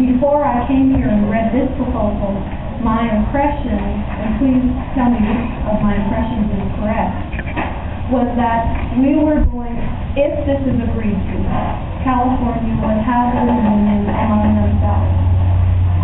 before 0.00 0.42
I 0.44 0.66
came 0.66 0.94
here 0.96 1.06
and 1.08 1.30
read 1.30 1.52
this 1.54 1.70
proposal, 1.76 2.34
my 2.82 3.06
impression, 3.08 3.78
and 3.78 4.30
please 4.42 4.64
tell 4.98 5.08
me 5.12 5.20
which 5.22 5.52
of 5.70 5.76
my 5.84 5.94
impressions 5.96 6.48
is 6.58 6.66
correct, 6.80 7.14
was 8.12 8.28
that 8.36 8.68
we 9.00 9.16
were 9.16 9.40
going, 9.48 9.53
if 10.14 10.46
this 10.46 10.62
is 10.62 10.78
agreed 10.78 11.18
to, 11.18 11.36
California 12.06 12.74
would 12.86 13.02
have 13.02 13.34
a 13.34 13.42
reunion 13.50 14.06
among 14.06 14.46
themselves. 14.46 15.10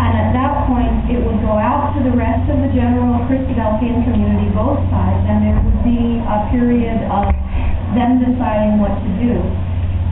And 0.03 0.13
at 0.19 0.31
that 0.35 0.67
point, 0.67 1.07
it 1.07 1.23
would 1.23 1.39
go 1.47 1.55
out 1.55 1.95
to 1.95 2.03
the 2.03 2.11
rest 2.19 2.43
of 2.51 2.59
the 2.59 2.75
general 2.75 3.23
Christadelphian 3.31 4.03
community, 4.03 4.51
both 4.51 4.83
sides, 4.91 5.23
and 5.31 5.47
there 5.47 5.59
would 5.63 5.83
be 5.87 6.19
a 6.27 6.39
period 6.51 7.07
of 7.07 7.31
them 7.95 8.19
deciding 8.19 8.83
what 8.83 8.99
to 8.99 9.11
do. 9.23 9.39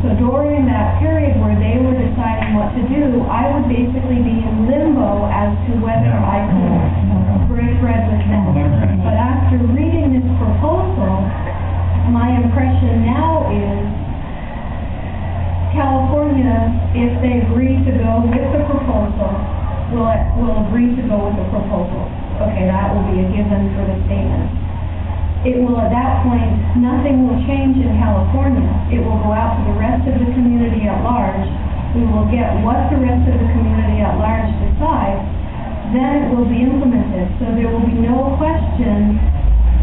So 0.06 0.14
during 0.14 0.70
that 0.70 1.02
period 1.02 1.34
where 1.42 1.58
they 1.58 1.82
were 1.82 1.98
deciding 1.98 2.54
what 2.54 2.70
to 2.78 2.82
do, 2.86 3.26
I 3.26 3.50
would 3.50 3.66
basically 3.66 4.22
be 4.22 4.46
in 4.46 4.70
limbo 4.70 5.26
as 5.26 5.50
to 5.66 5.72
whether 5.82 6.14
I 6.14 6.46
could 6.46 7.50
break 7.50 7.74
bread 7.82 8.06
with 8.06 8.22
them. 8.30 9.02
But 9.02 9.18
after 9.18 9.58
reading 9.74 10.14
this 10.14 10.28
proposal, 10.38 11.26
my 12.10 12.32
impression 12.32 13.04
now 13.04 13.48
is 13.52 13.84
California, 15.76 16.74
if 16.96 17.12
they 17.20 17.44
agree 17.44 17.76
to 17.84 17.92
go 18.00 18.24
with 18.24 18.46
the 18.50 18.64
proposal, 18.64 19.30
will, 19.92 20.08
will 20.40 20.66
agree 20.66 20.96
to 20.96 21.02
go 21.06 21.28
with 21.28 21.36
the 21.36 21.46
proposal. 21.52 22.08
Okay, 22.40 22.66
that 22.66 22.90
will 22.94 23.04
be 23.12 23.20
a 23.20 23.26
given 23.30 23.70
for 23.76 23.84
the 23.84 23.96
statement. 24.08 24.48
It 25.46 25.54
will, 25.62 25.78
at 25.78 25.92
that 25.94 26.26
point, 26.26 26.82
nothing 26.82 27.28
will 27.28 27.38
change 27.46 27.78
in 27.78 27.94
California. 28.00 28.66
It 28.90 29.04
will 29.04 29.22
go 29.22 29.30
out 29.30 29.60
to 29.60 29.62
the 29.70 29.76
rest 29.78 30.02
of 30.08 30.18
the 30.18 30.28
community 30.34 30.88
at 30.90 30.98
large. 31.06 31.46
We 31.94 32.02
will 32.08 32.26
get 32.26 32.58
what 32.66 32.90
the 32.90 32.98
rest 32.98 33.22
of 33.30 33.38
the 33.38 33.48
community 33.54 34.02
at 34.02 34.18
large 34.18 34.50
decides, 34.66 35.22
then 35.94 36.26
it 36.26 36.28
will 36.34 36.48
be 36.48 36.66
implemented. 36.66 37.30
So 37.38 37.54
there 37.54 37.70
will 37.70 37.86
be 37.86 37.96
no 37.96 38.34
question 38.36 39.22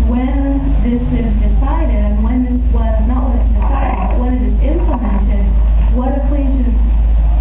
when 0.10 0.62
this 0.86 1.02
is 1.18 1.30
decided 1.42 1.98
and 1.98 2.22
when 2.22 2.46
this, 2.46 2.62
well, 2.70 2.86
not 3.10 3.30
when 3.30 3.42
it's 3.42 3.52
decided, 3.58 3.96
but 3.98 4.14
when 4.22 4.32
it 4.38 4.44
is 4.46 4.58
implemented, 4.62 5.46
what 5.98 6.14
ecclesias 6.14 6.74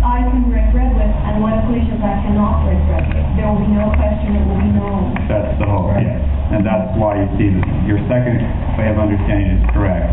I 0.04 0.20
can 0.28 0.48
break 0.52 0.68
bread 0.72 0.92
with 0.96 1.08
and 1.08 1.40
what 1.44 1.56
ecclesias 1.64 2.00
I 2.00 2.14
cannot 2.24 2.64
break 2.64 2.80
bread 2.88 3.04
with. 3.08 3.24
There 3.36 3.48
will 3.48 3.60
be 3.60 3.72
no 3.72 3.92
question, 3.96 4.36
it 4.36 4.44
will 4.48 4.60
be 4.60 4.72
known. 4.72 5.16
That's 5.28 5.56
the 5.60 5.66
hope, 5.68 5.96
yes. 5.96 6.20
And 6.52 6.64
that's 6.64 6.92
why 6.96 7.20
you 7.20 7.28
see, 7.36 7.48
that 7.52 7.66
your 7.88 8.00
second 8.08 8.40
way 8.76 8.88
of 8.92 8.96
understanding 9.00 9.60
is 9.60 9.64
correct. 9.72 10.12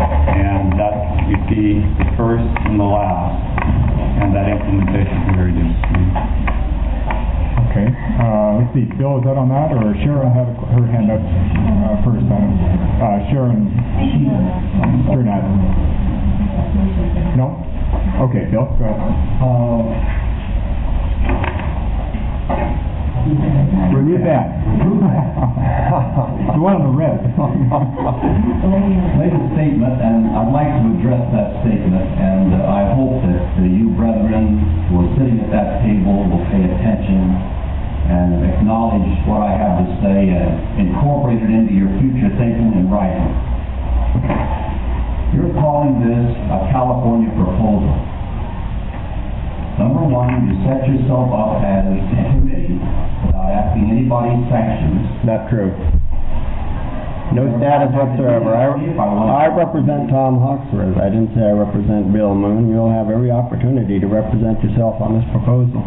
And 0.00 0.72
that, 0.80 1.28
you 1.28 1.36
see 1.52 1.84
the 2.00 2.08
first 2.16 2.48
and 2.64 2.80
the 2.80 2.84
last, 2.84 3.36
and 4.24 4.32
that 4.32 4.48
implementation 4.48 5.20
is, 5.36 6.49
Okay, 7.70 7.86
uh, 7.86 8.58
let's 8.58 8.74
see, 8.74 8.82
Bill, 8.98 9.22
is 9.22 9.24
that 9.30 9.38
on 9.38 9.46
that, 9.46 9.70
or 9.70 9.94
Sharon 10.02 10.34
had 10.34 10.50
her 10.74 10.90
hand 10.90 11.06
up, 11.06 11.22
uh, 11.22 12.02
first, 12.02 12.26
uh, 12.26 13.22
Sharon, 13.30 13.70
Sharon 15.06 15.30
had. 15.30 15.46
No? 17.38 17.62
Okay, 18.26 18.50
Bill, 18.50 18.66
go 18.74 18.90
ahead. 18.90 18.98
Uh, 19.38 19.86
Remove 23.94 24.26
that. 24.26 24.50
The 26.50 26.58
one 26.58 26.74
on 26.74 26.90
the 26.90 26.94
red. 26.98 27.22
made 29.14 29.30
a 29.30 29.42
statement, 29.54 29.94
and 30.02 30.34
I'd 30.34 30.50
like 30.50 30.74
to 30.74 30.90
address 30.98 31.22
that 31.38 31.62
statement, 31.62 32.18
and 32.18 32.50
uh, 32.50 32.66
I 32.66 32.98
hope 32.98 33.22
that 33.22 33.62
uh, 33.62 33.62
you 33.62 33.94
brethren 33.94 34.58
who 34.90 35.06
are 35.06 35.10
sitting 35.14 35.38
at 35.38 35.54
that 35.54 35.86
table 35.86 36.26
will 36.26 36.42
pay 36.50 36.66
attention 36.66 37.59
and 38.08 38.40
acknowledge 38.46 39.10
what 39.28 39.44
I 39.44 39.52
have 39.52 39.84
to 39.84 39.86
say 40.00 40.32
and 40.32 40.88
incorporate 40.88 41.42
it 41.42 41.50
into 41.50 41.74
your 41.74 41.90
future 42.00 42.32
thinking 42.40 42.72
and 42.78 42.88
writing. 42.88 43.28
You're 45.36 45.54
calling 45.60 46.00
this 46.02 46.26
a 46.50 46.58
California 46.74 47.30
proposal. 47.36 47.94
Number 49.78 50.04
one, 50.04 50.44
you 50.44 50.58
set 50.66 50.84
yourself 50.84 51.30
up 51.32 51.62
as 51.64 51.86
a 51.86 52.22
committee 52.36 52.76
without 53.24 53.48
asking 53.48 53.94
anybody's 53.94 54.44
sanctions. 54.50 55.06
Not 55.24 55.48
true. 55.48 55.72
No 57.30 57.46
status 57.62 57.94
whatsoever. 57.94 58.58
I, 58.58 58.74
I 58.74 59.54
represent 59.54 60.10
Tom 60.10 60.42
Hawksworth. 60.42 60.98
I 60.98 61.14
didn't 61.14 61.30
say 61.38 61.46
I 61.46 61.54
represent 61.54 62.10
Bill 62.12 62.34
Moon. 62.34 62.68
You'll 62.68 62.90
have 62.90 63.06
every 63.06 63.30
opportunity 63.30 64.02
to 64.02 64.06
represent 64.10 64.58
yourself 64.66 64.98
on 64.98 65.14
this 65.14 65.24
proposal. 65.30 65.78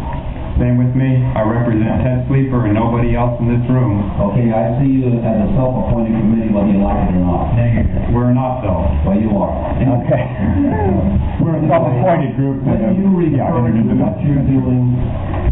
Same 0.61 0.77
with 0.77 0.93
me. 0.93 1.17
I 1.33 1.41
represent 1.41 2.05
Ted 2.05 2.29
Sleeper 2.29 2.69
and 2.69 2.77
nobody 2.77 3.17
else 3.17 3.41
in 3.41 3.49
this 3.49 3.65
room. 3.73 4.05
Okay, 4.21 4.53
I 4.53 4.77
see 4.77 5.01
you 5.01 5.09
as 5.09 5.17
a 5.17 5.49
self-appointed 5.57 6.13
committee, 6.13 6.53
whether 6.53 6.69
you 6.69 6.77
like 6.77 7.09
it 7.09 7.17
or 7.17 7.25
not. 7.25 7.57
We're 8.13 8.33
not 8.37 8.61
though. 8.61 8.85
Well, 9.01 9.17
you 9.17 9.33
are. 9.33 9.49
Okay. 10.05 10.23
We're 11.41 11.57
a 11.57 11.63
self-appointed 11.65 12.37
group 12.37 12.61
that, 12.69 12.77
When 12.85 13.01
you 13.01 13.09
yeah, 13.33 13.49
refer 13.49 13.65
entered 13.65 13.81
to 13.81 13.81
into 13.81 13.95
what 13.97 14.13
that. 14.13 14.21
you're 14.21 14.45
doing, 14.45 14.93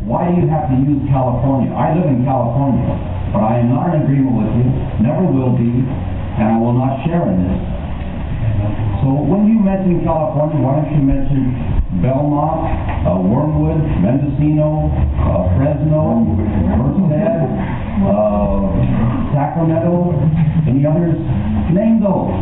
why 0.06 0.30
do 0.30 0.38
you 0.38 0.45
have 0.54 0.70
to 0.70 0.78
use 0.78 1.02
California? 1.10 1.74
I 1.74 1.97
live 1.97 2.06
in 2.06 2.22
California, 2.22 2.86
but 3.34 3.41
I 3.41 3.58
am 3.58 3.74
not 3.74 3.89
in 3.97 4.06
agreement 4.06 4.38
with 4.38 4.54
you, 4.62 4.68
never 5.02 5.26
will 5.26 5.58
be, 5.58 5.82
and 5.82 6.45
I 6.45 6.58
will 6.62 6.78
not 6.78 7.02
share 7.10 7.26
in 7.26 7.41
this. 7.41 7.62
So 9.02 9.10
when 9.18 9.49
you 9.49 9.58
mention 9.58 10.06
California, 10.06 10.62
why 10.62 10.78
don't 10.78 10.93
you 10.93 11.02
mention 11.02 11.81
Belmont, 12.02 12.66
uh, 13.06 13.14
Wormwood, 13.22 13.78
Mendocino, 14.02 14.89
uh, 15.22 15.45
Fresno, 15.58 16.26
Merced, 16.26 17.14
uh, 18.10 18.66
Sacramento, 19.38 20.18
any 20.66 20.86
others? 20.86 21.18
Name 21.70 22.02
those. 22.02 22.34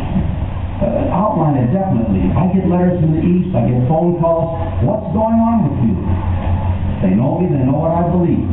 Uh, 0.80 1.12
outline 1.12 1.60
it 1.60 1.68
definitely. 1.76 2.24
I 2.32 2.48
get 2.56 2.64
letters 2.64 2.96
from 3.04 3.12
the 3.12 3.20
east, 3.20 3.52
I 3.52 3.68
get 3.68 3.84
phone 3.84 4.16
calls. 4.16 4.56
What's 4.80 5.12
going 5.12 5.36
on 5.36 5.68
with 5.68 5.76
you? 5.84 5.96
They 7.04 7.12
know 7.12 7.36
me, 7.36 7.52
they 7.52 7.60
know 7.68 7.76
what 7.76 7.92
I 7.92 8.08
believe. 8.08 8.48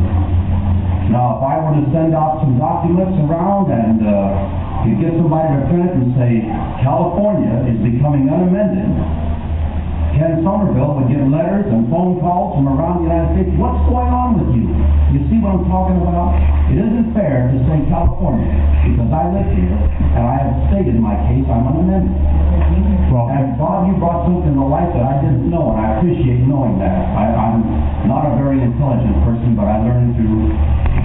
Now, 1.08 1.40
if 1.40 1.42
I 1.48 1.56
were 1.64 1.80
to 1.80 1.88
send 1.96 2.12
out 2.12 2.44
some 2.44 2.60
documents 2.60 3.16
around 3.24 3.72
and, 3.72 4.04
uh, 4.04 4.68
you 4.84 5.00
get 5.00 5.16
somebody 5.16 5.56
to 5.56 5.60
print 5.72 5.88
it 5.88 5.96
and 5.96 6.12
say, 6.20 6.44
California 6.84 7.64
is 7.68 7.80
becoming 7.80 8.28
unamended, 8.28 8.88
Ken 10.18 10.42
Somerville 10.42 10.98
would 10.98 11.14
get 11.14 11.22
letters 11.30 11.70
and 11.70 11.86
phone 11.94 12.18
calls 12.18 12.58
from 12.58 12.66
around 12.66 13.06
the 13.06 13.14
United 13.14 13.38
States, 13.38 13.54
what's 13.62 13.78
going 13.86 14.10
on 14.10 14.42
with 14.42 14.50
you? 14.58 14.66
You 15.14 15.22
see 15.30 15.38
what 15.38 15.54
I'm 15.54 15.70
talking 15.70 16.02
about? 16.02 16.34
It 16.74 16.82
isn't 16.82 17.14
fair 17.14 17.54
to 17.54 17.58
say 17.70 17.86
California, 17.86 18.50
because 18.82 19.14
I 19.14 19.30
live 19.30 19.46
here, 19.54 19.78
and 19.78 20.24
I 20.26 20.36
have 20.42 20.54
stated 20.74 20.98
my 20.98 21.14
case, 21.30 21.46
I'm 21.46 21.70
unamended. 21.70 22.18
Well, 23.14 23.30
And 23.30 23.62
Bob, 23.62 23.88
you 23.88 23.96
brought 24.02 24.26
something 24.26 24.58
to 24.58 24.66
light 24.66 24.90
that 24.98 25.06
I 25.06 25.22
didn't 25.22 25.54
know, 25.54 25.78
and 25.78 25.80
I 25.86 26.02
appreciate 26.02 26.44
knowing 26.50 26.82
that. 26.82 26.98
I, 27.14 27.32
I'm 27.38 27.62
not 28.10 28.26
a 28.26 28.34
very 28.42 28.58
intelligent 28.58 29.22
person, 29.22 29.54
but 29.54 29.70
I 29.70 29.86
learned 29.86 30.18
through 30.18 30.50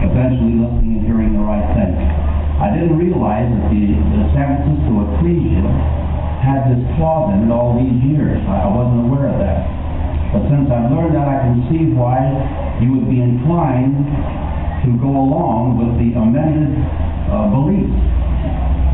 eventually 0.09 0.57
listening 0.57 0.99
and 0.99 1.05
hearing 1.05 1.37
the 1.37 1.45
right 1.45 1.69
thing. 1.77 1.95
I 2.59 2.73
didn't 2.73 2.97
realize 2.97 3.45
that 3.45 3.65
the, 3.69 3.83
the 3.93 4.23
San 4.33 4.65
Francisco 4.65 5.05
Ecclesia 5.05 6.02
had 6.43 6.67
this 6.67 6.83
clause 6.99 7.31
in 7.39 7.47
it 7.47 7.51
all 7.55 7.79
these 7.79 8.03
years. 8.03 8.43
I, 8.51 8.67
wasn't 8.67 9.07
aware 9.07 9.31
of 9.31 9.39
that. 9.39 9.63
But 10.35 10.51
since 10.51 10.67
I've 10.67 10.91
learned 10.91 11.15
that, 11.15 11.31
I 11.31 11.39
can 11.47 11.71
see 11.71 11.95
why 11.95 12.19
you 12.83 12.99
would 12.99 13.07
be 13.07 13.23
inclined 13.23 14.03
to 14.83 14.91
go 14.99 15.15
along 15.15 15.79
with 15.79 15.95
the 16.03 16.19
amended, 16.19 16.75
uh, 17.31 17.47
beliefs. 17.55 17.95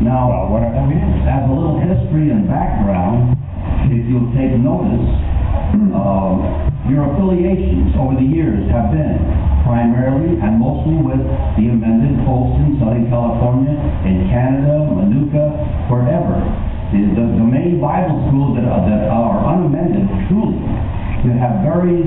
Now, 0.05 0.29
well, 0.29 0.45
what, 0.53 0.61
I 0.61 0.85
mean, 0.85 1.01
as 1.25 1.49
a 1.49 1.51
little 1.51 1.81
history 1.81 2.29
and 2.29 2.45
background, 2.45 3.33
if 3.89 4.05
you'll 4.05 4.29
take 4.37 4.53
notice, 4.61 5.09
um, 5.97 6.45
your 6.85 7.09
affiliations 7.09 7.97
over 7.97 8.13
the 8.13 8.29
years 8.29 8.69
have 8.69 8.93
been 8.93 9.17
primarily 9.65 10.37
and 10.37 10.61
mostly 10.61 11.01
with 11.01 11.21
the 11.57 11.65
amended 11.73 12.21
folks 12.29 12.61
in 12.61 12.77
Southern 12.77 13.09
California, 13.09 13.73
in 14.05 14.29
Canada, 14.29 14.85
Manuka, 14.85 15.57
wherever. 15.89 16.68
The, 16.89 17.01
the, 17.13 17.25
the 17.37 17.45
main 17.45 17.77
Bible 17.77 18.17
schools 18.29 18.57
that 18.57 18.65
are, 18.65 18.81
that 18.81 19.05
are 19.13 19.37
unamended, 19.53 20.09
truly, 20.25 20.57
you 21.21 21.31
have 21.37 21.61
very 21.61 22.01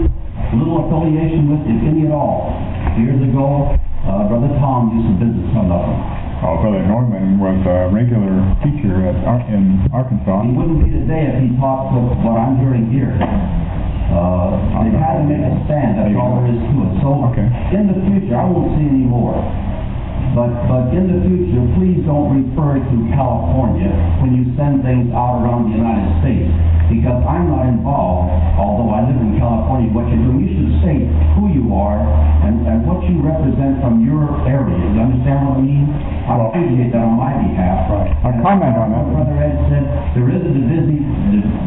little 0.58 0.82
affiliation 0.90 1.46
with, 1.54 1.62
if 1.70 1.80
any 1.86 2.10
at 2.10 2.12
all. 2.12 2.50
Years 2.98 3.22
ago, 3.22 3.78
uh, 4.02 4.26
Brother 4.26 4.50
Tom 4.58 4.90
used 4.98 5.06
to 5.06 5.14
visit 5.22 5.44
some 5.54 5.70
of 5.70 5.86
them. 5.86 5.98
Oh, 6.42 6.58
Brother 6.58 6.82
Norman 6.90 7.38
was 7.38 7.54
a 7.62 7.94
regular 7.94 8.34
teacher 8.66 9.06
at, 9.06 9.14
Ar- 9.22 9.46
in 9.46 9.86
Arkansas. 9.94 10.42
He 10.42 10.50
wouldn't 10.50 10.82
be 10.82 10.90
today 10.90 11.30
if 11.30 11.38
he 11.38 11.54
taught 11.62 11.94
what 11.94 12.18
what 12.18 12.34
I'm 12.42 12.58
hearing 12.58 12.90
here. 12.90 13.14
Uh, 13.14 14.82
they 14.82 14.90
had 14.98 15.22
to 15.22 15.24
make 15.30 15.46
a 15.46 15.54
stand, 15.70 15.94
that's 16.02 16.10
all 16.18 16.42
there 16.42 16.50
is 16.50 16.58
to 16.58 16.76
it. 16.90 16.92
So, 17.06 17.30
Okay. 17.30 17.46
in 17.78 17.86
the 17.86 17.96
future, 18.10 18.34
I 18.34 18.44
won't 18.50 18.74
see 18.74 18.84
any 18.90 19.06
more. 19.06 19.38
But, 20.32 20.48
but 20.64 20.94
in 20.96 21.12
the 21.12 21.18
future, 21.28 21.60
please 21.76 22.00
don't 22.08 22.32
refer 22.32 22.80
to 22.80 22.96
California 23.12 23.92
when 24.24 24.32
you 24.32 24.48
send 24.56 24.80
things 24.80 25.12
out 25.12 25.44
around 25.44 25.68
the 25.68 25.76
United 25.76 26.24
States. 26.24 26.48
Because 26.88 27.20
I'm 27.24 27.52
not 27.52 27.68
involved, 27.68 28.32
although 28.56 28.92
I 28.92 29.04
live 29.04 29.16
in 29.16 29.36
California, 29.36 29.92
what 29.92 30.08
you're 30.08 30.24
doing, 30.24 30.44
you 30.44 30.50
should 30.56 30.72
state 30.80 31.04
who 31.36 31.52
you 31.52 31.72
are 31.76 32.00
and, 32.44 32.64
and 32.68 32.84
what 32.84 33.04
you 33.04 33.20
represent 33.20 33.80
from 33.84 34.04
your 34.04 34.28
area. 34.48 34.76
You 34.76 35.00
understand 35.00 35.40
what 35.48 35.60
I 35.60 35.64
mean? 35.64 35.88
I 36.28 36.32
appreciate 36.48 36.92
that 36.96 37.04
on 37.04 37.16
my 37.16 37.32
behalf. 37.32 37.88
Right. 37.92 38.12
I'll 38.24 38.40
comment 38.44 38.76
on 38.76 38.88
that. 38.92 39.04
Brother 39.12 39.36
Ed 39.36 39.56
said, 39.68 39.84
there 40.16 40.28
is 40.32 40.40
a 40.40 40.52
divisive, 40.52 41.00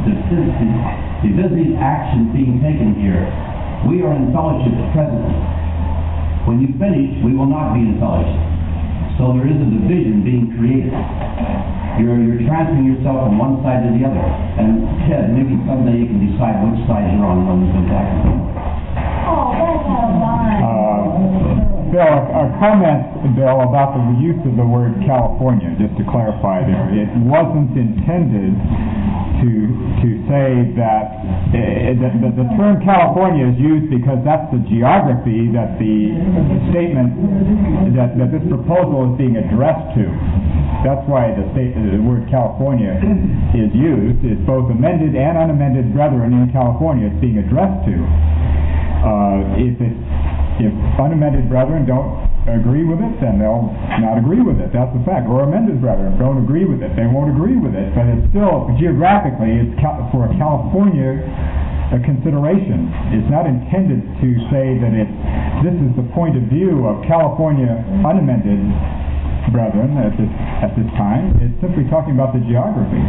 divisive, 0.06 0.74
divisive 1.26 1.72
action 1.82 2.30
being 2.34 2.62
taken 2.62 2.98
here. 2.98 3.26
We 3.90 4.02
are 4.02 4.14
in 4.14 4.34
fellowship 4.34 4.74
presently. 4.94 5.65
When 6.46 6.62
you 6.62 6.70
finish, 6.78 7.10
we 7.26 7.34
will 7.34 7.50
not 7.50 7.74
be 7.74 7.82
in 7.82 7.98
fellowship. 7.98 8.38
So 9.18 9.34
there 9.34 9.50
is 9.50 9.58
a 9.58 9.66
division 9.66 10.22
being 10.22 10.54
created. 10.54 10.94
You're, 11.98 12.22
you're 12.22 12.46
transferring 12.46 12.86
yourself 12.86 13.26
from 13.26 13.42
one 13.42 13.66
side 13.66 13.82
to 13.82 13.90
the 13.90 14.06
other. 14.06 14.22
And 14.62 14.86
Ted, 15.10 15.34
maybe 15.34 15.58
someday 15.66 16.04
you 16.04 16.08
can 16.12 16.22
decide 16.22 16.62
which 16.62 16.86
side 16.86 17.10
you're 17.18 17.26
on 17.26 17.50
when 17.50 17.66
you 17.66 17.70
come 17.74 17.88
back. 17.90 18.06
Oh, 19.26 19.58
that's 19.58 19.90
out 19.90 20.06
of 20.06 20.22
line. 20.22 20.62
Uh, 20.62 21.85
Bill, 21.96 22.28
a 22.28 22.52
comment, 22.60 23.40
Bill, 23.40 23.72
about 23.72 23.96
the 23.96 24.20
use 24.20 24.44
of 24.44 24.60
the 24.60 24.68
word 24.68 25.00
California, 25.08 25.72
just 25.80 25.96
to 25.96 26.04
clarify 26.12 26.60
there. 26.68 26.92
It 26.92 27.08
wasn't 27.24 27.72
intended 27.72 28.52
to, 29.40 29.52
to 30.04 30.08
say 30.28 30.76
that, 30.76 31.24
eh, 31.56 31.96
that, 31.96 32.20
that 32.20 32.36
the 32.36 32.52
term 32.60 32.84
California 32.84 33.48
is 33.48 33.56
used 33.56 33.88
because 33.88 34.20
that's 34.28 34.44
the 34.52 34.60
geography 34.68 35.48
that 35.56 35.80
the 35.80 36.20
statement, 36.76 37.16
that, 37.96 38.20
that 38.20 38.28
this 38.28 38.44
proposal 38.52 39.16
is 39.16 39.16
being 39.16 39.40
addressed 39.40 39.96
to. 39.96 40.12
That's 40.84 41.08
why 41.08 41.32
the 41.32 41.48
state, 41.56 41.80
the 41.80 42.04
word 42.04 42.28
California 42.28 42.92
is 43.56 43.72
used. 43.72 44.20
It's 44.20 44.44
both 44.44 44.68
amended 44.68 45.16
and 45.16 45.40
unamended 45.40 45.96
brethren 45.96 46.36
in 46.36 46.52
California 46.52 47.08
it's 47.08 47.22
being 47.24 47.40
addressed 47.40 47.88
to. 47.88 47.96
Uh, 49.00 49.64
if 49.64 49.80
it, 49.80 49.96
if 50.60 50.72
unamended 51.00 51.50
brethren 51.52 51.84
don't 51.84 52.26
agree 52.48 52.86
with 52.86 53.02
it, 53.02 53.14
then 53.20 53.42
they'll 53.42 53.74
not 54.00 54.16
agree 54.22 54.40
with 54.40 54.62
it. 54.62 54.70
That's 54.72 54.94
a 54.94 55.02
fact. 55.04 55.26
Or 55.28 55.44
amended 55.44 55.82
brethren 55.82 56.16
don't 56.22 56.40
agree 56.40 56.64
with 56.64 56.86
it, 56.86 56.94
they 56.96 57.10
won't 57.10 57.34
agree 57.34 57.58
with 57.58 57.74
it. 57.74 57.92
But 57.98 58.08
it's 58.08 58.26
still, 58.32 58.70
geographically, 58.78 59.52
it's 59.66 59.76
for 60.14 60.30
a 60.30 60.32
California 60.38 61.20
uh, 61.92 62.00
consideration. 62.06 62.88
It's 63.18 63.30
not 63.30 63.50
intended 63.50 64.02
to 64.22 64.28
say 64.54 64.78
that 64.80 64.94
it, 64.94 65.10
this 65.66 65.76
is 65.76 65.92
the 65.98 66.08
point 66.14 66.38
of 66.38 66.48
view 66.48 66.86
of 66.86 67.04
California 67.10 67.76
unamended 68.06 68.62
brethren 69.52 69.98
at 69.98 70.14
this, 70.18 70.32
at 70.62 70.72
this 70.78 70.90
time. 70.98 71.36
It's 71.42 71.54
simply 71.62 71.86
talking 71.90 72.14
about 72.14 72.34
the 72.34 72.42
geography 72.46 73.04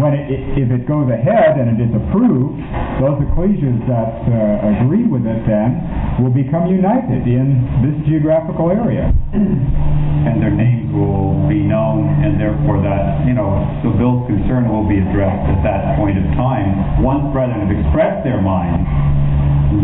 when 0.00 0.12
it, 0.12 0.24
i- 0.28 0.44
if 0.60 0.68
it 0.70 0.84
goes 0.86 1.08
ahead 1.10 1.56
and 1.56 1.72
it 1.76 1.80
is 1.88 1.92
approved, 1.96 2.60
those 3.00 3.16
ecclesias 3.24 3.80
that 3.88 4.12
uh, 4.28 4.72
agree 4.84 5.04
with 5.08 5.24
it 5.24 5.40
then 5.48 5.80
will 6.20 6.32
become 6.34 6.66
united 6.68 7.24
in 7.24 7.64
this 7.80 7.96
geographical 8.08 8.70
area. 8.70 9.08
and 9.32 10.36
their 10.42 10.52
names 10.52 10.92
will 10.92 11.48
be 11.48 11.64
known, 11.64 12.04
and 12.20 12.36
therefore 12.36 12.76
that, 12.84 13.24
you 13.24 13.32
know, 13.32 13.56
so 13.80 13.88
Bill's 13.96 14.26
concern 14.28 14.68
will 14.68 14.84
be 14.84 15.00
addressed 15.00 15.48
at 15.48 15.64
that 15.64 15.96
point 15.96 16.18
of 16.20 16.24
time. 16.36 17.00
Once 17.02 17.24
brethren 17.32 17.64
have 17.64 17.72
expressed 17.72 18.20
their 18.22 18.42
mind, 18.42 18.84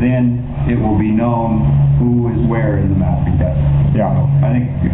then 0.03 0.45
it 0.69 0.77
will 0.77 0.99
be 0.99 1.09
known 1.09 1.65
who 1.97 2.29
is 2.29 2.41
where 2.53 2.77
in 2.77 2.93
the 2.93 2.99
mapping 3.01 3.39
test. 3.41 3.57
Yeah. 3.97 4.13
I 4.45 4.53
think 4.53 4.69
you're. 4.85 4.93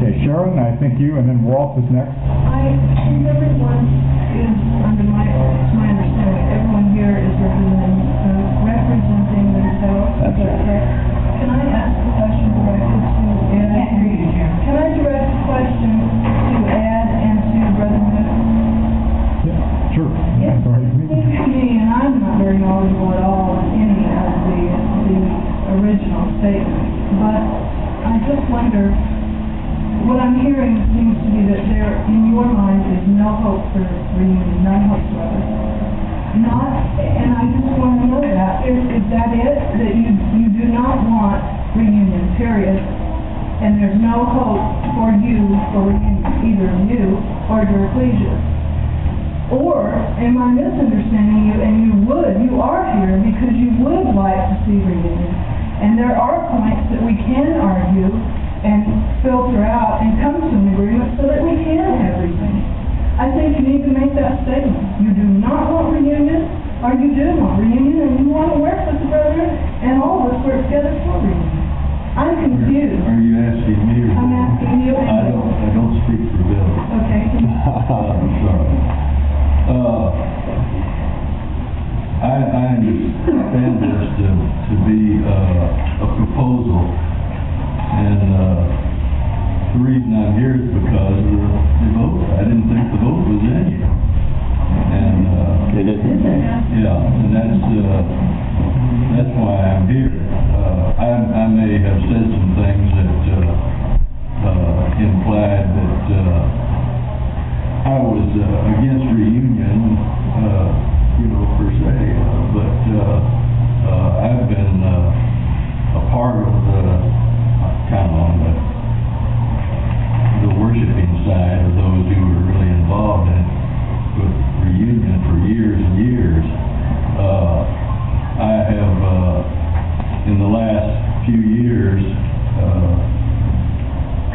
Okay, 0.00 0.16
Sharon, 0.24 0.56
I 0.60 0.76
think 0.80 0.96
you, 1.00 1.16
and 1.16 1.28
then 1.28 1.44
Walt 1.44 1.76
is 1.80 1.84
next. 1.92 2.12
I, 2.20 2.72
since 3.04 3.24
everyone 3.70 3.86
is, 4.34 4.58
under 4.82 5.04
my, 5.04 5.24
my 5.74 5.86
understanding, 5.94 6.46
everyone 6.50 6.90
here 6.94 7.18
is 7.18 7.34
representing, 7.38 8.00
themselves. 9.54 10.34
That's. 10.36 11.09
For 33.72 33.82
reunion, 34.18 34.62
none 34.66 34.90
whatsoever. 34.90 35.40
Not, 36.42 36.98
and 36.98 37.30
I 37.34 37.42
just 37.50 37.70
want 37.78 38.02
to 38.02 38.06
know 38.06 38.22
that, 38.22 38.66
is, 38.66 38.78
is 38.98 39.06
that 39.10 39.30
it? 39.34 39.56
That 39.78 39.92
you, 39.94 40.14
you 40.38 40.46
do 40.54 40.66
not 40.70 41.02
want 41.06 41.42
reunion, 41.74 42.34
period? 42.38 42.78
And 43.62 43.78
there's 43.78 43.98
no 43.98 44.24
hope 44.26 44.62
for 44.94 45.10
you, 45.22 45.46
for 45.74 45.90
reunion, 45.90 46.22
either 46.42 46.70
you 46.86 47.18
or 47.50 47.66
your 47.66 47.90
ecclesia? 47.90 48.34
Or 49.50 49.90
am 50.22 50.38
I 50.38 50.54
misunderstanding 50.54 50.99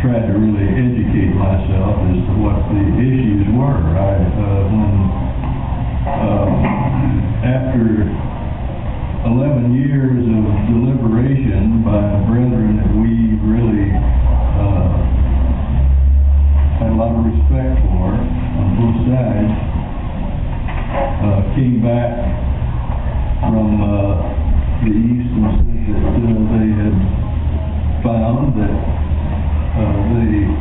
tried 0.05 0.29
to 0.29 0.37
really 0.37 0.69
educate 0.69 1.33
myself 1.33 1.97
as 2.05 2.21
to 2.29 2.33
what 2.37 2.61
the 2.69 2.83
issues 3.01 3.49
were. 3.57 3.73
I, 3.73 4.21
uh, 4.21 4.69
when, 4.69 4.93
uh, 6.05 6.45
after 7.41 8.05
eleven 9.25 9.73
years 9.73 10.21
of 10.21 10.45
deliberation 10.69 11.81
by 11.81 11.97
the 11.97 12.21
brethren 12.29 12.77
that 12.77 12.91
we 13.01 13.33
really, 13.49 13.89
uh, 13.97 14.93
had 16.77 16.93
a 16.93 16.97
lot 17.01 17.17
of 17.17 17.25
respect 17.25 17.73
for 17.89 18.13
on 18.61 18.77
both 18.77 19.09
sides, 19.09 19.57
uh, 21.17 21.41
came 21.57 21.81
back 21.81 22.13
from, 23.41 23.81
uh, 23.81 24.21
the 24.85 24.93
east 24.93 25.33
and 25.33 25.49
said 25.65 25.97
that, 25.97 26.13
uh, 26.13 26.45
they 26.53 26.69
had 26.77 26.93
found 28.05 28.53
that, 28.53 28.94
that 29.75 30.55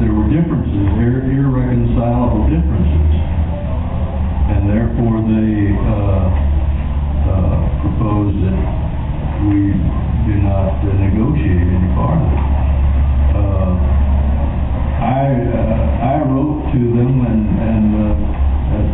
there 0.00 0.12
were 0.12 0.28
differences, 0.28 0.92
ir- 1.00 1.24
irreconcilable 1.32 2.44
differences. 2.52 3.16
And 4.52 4.68
therefore, 4.68 5.24
they, 5.24 5.72
uh, 5.72 6.28
uh, 7.32 7.56
proposed 7.80 8.36
that 8.44 8.60
we 9.48 9.72
do 10.28 10.34
not 10.44 10.84
uh, 10.84 10.92
negotiate 11.00 11.64
any 11.64 11.90
farther. 11.96 12.36
Uh, 13.40 13.72
I, 15.00 15.32
uh, 15.32 16.12
I 16.12 16.28
wrote 16.28 16.60
to 16.76 16.80
them 16.92 17.24
and, 17.24 17.48
and, 17.56 17.88
uh, 17.96 18.36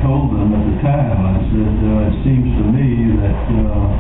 told 0.06 0.30
them 0.30 0.54
at 0.54 0.62
the 0.70 0.76
time, 0.86 1.18
I 1.26 1.42
said, 1.50 1.76
uh, 1.82 2.10
it 2.10 2.14
seems 2.22 2.46
to 2.46 2.64
me 2.70 3.10
that, 3.18 3.42
uh, 3.58 3.90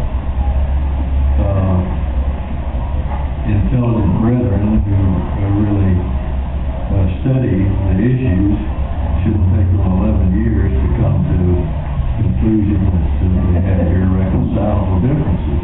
uh, 1.42 2.01
intelligent 3.48 4.14
brethren 4.22 4.78
who 4.86 4.98
really 5.66 5.94
uh, 5.98 7.06
study 7.26 7.58
the 7.66 7.94
issues 7.98 8.54
shouldn't 9.26 9.50
take 9.58 9.66
them 9.66 9.82
eleven 9.82 10.30
years 10.38 10.70
to 10.70 10.86
come 11.02 11.26
to 11.26 11.38
conclusion 12.22 12.80
that 12.86 13.08
uh, 13.18 13.26
they 13.50 13.60
had 13.66 13.82
irreconcilable 13.90 14.98
differences. 15.02 15.62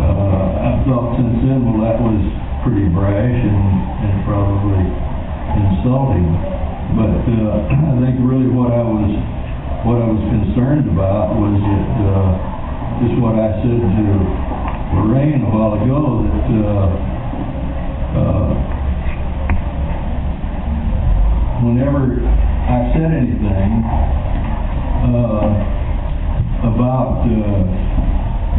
Uh, 0.00 0.64
I 0.64 0.70
thought 0.88 1.16
since 1.20 1.44
then, 1.44 1.60
well, 1.64 1.80
that 1.84 2.00
was 2.00 2.20
pretty 2.64 2.88
brash 2.88 3.40
and, 3.40 3.68
and 4.04 4.14
probably 4.24 4.84
insulting. 5.60 6.28
But, 6.96 7.20
uh, 7.24 7.68
I 7.90 7.94
think 8.00 8.16
really 8.24 8.48
what 8.48 8.72
I 8.72 8.84
was, 8.84 9.12
what 9.84 10.00
I 10.00 10.08
was 10.08 10.24
concerned 10.32 10.88
about 10.88 11.36
was 11.36 11.56
that, 11.60 11.88
uh, 12.00 12.32
just 13.02 13.16
what 13.20 13.36
I 13.36 13.60
said 13.60 13.80
to 13.82 14.53
Lorraine 14.94 15.42
a 15.42 15.50
while 15.50 15.74
ago, 15.74 16.22
that, 16.22 16.48
uh, 16.54 16.86
uh, 18.14 18.50
whenever 21.66 22.22
I 22.22 22.94
said 22.94 23.10
anything, 23.10 23.70
uh, 25.10 25.50
about, 26.70 27.26
uh, 27.26 27.66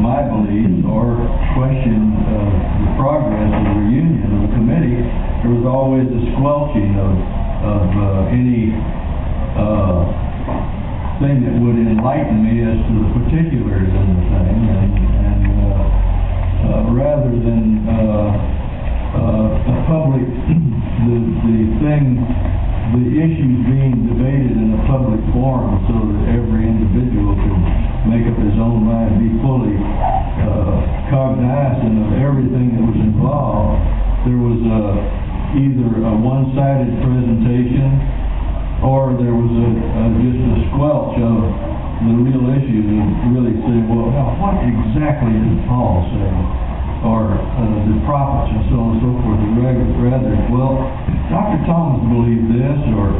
my 0.04 0.28
beliefs 0.28 0.84
or 0.84 1.16
questioned, 1.56 2.20
the 2.20 2.92
progress 3.00 3.48
of 3.56 3.64
the 3.64 3.76
reunion 3.80 4.28
of 4.36 4.42
the 4.44 4.52
committee, 4.60 5.00
there 5.42 5.56
was 5.56 5.66
always 5.66 6.04
a 6.12 6.22
squelching 6.36 7.00
of, 7.00 7.16
of, 7.64 7.86
uh, 7.96 8.36
any, 8.36 8.76
uh, 9.56 10.04
thing 11.24 11.48
that 11.48 11.56
would 11.64 11.80
enlighten 11.80 12.44
me 12.44 12.60
as 12.60 12.76
to 12.76 12.92
the 12.92 13.10
particulars 13.24 13.88
in 13.88 14.08
the 14.20 14.24
thing, 14.36 14.60
and, 14.68 15.25
rather 16.94 17.32
than, 17.32 17.86
uh, 17.88 18.56
uh, 19.16 19.72
a 19.72 19.76
public, 19.88 20.28
the, 21.08 21.18
the 21.48 21.60
thing, 21.80 22.20
the 22.96 23.06
issues 23.18 23.58
being 23.66 24.08
debated 24.12 24.56
in 24.56 24.76
a 24.78 24.82
public 24.86 25.20
forum 25.34 25.80
so 25.90 25.96
that 26.12 26.36
every 26.36 26.68
individual 26.68 27.34
can 27.34 27.58
make 28.12 28.28
up 28.30 28.38
his 28.38 28.56
own 28.62 28.86
mind, 28.86 29.18
be 29.18 29.32
fully, 29.42 29.74
uh, 29.76 31.10
cognizant 31.10 31.96
of 32.06 32.10
everything 32.22 32.78
that 32.78 32.86
was 32.86 33.00
involved. 33.02 33.82
There 34.28 34.38
was 34.38 34.62
a, 34.62 34.84
either 35.58 35.90
a 36.06 36.14
one-sided 36.14 36.92
presentation, 37.02 37.90
or 38.84 39.16
there 39.18 39.34
was 39.34 39.54
a, 39.54 39.70
a, 39.72 40.04
just 40.22 40.42
a 40.44 40.56
squelch 40.70 41.16
of 41.24 41.75
the 42.04 42.12
real 42.20 42.44
issue 42.52 42.84
is 42.84 43.08
really 43.32 43.56
say, 43.64 43.78
well, 43.88 44.12
now, 44.12 44.36
what 44.36 44.60
exactly 44.60 45.32
did 45.32 45.64
Paul 45.64 46.04
say? 46.12 46.28
Or, 47.08 47.32
uh, 47.32 47.62
the 47.88 47.98
prophets 48.04 48.52
and 48.52 48.64
so 48.68 48.76
on 48.82 48.98
and 48.98 49.02
so 49.06 49.12
forth, 49.24 49.40
and 49.40 49.56
rather, 50.04 50.36
well, 50.52 50.82
Dr. 51.32 51.62
Thomas 51.70 52.02
believed 52.10 52.50
this, 52.52 52.80
or 52.98 53.14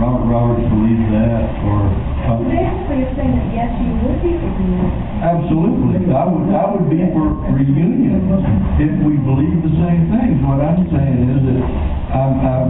Robert 0.00 0.24
Roberts 0.24 0.64
believed 0.72 1.10
that, 1.12 1.52
or, 1.68 1.80
uh, 2.22 2.38
Basically, 2.46 3.02
you're 3.02 3.12
saying 3.18 3.34
that 3.34 3.48
yes, 3.52 3.70
you 3.82 3.92
would 4.06 4.18
be 4.22 4.38
for 4.40 4.50
reunion. 4.54 4.88
Absolutely. 5.20 6.14
I 6.14 6.24
would, 6.30 6.48
I 6.54 6.64
would 6.72 6.88
be 6.88 7.02
for 7.12 7.26
reunion 7.50 8.22
if 8.78 8.92
we 9.04 9.18
believe 9.20 9.58
the 9.66 9.74
same 9.82 10.08
things. 10.08 10.38
What 10.46 10.62
I'm 10.62 10.86
saying 10.88 11.18
is 11.28 11.40
that 11.44 11.62
I'm, 12.14 12.32
I'm, 12.40 12.68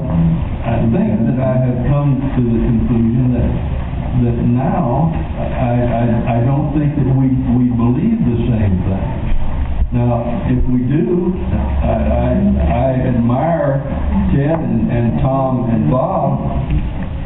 I 0.66 0.74
think 0.88 1.12
that 1.28 1.38
I 1.38 1.54
have 1.62 1.78
come 1.92 2.16
to 2.16 2.40
the 2.40 2.58
conclusion 2.58 3.36
that, 3.36 3.52
that 4.20 4.38
now, 4.44 5.08
I, 5.40 5.72
I, 5.80 6.04
I 6.36 6.38
don't 6.44 6.76
think 6.76 6.92
that 7.00 7.08
we, 7.16 7.32
we 7.56 7.72
believe 7.72 8.20
the 8.28 8.38
same 8.52 8.76
thing. 8.84 9.08
Now, 9.96 10.24
if 10.48 10.60
we 10.68 10.84
do, 10.84 11.32
I, 11.84 11.96
I, 11.96 12.32
I 12.68 12.88
admire 13.08 13.80
Ted 14.36 14.60
and, 14.60 14.92
and 14.92 15.20
Tom 15.20 15.68
and 15.72 15.90
Bob 15.90 16.40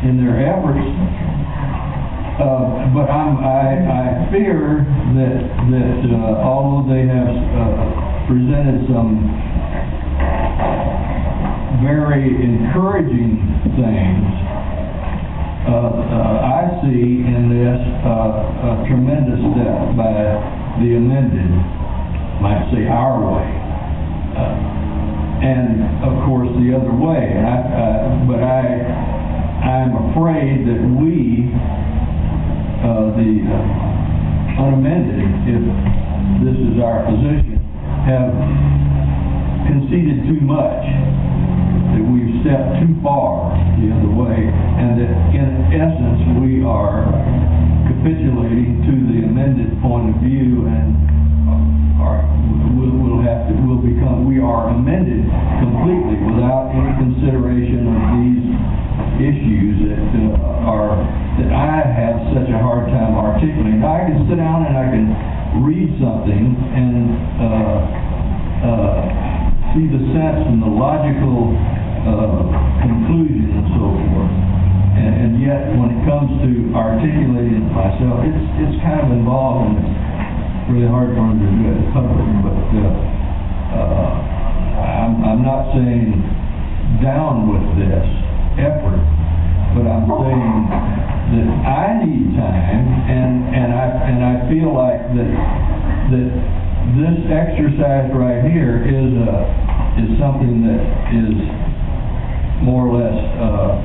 in 0.07 0.23
their 0.23 0.39
efforts 0.47 0.87
uh, 2.37 2.93
but 2.93 3.09
I'm, 3.09 3.41
I, 3.41 3.81
I 3.81 4.29
fear 4.31 4.85
that, 5.17 5.41
that, 5.73 6.01
uh, 6.05 6.45
although 6.45 6.85
they 6.85 7.09
have, 7.09 7.33
uh, 7.33 8.29
presented 8.29 8.85
some 8.93 9.25
very 11.81 12.29
encouraging 12.37 13.41
things, 13.79 14.27
I 15.75 16.63
see 16.83 17.27
in 17.27 17.51
this, 17.51 17.81
uh, 18.07 18.71
a 18.71 18.87
tremendous 18.87 19.41
step 19.51 19.97
by 19.99 20.15
the 20.79 20.95
amended, 20.95 21.51
might 22.41 22.71
say 22.73 22.87
our 22.87 23.19
way. 23.35 23.49
Uh, 24.37 24.73
And, 25.37 25.85
of 26.01 26.25
course, 26.25 26.49
the 26.57 26.73
other 26.73 26.97
way, 26.97 27.37
I, 27.37 27.57
uh, 27.61 28.25
but 28.25 28.41
I, 28.41 28.65
I'm 29.69 29.93
afraid 30.11 30.65
that 30.65 30.81
we, 30.97 31.53
uh, 32.81 33.13
the 33.21 33.45
uh, 33.45 34.65
unamended, 34.65 35.29
if 35.45 35.61
this 36.41 36.57
is 36.57 36.81
our 36.81 37.05
position, 37.05 37.61
have 38.09 38.33
conceded 39.69 40.25
too 40.25 40.41
much, 40.41 40.89
that 42.47 42.79
too 42.79 42.95
far 43.03 43.51
the 43.79 43.91
other 43.91 44.13
way, 44.13 44.47
and 44.47 44.97
that 44.99 45.13
in 45.35 45.47
essence, 45.75 46.21
we 46.41 46.63
are 46.63 47.07
capitulating 47.91 48.83
to 48.87 48.95
the 49.11 49.27
amended 49.27 49.71
point 49.83 50.15
of 50.15 50.17
view 50.23 50.67
and 50.71 50.95
are, 52.01 52.23
will, 52.79 52.95
will 53.03 53.21
have 53.23 53.51
to, 53.51 53.55
will 53.67 53.83
become, 53.83 54.29
we 54.29 54.39
are 54.39 54.71
amended 54.71 55.27
completely 55.59 56.19
without 56.29 56.71
any 56.71 56.93
consideration 57.03 57.89
of 57.89 57.99
these 58.21 58.47
issues 59.21 59.75
that 59.91 60.07
uh, 60.31 60.71
are, 60.71 60.95
that 61.41 61.51
I 61.51 61.83
have 61.83 62.17
such 62.37 62.49
a 62.53 62.59
hard 62.63 62.87
time 62.93 63.17
articulating. 63.17 63.83
I 63.83 64.07
can 64.07 64.29
sit 64.29 64.39
down 64.39 64.67
and 64.67 64.77
I 64.77 64.87
can 64.93 65.07
read 65.65 65.89
something 65.99 66.55
and, 66.75 67.11
uh, 67.43 68.07
uh, 68.57 69.27
see 69.77 69.87
the 69.93 70.01
sense 70.17 70.41
and 70.49 70.63
the 70.63 70.73
logical, 70.73 71.53
uh, 72.07 72.47
conclusion 72.87 73.51
and 73.51 73.67
so 73.75 73.87
forth. 73.91 74.35
And, 74.97 75.13
and 75.13 75.33
yet, 75.43 75.75
when 75.75 75.91
it 75.93 76.01
comes 76.07 76.31
to 76.41 76.51
articulating 76.73 77.69
myself, 77.75 78.23
it's, 78.25 78.47
it's 78.63 78.77
kind 78.81 79.05
of 79.05 79.11
involved 79.13 79.75
and 79.75 79.83
it's 79.83 80.67
really 80.71 80.89
hard 80.89 81.13
for 81.13 81.23
me 81.35 81.43
to 81.43 81.51
do 81.51 81.67
it 81.69 81.87
but, 81.93 82.59
uh, 82.79 83.17
uh, 83.77 84.27
I'm, 84.77 85.15
I'm 85.23 85.43
not 85.43 85.75
saying 85.75 86.15
down 87.03 87.51
with 87.51 87.67
this 87.77 88.07
effort, 88.57 89.03
but 89.75 89.85
I'm 89.85 90.07
saying 90.09 90.61
that 91.37 91.49
I 91.67 91.87
need 92.07 92.39
time, 92.39 92.87
and, 93.11 93.51
and 93.51 93.69
I, 93.75 93.87
and 94.07 94.19
I 94.23 94.35
feel 94.49 94.71
like 94.73 95.03
that, 95.13 95.33
that 96.15 96.31
this 96.97 97.19
exercise 97.29 98.09
right 98.15 98.47
here 98.47 98.81
is 98.87 99.11
a, 99.27 99.31
is 100.01 100.11
something 100.23 100.63
that 100.65 100.83
is 101.13 101.66
more 102.63 102.89
or 102.89 102.93
less, 102.97 103.19
uh, 103.37 103.77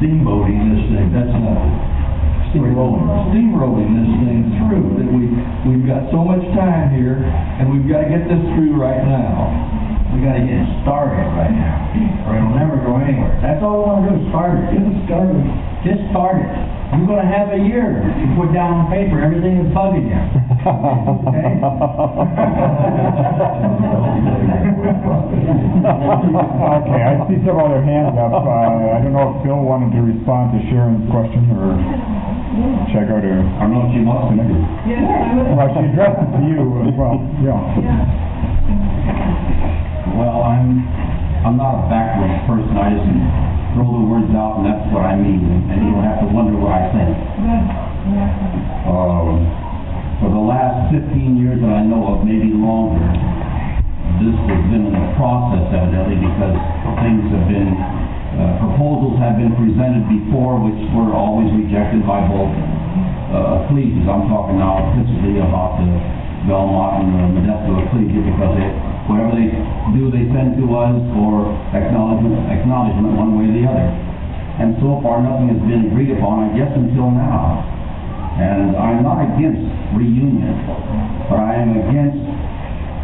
steamboating 0.00 0.58
this 0.72 0.82
thing, 0.90 1.12
that's 1.12 1.30
not 1.30 1.56
it. 1.62 1.78
Steamrolling, 2.50 3.06
steamrolling 3.32 3.90
this 3.96 4.12
thing 4.24 4.42
through, 4.60 5.00
that 5.00 5.08
we, 5.08 5.30
we've 5.64 5.86
got 5.88 6.04
so 6.12 6.20
much 6.20 6.42
time 6.52 6.92
here, 6.92 7.16
and 7.22 7.72
we've 7.72 7.88
gotta 7.88 8.10
get 8.10 8.28
this 8.28 8.42
through 8.52 8.76
right 8.76 9.00
now. 9.08 9.48
We 10.12 10.20
gotta 10.20 10.44
get 10.44 10.60
it 10.60 10.70
started 10.84 11.24
right 11.32 11.54
now, 11.54 12.28
or 12.28 12.36
it'll 12.36 12.52
never 12.52 12.76
go 12.84 13.00
anywhere. 13.00 13.32
That's 13.40 13.64
all 13.64 13.80
we 13.80 13.88
wanna 13.88 14.12
do, 14.12 14.20
is 14.20 14.28
start 14.28 14.52
it. 14.58 14.64
Get 14.74 14.84
it 14.84 14.96
started. 15.08 15.40
just 15.86 16.02
start 16.12 16.36
it. 16.44 16.52
You're 16.92 17.06
gonna 17.08 17.24
have 17.26 17.48
a 17.52 17.58
year 17.58 18.04
to 18.04 18.24
put 18.36 18.52
down 18.52 18.84
on 18.84 18.92
paper 18.92 19.20
everything 19.20 19.64
that's 19.64 19.74
bugging 19.74 20.06
you. 20.12 20.20
Okay, 20.62 21.58
okay, 25.72 27.00
I 27.02 27.12
see 27.26 27.38
several 27.42 27.66
other 27.66 27.82
hands 27.82 28.14
up. 28.14 28.30
Uh, 28.32 28.94
I 28.94 29.00
don't 29.02 29.12
know 29.16 29.34
if 29.34 29.42
Bill 29.42 29.58
wanted 29.64 29.90
to 29.96 30.00
respond 30.04 30.52
to 30.54 30.58
Sharon's 30.70 31.08
question, 31.10 31.48
or 31.56 31.74
should 32.92 33.02
I 33.02 33.06
go 33.08 33.18
to? 33.18 33.34
I 33.58 33.66
don't 33.66 33.72
know 33.72 33.88
if 33.88 33.92
she 33.96 34.02
wants 34.04 34.36
to. 34.36 34.44
Yes, 34.86 35.02
I 35.02 35.32
would. 35.32 35.48
Well, 35.56 35.68
she 35.72 35.82
addressed 35.90 36.20
it 36.22 36.30
to 36.36 36.40
you 36.44 36.60
as 36.86 36.94
well, 36.94 37.16
yeah. 37.40 37.56
Well, 40.12 40.44
I'm, 40.44 40.84
I'm 41.42 41.56
not 41.56 41.82
a 41.82 41.90
backwards 41.90 42.36
person, 42.46 42.76
I 42.76 42.92
just 42.94 43.08
throw 43.72 43.88
the 43.88 44.04
words 44.04 44.30
out 44.36 44.60
and 44.60 44.68
that's 44.68 44.84
what 44.92 45.04
I 45.08 45.16
mean, 45.16 45.40
and 45.68 45.78
you 45.80 45.90
don't 45.96 46.04
have 46.04 46.20
to 46.20 46.28
wonder 46.28 46.56
what 46.56 46.76
I 46.76 46.84
think. 46.92 47.12
Um, 48.84 49.46
for 50.20 50.28
the 50.30 50.44
last 50.44 50.92
fifteen 50.92 51.40
years 51.40 51.58
that 51.64 51.72
I 51.72 51.82
know 51.82 52.14
of, 52.14 52.22
maybe 52.22 52.52
longer, 52.52 53.00
this 54.20 54.36
has 54.46 54.62
been 54.70 54.92
in 54.92 54.94
a 54.94 55.06
process 55.18 55.66
evidently 55.72 56.20
because 56.20 56.54
things 57.00 57.24
have 57.32 57.46
been, 57.48 57.72
uh, 57.74 58.60
proposals 58.60 59.16
have 59.18 59.40
been 59.40 59.56
presented 59.56 60.04
before 60.06 60.60
which 60.62 60.78
were 60.94 61.16
always 61.16 61.48
rejected 61.56 62.04
by 62.06 62.22
both, 62.28 62.52
uh, 63.32 63.64
ecclesias. 63.64 64.04
I'm 64.06 64.28
talking 64.28 64.60
now 64.60 64.92
principally 64.94 65.40
about 65.40 65.80
the 65.80 65.88
Belmont 66.46 67.02
and 67.02 67.08
the 67.14 67.24
Modesto 67.40 67.72
Ecclesia 67.86 68.20
because 68.20 68.52
they, 68.58 68.70
whatever 69.10 69.34
they 69.34 69.50
do, 69.96 70.10
they 70.14 70.30
send 70.30 70.54
to 70.62 70.66
us 70.78 70.94
for 71.16 71.50
acknowledgement, 71.74 72.38
acknowledgement 72.50 73.18
one 73.18 73.34
way 73.34 73.50
or 73.50 73.54
the 73.54 73.64
other. 73.66 73.88
And 74.62 74.78
so 74.78 75.00
far, 75.02 75.18
nothing 75.24 75.50
has 75.50 75.62
been 75.64 75.90
agreed 75.90 76.14
upon, 76.14 76.46
I 76.46 76.48
guess, 76.54 76.70
until 76.76 77.10
now. 77.10 77.66
And 78.38 78.76
I'm 78.76 79.02
not 79.02 79.20
against 79.34 79.64
reunion, 79.96 80.54
but 81.28 81.40
I 81.40 81.52
am 81.58 81.70
against, 81.76 82.22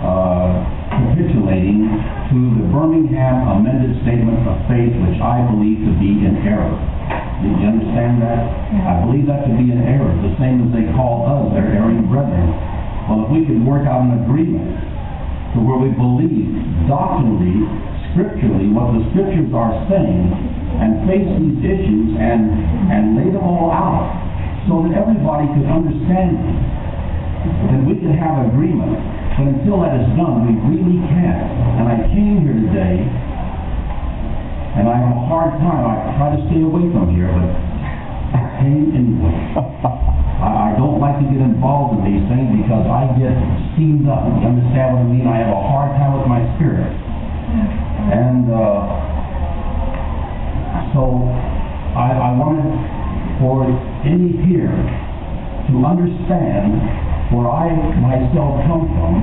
uh, 0.04 0.78
capitulating 0.88 1.88
to 2.30 2.38
the 2.62 2.64
Birmingham 2.70 3.60
amended 3.60 3.98
statement 4.04 4.44
of 4.46 4.56
faith, 4.70 4.94
which 5.04 5.18
I 5.20 5.42
believe 5.50 5.82
to 5.84 5.92
be 5.98 6.22
in 6.24 6.42
error. 6.46 6.72
Did 7.42 7.54
you 7.54 7.68
understand 7.70 8.22
that? 8.22 8.42
I 8.86 9.04
believe 9.06 9.26
that 9.30 9.46
to 9.46 9.52
be 9.54 9.70
an 9.70 9.82
error, 9.86 10.10
the 10.26 10.34
same 10.42 10.58
as 10.64 10.70
they 10.74 10.90
call 10.94 11.26
us 11.26 11.54
their 11.54 11.70
erring 11.70 12.06
brethren. 12.10 12.50
Well, 13.06 13.24
if 13.24 13.28
we 13.30 13.46
could 13.46 13.62
work 13.64 13.86
out 13.86 14.04
an 14.04 14.26
agreement 14.26 14.87
to 15.54 15.64
where 15.64 15.80
we 15.80 15.90
believe 15.96 16.52
doctrinally, 16.88 17.64
scripturally, 18.12 18.68
what 18.68 18.92
the 18.92 19.02
scriptures 19.12 19.48
are 19.56 19.72
saying, 19.88 20.28
and 20.78 21.08
face 21.08 21.24
these 21.24 21.58
issues 21.64 22.14
and, 22.20 22.52
and 22.92 23.16
lay 23.16 23.28
them 23.32 23.40
all 23.40 23.72
out, 23.72 24.12
so 24.68 24.84
that 24.84 24.92
everybody 24.92 25.48
could 25.56 25.64
understand 25.64 26.36
them, 26.36 26.58
then 27.72 27.80
we 27.88 27.96
could 27.96 28.12
have 28.12 28.44
agreement. 28.52 28.92
But 29.40 29.54
until 29.56 29.80
that 29.86 29.96
is 29.96 30.08
done, 30.18 30.44
we 30.44 30.52
really 30.68 31.00
can't. 31.08 31.48
And 31.80 31.86
I 31.88 31.96
came 32.12 32.44
here 32.44 32.58
today, 32.68 33.06
and 34.76 34.84
I 34.84 34.96
have 35.00 35.16
a 35.16 35.24
hard 35.30 35.56
time, 35.62 35.82
I 35.88 36.12
try 36.20 36.36
to 36.36 36.40
stay 36.52 36.60
away 36.60 36.84
from 36.92 37.14
here, 37.16 37.32
but 37.32 37.48
I 38.36 38.40
came 38.60 38.92
anyway. 38.92 40.24
I, 40.38 40.78
don't 40.78 41.02
like 41.02 41.18
to 41.18 41.26
get 41.26 41.42
involved 41.42 41.98
in 41.98 42.06
these 42.06 42.22
things 42.30 42.62
because 42.62 42.86
I 42.86 43.10
get 43.18 43.34
steamed 43.74 44.06
up. 44.06 44.22
You 44.38 44.46
understand 44.46 44.94
what 44.94 45.02
I 45.02 45.10
mean? 45.10 45.26
I 45.26 45.42
have 45.42 45.50
a 45.50 45.62
hard 45.66 45.90
time 45.98 46.14
with 46.14 46.30
my 46.30 46.38
spirit. 46.54 46.94
And, 48.14 48.46
uh, 48.46 49.08
so, 50.94 51.26
I, 51.98 52.14
I 52.14 52.30
wanted 52.38 52.70
for 53.42 53.66
any 54.06 54.38
here 54.46 54.70
to 54.70 55.74
understand 55.84 56.78
where 57.34 57.50
I 57.50 57.68
myself 58.00 58.62
come 58.64 58.88
from, 58.96 59.20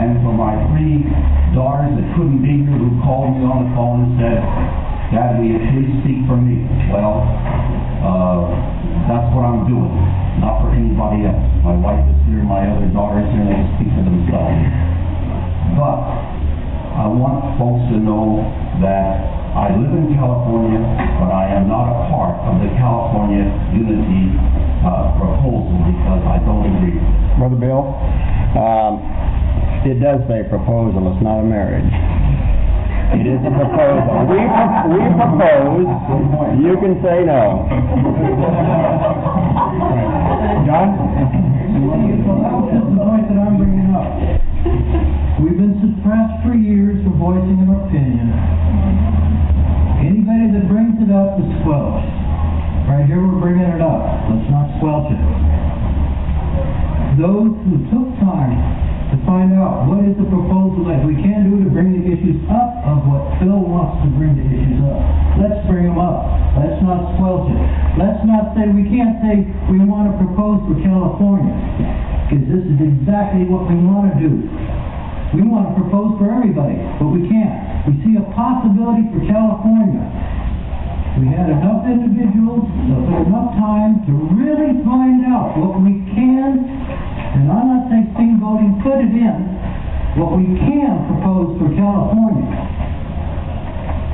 and 0.00 0.16
for 0.24 0.32
my 0.32 0.56
three 0.72 1.04
daughters 1.52 1.92
that 1.92 2.06
couldn't 2.16 2.40
be 2.40 2.64
here, 2.64 2.78
who 2.78 2.96
called 3.04 3.36
me 3.36 3.44
on 3.44 3.68
the 3.68 3.70
phone 3.76 3.98
and 4.06 4.12
said, 4.16 4.40
Dad, 5.12 5.36
will 5.36 5.44
you 5.44 5.60
please 5.60 5.92
speak 6.00 6.24
for 6.24 6.40
me? 6.40 6.64
Well, 6.88 7.20
uh, 8.00 8.83
that's 9.08 9.28
what 9.36 9.44
I'm 9.44 9.68
doing, 9.68 9.92
not 10.40 10.64
for 10.64 10.72
anybody 10.72 11.28
else. 11.28 11.44
My 11.60 11.76
wife 11.76 12.04
is 12.08 12.18
here, 12.24 12.40
my 12.40 12.64
other 12.64 12.88
daughter 12.88 13.20
is 13.20 13.28
here, 13.32 13.44
and 13.44 13.50
they 13.52 13.58
can 13.60 13.70
speak 13.76 13.90
for 13.92 14.04
themselves. 14.04 14.64
But, 15.76 16.00
I 16.94 17.10
want 17.10 17.58
folks 17.58 17.90
to 17.90 17.98
know 17.98 18.38
that 18.78 19.18
I 19.58 19.74
live 19.74 19.90
in 19.98 20.14
California, 20.14 20.78
but 21.18 21.30
I 21.34 21.50
am 21.50 21.66
not 21.66 21.90
a 21.90 22.06
part 22.06 22.38
of 22.46 22.62
the 22.62 22.70
California 22.78 23.50
Unity, 23.74 24.30
uh, 24.86 25.10
proposal 25.18 25.74
because 25.90 26.22
I 26.22 26.38
don't 26.46 26.62
agree. 26.62 27.02
Brother 27.34 27.58
Bill, 27.58 27.82
um, 28.54 29.02
it 29.82 29.98
does 29.98 30.22
say 30.30 30.46
proposal, 30.46 31.10
it's 31.10 31.22
not 31.22 31.42
a 31.42 31.46
marriage. 31.46 31.90
It 33.12 33.28
is 33.28 33.40
a 33.44 33.52
proposal. 33.52 34.24
We, 34.32 34.40
we 34.40 35.00
propose, 35.12 35.88
you 36.56 36.74
can 36.80 36.96
say 37.04 37.20
no. 37.28 37.68
We've 45.44 45.58
been 45.60 45.76
suppressed 45.84 46.40
for 46.46 46.54
years 46.56 47.04
for 47.04 47.12
voicing 47.20 47.60
an 47.60 47.70
opinion. 47.84 48.32
Anybody 50.00 50.56
that 50.56 50.64
brings 50.72 50.96
it 51.04 51.12
up 51.12 51.36
is 51.36 51.48
squelched. 51.60 52.08
Right 52.88 53.04
here, 53.04 53.20
we're 53.20 53.40
bringing 53.40 53.68
it 53.68 53.80
up. 53.80 54.00
Let's 54.32 54.48
not 54.48 54.68
squelch 54.80 55.12
it. 55.12 55.20
Those 57.20 57.56
who 57.68 57.78
took 57.88 58.08
time 58.20 58.83
to 59.14 59.18
find 59.22 59.54
out 59.54 59.86
what 59.86 60.02
is 60.02 60.18
the 60.18 60.26
proposal 60.26 60.90
that 60.90 61.06
we 61.06 61.14
can 61.14 61.46
do 61.46 61.62
to 61.62 61.70
bring 61.70 61.94
the 61.94 62.02
issues 62.02 62.42
up 62.50 62.82
of 62.82 63.06
what 63.06 63.22
Phil 63.38 63.62
wants 63.62 64.02
to 64.02 64.10
bring 64.18 64.34
the 64.34 64.42
issues 64.42 64.82
up. 64.82 64.98
Let's 65.38 65.62
bring 65.70 65.86
them 65.86 66.02
up. 66.02 66.26
Let's 66.58 66.82
not 66.82 67.14
squelch 67.14 67.46
it. 67.46 67.62
Let's 67.94 68.26
not 68.26 68.58
say, 68.58 68.66
we 68.74 68.82
can't 68.90 69.22
say 69.22 69.46
we 69.70 69.78
want 69.86 70.10
to 70.10 70.14
propose 70.18 70.66
for 70.66 70.74
California, 70.82 71.54
because 72.26 72.42
this 72.50 72.66
is 72.66 72.78
exactly 72.82 73.46
what 73.46 73.70
we 73.70 73.78
want 73.78 74.10
to 74.10 74.16
do. 74.18 74.34
We 75.38 75.46
want 75.46 75.70
to 75.70 75.74
propose 75.78 76.18
for 76.18 76.26
everybody, 76.30 76.74
but 76.98 77.14
we 77.14 77.30
can't. 77.30 77.86
We 77.86 77.94
see 78.02 78.14
a 78.18 78.26
possibility 78.34 79.06
for 79.14 79.22
California. 79.30 80.02
We 81.22 81.30
had 81.30 81.46
enough 81.54 81.86
individuals, 81.86 82.66
enough 82.66 83.54
time 83.54 84.02
to 84.10 84.12
really 84.34 84.74
find 84.82 85.22
out 85.30 85.54
what 85.54 85.78
we 85.78 86.02
can, 86.10 86.66
and 87.34 87.50
I'm 87.50 87.66
not 87.66 87.90
saying 87.90 88.14
steam 88.14 88.38
voting, 88.38 88.78
put 88.78 89.02
it 89.02 89.10
in, 89.10 89.38
what 90.14 90.38
we 90.38 90.46
can 90.54 91.02
propose 91.10 91.58
for 91.58 91.66
California. 91.74 92.46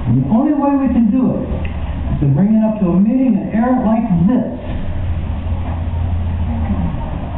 And 0.08 0.24
the 0.24 0.28
only 0.32 0.56
way 0.56 0.72
we 0.80 0.88
can 0.88 1.12
do 1.12 1.36
it 1.36 1.44
is 1.44 2.16
to 2.24 2.26
bring 2.32 2.56
it 2.56 2.62
up 2.64 2.80
to 2.80 2.96
a 2.96 2.98
meeting 2.98 3.36
and 3.36 3.52
air 3.52 3.76
like 3.84 4.08
this. 4.24 4.56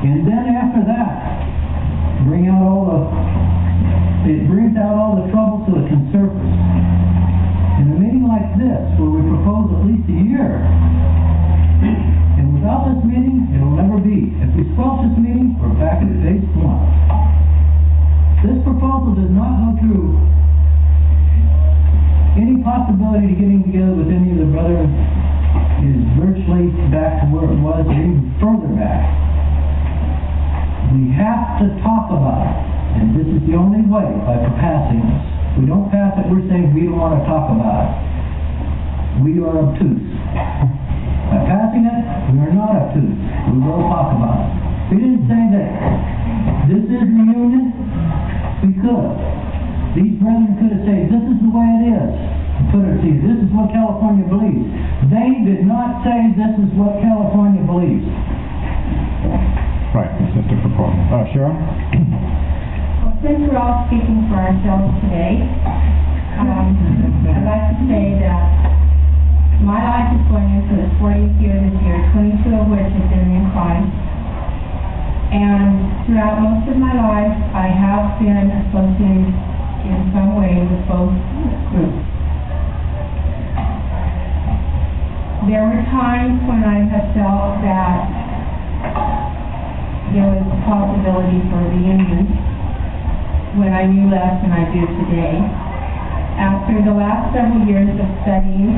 And 0.07 0.23
then 0.23 0.55
after 0.55 0.87
that, 0.87 1.11
bring 2.31 2.47
out 2.47 2.63
all 2.63 2.87
the, 2.87 3.03
it 4.31 4.47
brings 4.47 4.79
out 4.79 4.95
all 4.95 5.19
the 5.19 5.27
trouble 5.35 5.67
to 5.67 5.83
the 5.83 5.85
conservatives. 5.91 6.59
In 7.83 7.91
a 7.91 7.99
meeting 7.99 8.23
like 8.31 8.55
this, 8.55 8.87
where 9.03 9.11
we 9.11 9.27
propose 9.27 9.67
at 9.75 9.83
least 9.83 10.07
a 10.07 10.19
year, 10.31 10.63
without 12.63 12.87
this 12.87 13.03
meeting, 13.03 13.51
it'll 13.51 13.75
never 13.75 13.99
be. 13.99 14.31
If 14.39 14.55
we 14.55 14.63
squelch 14.79 15.03
this 15.03 15.19
meeting, 15.19 15.59
we're 15.59 15.75
back 15.83 15.99
at 15.99 16.07
phase 16.23 16.47
one. 16.55 16.79
This 18.39 18.63
proposal 18.63 19.19
does 19.19 19.35
not 19.35 19.51
go 19.59 19.83
through 19.83 20.15
any 22.39 22.63
possibility 22.63 23.35
of 23.35 23.43
getting 23.43 23.67
together 23.67 23.99
with 23.99 24.15
any 24.15 24.31
of 24.31 24.47
the 24.47 24.51
brothers 24.55 24.87
is 25.83 26.07
virtually 26.15 26.71
back 26.95 27.19
to 27.19 27.35
where 27.35 27.51
it 27.51 27.59
was, 27.59 27.83
or 27.83 27.99
even 27.99 28.31
further 28.39 28.71
back. 28.79 29.11
We 30.95 31.11
have 31.19 31.59
to 31.67 31.67
talk 31.83 32.15
about 32.15 32.47
it, 32.47 32.55
and 33.03 33.11
this 33.19 33.27
is 33.27 33.43
the 33.43 33.59
only 33.59 33.83
way, 33.91 34.07
by 34.23 34.39
passing 34.63 35.03
this. 35.03 35.23
We 35.59 35.67
don't 35.67 35.91
pass 35.91 36.15
it, 36.15 36.31
we're 36.31 36.47
saying 36.47 36.71
we 36.71 36.87
don't 36.87 36.95
want 36.95 37.19
to 37.19 37.27
talk 37.27 37.51
about 37.51 37.91
it. 37.91 39.27
We 39.27 39.43
are 39.43 39.51
obtuse. 39.51 40.79
By 42.33 42.41
passing 42.41 42.41
it, 42.41 42.41
we 42.41 42.41
are 42.41 42.55
not 42.57 42.73
obtuse. 42.73 43.17
We 43.53 43.59
will 43.61 43.85
talk 43.93 44.09
about 44.17 44.41
it. 44.41 44.49
We 44.89 44.97
didn't 45.05 45.25
say 45.29 45.43
that 45.53 45.69
this 46.69 46.85
is 46.89 47.01
reunion. 47.05 47.77
We 48.65 48.73
could. 48.81 49.13
These 49.93 50.17
brethren 50.17 50.57
could 50.57 50.73
have 50.73 50.85
said, 50.89 51.13
this 51.13 51.25
is 51.29 51.39
the 51.45 51.53
way 51.53 51.69
it 51.81 51.93
is. 51.93 52.13
Put 52.73 52.89
it 52.89 53.05
to 53.05 53.09
you, 53.09 53.21
this 53.21 53.39
is 53.45 53.51
what 53.53 53.69
California 53.75 54.25
believes. 54.25 54.65
They 55.13 55.45
did 55.45 55.67
not 55.69 56.01
say 56.07 56.33
this 56.33 56.57
is 56.57 56.71
what 56.79 57.03
California 57.05 57.61
believes. 57.69 58.07
Right, 59.93 60.09
it's 60.25 60.33
just 60.33 60.49
a 60.49 60.57
proposal. 60.65 60.97
Uh, 61.13 61.29
Sharon? 61.37 61.53
Well, 63.05 63.13
since 63.21 63.45
we're 63.45 63.61
all 63.61 63.85
speaking 63.93 64.25
for 64.33 64.41
ourselves 64.41 64.89
today, 65.05 65.45
um, 66.41 66.73
I'd 67.29 67.45
like 67.45 67.77
to 67.77 67.85
say 67.93 68.17
that 68.25 68.82
my 69.63 69.79
life 69.79 70.11
is 70.19 70.23
going 70.27 70.51
into 70.59 70.75
its 70.83 70.91
fortieth 70.99 71.39
year 71.39 71.55
this 71.55 71.79
year, 71.87 72.03
twenty-two 72.11 72.51
of 72.51 72.67
which 72.67 72.83
have 72.83 73.09
been 73.15 73.31
in 73.31 73.47
Christ. 73.55 73.95
And 75.33 76.05
throughout 76.05 76.43
most 76.43 76.67
of 76.67 76.77
my 76.83 76.93
life, 76.93 77.33
I 77.55 77.71
have 77.71 78.19
been 78.19 78.51
associated 78.51 79.33
in 79.87 79.99
some 80.11 80.35
way 80.35 80.67
with 80.67 80.83
both 80.91 81.15
groups. 81.71 82.05
There 85.47 85.63
were 85.63 85.83
times 85.95 86.43
when 86.47 86.63
I 86.67 86.83
have 86.87 87.15
felt 87.15 87.63
that 87.63 88.03
there 90.11 90.27
was 90.27 90.43
a 90.43 90.59
possibility 90.67 91.39
for 91.49 91.63
reunion 91.71 92.27
when 93.57 93.73
I 93.73 93.87
knew 93.87 94.11
less 94.11 94.43
than 94.43 94.53
I 94.53 94.67
do 94.75 94.87
today. 95.07 95.39
After 96.37 96.83
the 96.83 96.95
last 96.95 97.31
several 97.33 97.63
years 97.65 97.91
of 97.95 98.11
studying 98.27 98.77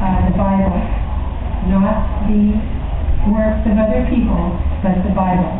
uh, 0.00 0.26
the 0.26 0.34
Bible, 0.34 0.78
not 1.70 2.26
the 2.26 2.54
works 3.30 3.62
of 3.64 3.74
other 3.78 4.02
people, 4.10 4.52
but 4.82 5.00
the 5.06 5.14
Bible. 5.14 5.54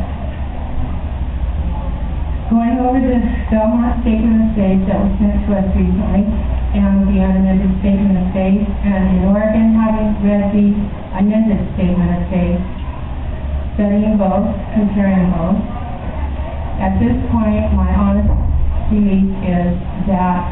Going 2.53 2.77
over 2.77 3.01
the 3.01 3.19
Belmont 3.49 4.05
Statement 4.05 4.37
of 4.37 4.51
Faith 4.53 4.85
that 4.85 5.01
was 5.01 5.13
sent 5.17 5.49
to 5.49 5.51
us 5.57 5.69
recently, 5.73 6.29
and 6.77 7.09
the 7.09 7.23
unamended 7.25 7.73
Statement 7.81 8.21
of 8.21 8.27
Faith, 8.37 8.69
and 8.85 9.03
in 9.17 9.21
Oregon, 9.33 9.73
having 9.79 10.13
read 10.21 10.53
the 10.53 10.69
amended 11.17 11.63
Statement 11.79 12.11
of 12.21 12.23
Faith, 12.29 12.61
studying 13.79 14.21
both, 14.21 14.51
comparing 14.77 15.31
both. 15.33 15.57
At 16.83 17.01
this 17.01 17.17
point, 17.33 17.73
my 17.73 17.91
honest 17.97 18.29
belief 18.93 19.31
is 19.41 19.73
that 20.11 20.43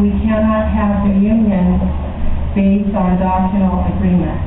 we 0.00 0.08
cannot 0.24 0.72
have 0.72 1.04
the 1.04 1.14
union 1.20 2.07
based 2.54 2.94
on 2.94 3.18
doctrinal 3.20 3.84
agreement. 3.84 4.40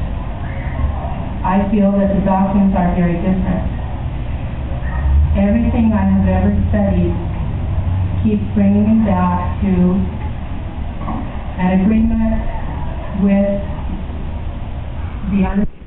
I 1.42 1.66
feel 1.72 1.92
that 1.98 2.14
the 2.14 2.22
doctrines 2.22 2.74
are 2.78 2.94
very 2.94 3.18
different. 3.18 3.66
Everything 5.38 5.90
I 5.94 6.06
have 6.06 6.28
ever 6.28 6.54
studied 6.70 7.16
keeps 8.22 8.46
bringing 8.54 8.86
me 8.86 9.06
back 9.06 9.62
to 9.62 9.74
an 11.58 11.82
agreement 11.82 12.38
with 13.24 13.58
the 15.32 15.46
un- 15.50 15.71